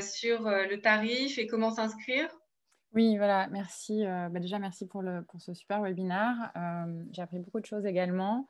sur 0.00 0.42
le 0.42 0.76
tarif 0.76 1.38
et 1.38 1.46
comment 1.46 1.70
s'inscrire. 1.70 2.28
Oui, 2.94 3.18
voilà, 3.18 3.48
merci. 3.48 4.04
Bah, 4.04 4.40
déjà, 4.40 4.58
merci 4.58 4.86
pour, 4.86 5.02
le, 5.02 5.22
pour 5.22 5.40
ce 5.40 5.52
super 5.52 5.82
webinaire. 5.82 6.52
J'ai 7.12 7.22
appris 7.22 7.38
beaucoup 7.38 7.60
de 7.60 7.66
choses 7.66 7.84
également. 7.86 8.46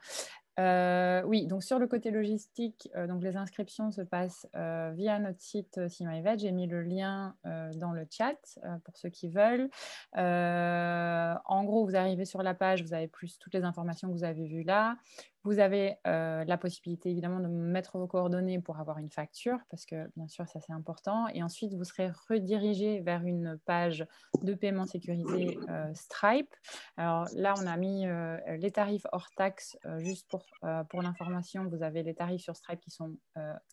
Euh, 0.59 1.21
oui, 1.25 1.47
donc 1.47 1.63
sur 1.63 1.79
le 1.79 1.87
côté 1.87 2.11
logistique, 2.11 2.89
euh, 2.95 3.07
donc 3.07 3.23
les 3.23 3.37
inscriptions 3.37 3.91
se 3.91 4.01
passent 4.01 4.47
euh, 4.55 4.91
via 4.93 5.17
notre 5.17 5.39
site 5.39 5.87
Simaïvet. 5.87 6.37
J'ai 6.37 6.51
mis 6.51 6.67
le 6.67 6.81
lien 6.81 7.35
dans 7.75 7.91
le 7.91 8.05
chat 8.09 8.59
pour 8.83 8.97
ceux 8.97 9.09
qui 9.09 9.29
veulent. 9.29 9.69
en 10.15 11.63
gros, 11.63 11.85
vous 11.85 11.95
arrivez 11.95 12.25
sur 12.25 12.43
la 12.43 12.53
page, 12.53 12.83
vous 12.83 12.93
avez 12.93 13.07
plus 13.07 13.37
toutes 13.39 13.53
les 13.53 13.63
informations 13.63 14.09
que 14.09 14.13
vous 14.13 14.23
avez 14.23 14.45
vues 14.45 14.63
là. 14.63 14.97
Vous 15.43 15.59
avez 15.59 15.95
euh, 16.05 16.43
la 16.43 16.57
possibilité 16.57 17.09
évidemment 17.09 17.39
de 17.39 17.47
mettre 17.47 17.97
vos 17.97 18.07
coordonnées 18.07 18.59
pour 18.59 18.79
avoir 18.79 18.97
une 18.97 19.09
facture, 19.09 19.57
parce 19.69 19.85
que 19.85 20.09
bien 20.17 20.27
sûr, 20.27 20.45
ça 20.47 20.59
c'est 20.59 20.73
important. 20.73 21.27
Et 21.29 21.41
ensuite, 21.41 21.73
vous 21.73 21.85
serez 21.85 22.11
redirigé 22.29 22.99
vers 22.99 23.23
une 23.25 23.57
page 23.65 24.05
de 24.41 24.53
paiement 24.53 24.85
sécurisé 24.85 25.57
euh, 25.69 25.93
Stripe. 25.93 26.53
Alors 26.97 27.25
là, 27.35 27.53
on 27.57 27.67
a 27.67 27.77
mis 27.77 28.05
euh, 28.05 28.37
les 28.57 28.71
tarifs 28.71 29.05
hors 29.13 29.29
taxes, 29.31 29.77
juste 29.99 30.29
pour, 30.29 30.45
pour 30.89 31.01
l'information. 31.01 31.65
Vous 31.67 31.83
avez 31.83 32.03
les 32.03 32.13
tarifs 32.13 32.41
sur 32.41 32.55
Stripe 32.55 32.81
qui 32.81 32.91
sont 32.91 33.15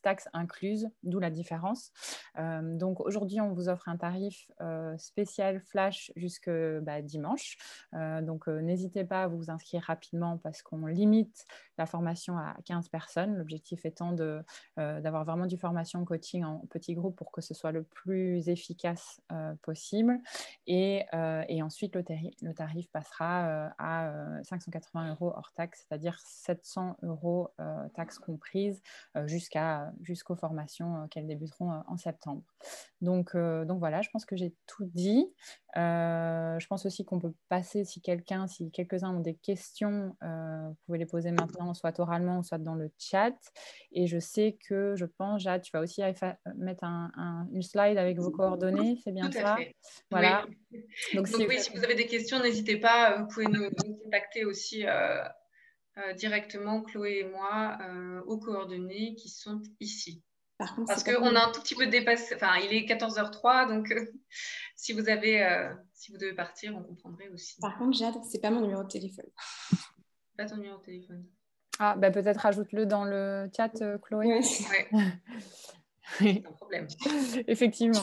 taxes 0.02 0.28
incluses, 0.32 0.88
d'où 1.02 1.18
la 1.18 1.30
différence. 1.30 1.92
donc 2.62 3.00
aujourd'hui, 3.00 3.40
on 3.40 3.52
vous 3.52 3.68
offre 3.68 3.88
un 3.88 3.96
tarif 3.96 4.50
spécial 4.98 5.60
flash 5.60 6.12
jusque 6.16 6.50
bah, 6.82 7.02
dimanche. 7.02 7.56
donc 7.92 8.46
n'hésitez 8.46 9.04
pas 9.04 9.24
à 9.24 9.26
vous 9.28 9.50
inscrire 9.50 9.82
rapidement 9.82 10.38
parce 10.38 10.62
qu'on 10.62 10.86
limite 10.86 11.46
la 11.78 11.86
formation 11.86 12.38
à 12.38 12.56
15 12.64 12.88
personnes. 12.88 13.36
L'objectif 13.36 13.84
étant 13.84 14.14
euh, 14.18 14.42
d'avoir 15.00 15.24
vraiment 15.24 15.46
du 15.46 15.56
formation 15.56 16.04
coaching 16.04 16.44
en 16.44 16.58
petit 16.70 16.94
groupe 16.94 17.16
pour 17.16 17.32
que 17.32 17.40
ce 17.40 17.54
soit 17.54 17.72
le 17.72 17.82
plus 17.82 18.48
efficace 18.48 19.20
euh, 19.32 19.54
possible. 19.62 20.20
Et, 20.66 21.04
euh, 21.14 21.44
et, 21.48 21.62
ensuite, 21.62 21.94
le, 21.94 22.04
le 22.42 22.54
tarif 22.54 22.90
passera 22.90 23.72
à 23.78 24.12
580 24.44 25.10
euros 25.10 25.32
hors 25.34 25.52
taxe, 25.54 25.86
c'est-à-dire 25.88 26.18
700 26.18 26.96
euros 27.02 27.50
taxes 27.94 28.18
comprises 28.18 28.80
jusqu'à, 29.24 29.92
jusqu'aux 30.00 30.36
formations 30.36 31.06
qu'elles 31.08 31.26
débuteront 31.26 31.82
en 31.86 31.96
septembre. 31.96 32.42
Donc, 33.00 33.36
donc 33.36 33.78
voilà, 33.78 34.02
je 34.02 34.10
pense 34.10 34.24
que 34.24 34.36
j'ai 34.36 34.54
tout 34.66 34.84
dit. 34.84 35.26
je 35.74 36.66
pense 36.66 36.86
aussi 36.86 37.04
qu'on 37.04 37.18
peut 37.18 37.34
passer, 37.48 37.84
si 37.84 38.00
quelqu'un, 38.00 38.46
si 38.46 38.70
quelques-uns 38.70 39.10
ont 39.10 39.20
des 39.20 39.34
questions, 39.34 40.16
vous 40.20 40.76
pouvez 40.86 40.98
les 40.98 41.06
poser 41.06 41.30
maintenant, 41.30 41.45
soit 41.74 41.98
oralement, 42.00 42.42
soit 42.42 42.58
dans 42.58 42.74
le 42.74 42.90
chat. 42.98 43.34
Et 43.92 44.06
je 44.06 44.18
sais 44.18 44.56
que, 44.68 44.94
je 44.96 45.04
pense, 45.04 45.42
Jade, 45.42 45.62
tu 45.62 45.70
vas 45.72 45.80
aussi 45.80 46.02
mettre 46.56 46.84
un, 46.84 47.48
une 47.52 47.62
slide 47.62 47.98
avec 47.98 48.18
vos 48.18 48.30
coordonnées, 48.30 48.98
c'est 49.02 49.12
bien 49.12 49.30
ça? 49.30 49.56
Voilà. 50.10 50.46
Donc, 51.14 51.28
si, 51.28 51.46
oui, 51.46 51.58
si 51.58 51.70
vous 51.70 51.84
avez 51.84 51.94
des 51.94 52.06
questions, 52.06 52.40
n'hésitez 52.40 52.78
pas, 52.78 53.18
vous 53.18 53.26
pouvez 53.28 53.46
nous, 53.46 53.70
contacter 54.02 54.44
aussi 54.44 54.86
euh, 54.86 55.22
euh, 55.98 56.12
directement, 56.14 56.82
Chloé 56.82 57.20
et 57.20 57.24
moi, 57.24 57.78
euh, 57.80 58.20
aux 58.26 58.38
coordonnées 58.38 59.14
qui 59.14 59.28
sont 59.28 59.62
ici. 59.80 60.22
Par 60.58 60.74
contre, 60.74 60.88
Parce 60.88 61.04
qu'on 61.04 61.36
a 61.36 61.48
un 61.48 61.52
tout 61.52 61.60
petit 61.60 61.74
peu 61.74 61.86
dépassé, 61.86 62.34
enfin, 62.34 62.56
il 62.56 62.72
est 62.72 62.86
14h03, 62.88 63.68
donc 63.68 63.92
si 64.76 64.94
vous 64.94 65.08
avez, 65.10 65.70
si 65.92 66.10
vous 66.10 66.16
devez 66.16 66.34
partir, 66.34 66.74
on 66.74 66.82
comprendrait 66.82 67.28
aussi. 67.28 67.60
Par 67.60 67.76
contre, 67.76 67.98
Jade, 67.98 68.14
c'est 68.24 68.40
pas 68.40 68.50
mon 68.50 68.62
numéro 68.62 68.82
de 68.82 68.88
téléphone 68.88 69.26
pas 70.36 70.46
ton 70.46 70.56
numéro 70.56 70.78
de 70.78 70.82
téléphone. 70.82 71.24
Ah, 71.78 71.94
bah 71.96 72.10
peut-être 72.10 72.46
ajoute-le 72.46 72.86
dans 72.86 73.04
le 73.04 73.48
chat, 73.54 73.82
euh, 73.82 73.98
Chloé. 73.98 74.40
Oui. 76.20 76.40
problème. 76.40 76.86
Effectivement. 77.48 78.00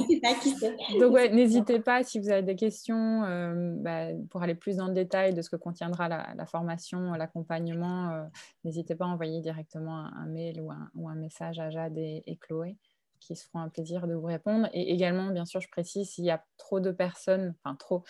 Donc, 1.00 1.14
ouais, 1.14 1.30
n'hésitez 1.30 1.80
pas 1.80 2.04
si 2.04 2.20
vous 2.20 2.30
avez 2.30 2.42
des 2.42 2.58
questions 2.58 3.24
euh, 3.24 3.76
bah, 3.78 4.08
pour 4.30 4.44
aller 4.44 4.56
plus 4.56 4.76
dans 4.76 4.88
le 4.88 4.94
détail 4.94 5.34
de 5.34 5.42
ce 5.42 5.50
que 5.50 5.56
contiendra 5.56 6.10
la, 6.10 6.46
formation, 6.46 7.14
l'accompagnement. 7.14 8.10
Euh, 8.10 8.24
n'hésitez 8.66 8.96
pas 8.96 9.06
à 9.06 9.08
envoyer 9.08 9.40
directement 9.40 9.96
un, 9.96 10.26
mail 10.26 10.60
ou 10.60 10.70
un, 10.70 10.92
ou 10.96 11.08
un, 11.08 11.16
message 11.16 11.60
à 11.60 11.70
Jade 11.70 11.98
et, 11.98 12.24
et, 12.28 12.36
Chloé 12.36 12.76
qui 13.22 13.38
se 13.38 13.46
feront 13.46 13.60
un 13.60 13.70
plaisir 13.70 14.06
de 14.06 14.16
vous 14.16 14.28
répondre. 14.28 14.68
Et 14.74 14.92
également, 14.92 15.28
bien 15.28 15.46
sûr, 15.46 15.62
je 15.62 15.70
précise, 15.70 16.10
s'il 16.10 16.26
y 16.26 16.32
a 16.32 16.44
trop 16.58 16.82
de 16.82 16.92
personnes, 16.92 17.56
enfin 17.64 17.76
trop, 17.76 18.04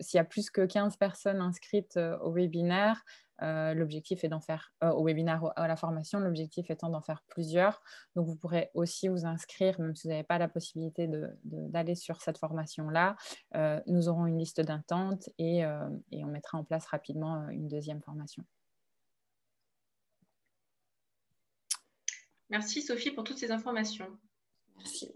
s'il 0.00 0.18
y 0.18 0.20
a 0.20 0.24
plus 0.24 0.50
que 0.50 0.64
15 0.66 0.96
personnes 0.96 1.40
inscrites 1.40 1.98
au 2.22 2.32
webinaire, 2.32 3.02
euh, 3.42 3.72
l'objectif 3.74 4.22
est 4.24 4.28
d'en 4.28 4.40
faire 4.40 4.72
euh, 4.84 4.90
au 4.90 5.04
webinaire, 5.04 5.42
à 5.56 5.66
la 5.66 5.76
formation, 5.76 6.20
l'objectif 6.20 6.70
étant 6.70 6.90
d'en 6.90 7.00
faire 7.00 7.22
plusieurs. 7.28 7.82
Donc, 8.14 8.26
vous 8.26 8.36
pourrez 8.36 8.70
aussi 8.74 9.08
vous 9.08 9.24
inscrire, 9.24 9.80
même 9.80 9.94
si 9.94 10.06
vous 10.06 10.12
n'avez 10.12 10.24
pas 10.24 10.38
la 10.38 10.48
possibilité 10.48 11.08
d'aller 11.44 11.94
sur 11.94 12.20
cette 12.20 12.38
formation-là. 12.38 13.16
Euh, 13.54 13.80
nous 13.86 14.08
aurons 14.08 14.26
une 14.26 14.38
liste 14.38 14.60
d'attente 14.60 15.28
et, 15.38 15.60
et, 16.10 16.24
on 16.24 16.28
mettra 16.28 16.58
en 16.58 16.64
place 16.64 16.86
rapidement 16.86 17.48
une 17.48 17.68
deuxième 17.68 18.02
formation. 18.02 18.44
Merci 22.50 22.82
Sophie 22.82 23.12
pour 23.12 23.24
toutes 23.24 23.38
ces 23.38 23.52
informations. 23.52 24.18
Merci. 24.76 25.12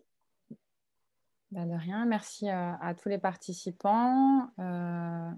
Bah, 1.55 1.67
de 1.67 1.75
rien. 1.75 2.05
Merci 2.05 2.49
à, 2.49 2.95
tous 3.01 3.09
les 3.09 3.19
participants. 3.19 4.51
Euh, 4.59 5.31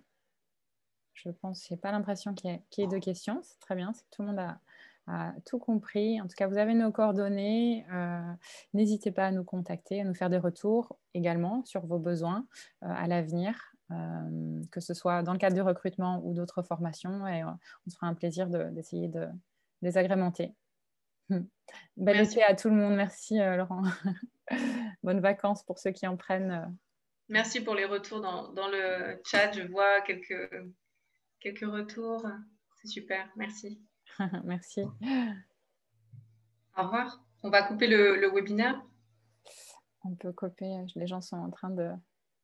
je 1.13 1.29
pense, 1.29 1.67
je 1.69 1.75
n'ai 1.75 1.79
pas 1.79 1.93
l'impression 1.93 2.33
qu'il 2.33 2.59
y, 2.79 2.83
ait 2.83 2.87
de 2.87 2.99
questions. 2.99 3.41
C'est 3.43 3.59
très 3.61 3.75
bien, 3.75 3.93
c'est 3.93 4.03
que 4.05 4.17
tout 4.17 4.23
le 4.23 4.29
monde 4.29 4.39
a, 4.39 5.35
tout 5.45 5.59
compris. 5.59 6.19
En 6.23 6.27
tout 6.27 6.35
cas, 6.35 6.47
vous 6.47 6.57
avez 6.57 6.73
nos 6.73 6.91
coordonnées. 6.91 7.85
Euh, 7.93 8.33
n'hésitez 8.73 9.11
pas 9.11 9.27
à 9.27 9.31
nous 9.31 9.45
contacter, 9.45 10.01
à 10.01 10.05
nous 10.05 10.15
faire 10.15 10.31
des 10.31 10.39
retours 10.39 10.99
également 11.13 11.63
sur 11.67 11.85
vos 11.85 11.99
besoins 11.99 12.47
euh, 12.83 12.89
à 12.89 13.07
l'avenir, 13.07 13.75
que 14.71 14.81
ce 14.81 14.95
soit 14.95 15.23
dans 15.23 15.35
le 15.35 15.39
cadre 15.39 15.55
du 15.55 15.61
recrutement 15.61 16.23
ou 16.25 16.33
d'autres 16.33 16.63
formations. 16.63 17.27
Et 17.27 17.45
on 17.45 17.91
se 17.91 17.95
fera 17.95 18.07
un 18.07 18.15
plaisir 18.15 18.49
d'essayer 18.49 19.09
de, 19.09 19.21
de, 19.21 19.29
les 19.83 19.99
agrémenter. 19.99 20.55
Belle 21.97 22.21
été 22.21 22.43
à 22.43 22.55
tout 22.55 22.69
le 22.69 22.77
monde. 22.77 22.95
Merci, 22.95 23.39
Laurent. 23.39 23.83
Bonnes 25.03 25.21
vacances 25.21 25.63
pour 25.65 25.79
ceux 25.79 25.91
qui 25.91 26.07
en 26.07 26.17
prennent. 26.17 26.51
Euh. 26.51 26.67
Merci 27.29 27.61
pour 27.61 27.75
les 27.75 27.85
retours 27.85 28.21
dans, 28.21 28.69
le 28.69 29.21
chat. 29.25 29.53
Je 29.53 29.63
vois 29.63 30.01
quelques, 30.03 30.51
quelques 31.41 31.69
retours. 31.69 32.25
C'est 32.77 32.89
super. 32.89 33.29
Merci. 33.37 33.83
Merci. 34.45 34.83
Au 36.77 36.83
revoir. 36.83 37.21
On 37.43 37.51
va 37.51 37.63
couper 37.63 37.89
le, 37.89 38.31
webinaire. 38.33 38.81
On 40.05 40.15
peut 40.15 40.33
couper. 40.33 40.73
Les 40.95 41.07
gens 41.07 41.21
sont 41.21 41.37
en 41.37 41.51
train 41.51 41.71
de. 41.71 41.91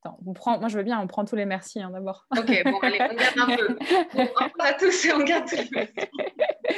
on 0.05 0.33
prend, 0.33 0.59
moi, 0.59 0.69
je 0.69 0.77
veux 0.77 0.85
bien, 0.85 1.01
on 1.01 1.07
prend 1.07 1.25
tous 1.25 1.37
les 1.37 1.47
merci 1.47 1.81
hein, 1.81 1.91
d'abord. 1.91 2.27
Ok, 2.37 2.51
bon, 2.65 2.79
allez, 2.81 2.99
on 3.01 3.15
garde 3.15 3.39
un 3.39 3.57
peu. 3.57 3.73
Au 4.15 4.25
revoir 4.25 4.51
à 4.59 4.73
tous 4.75 5.05
et 5.05 5.13
on 5.13 5.23
garde 5.23 5.49
tous 5.49 5.57
les 5.57 5.69
merci. 5.73 5.95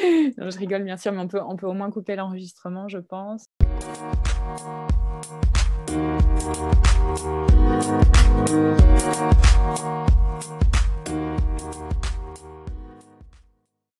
je 0.38 0.58
rigole 0.58 0.84
bien 0.84 0.96
sûr, 0.96 1.12
mais 1.12 1.20
on 1.20 1.28
peut, 1.28 1.40
on 1.46 1.56
peut 1.56 1.66
au 1.66 1.72
moins 1.72 1.90
couper 1.90 2.16
l'enregistrement, 2.16 2.88
je 2.88 2.98
pense. 2.98 3.46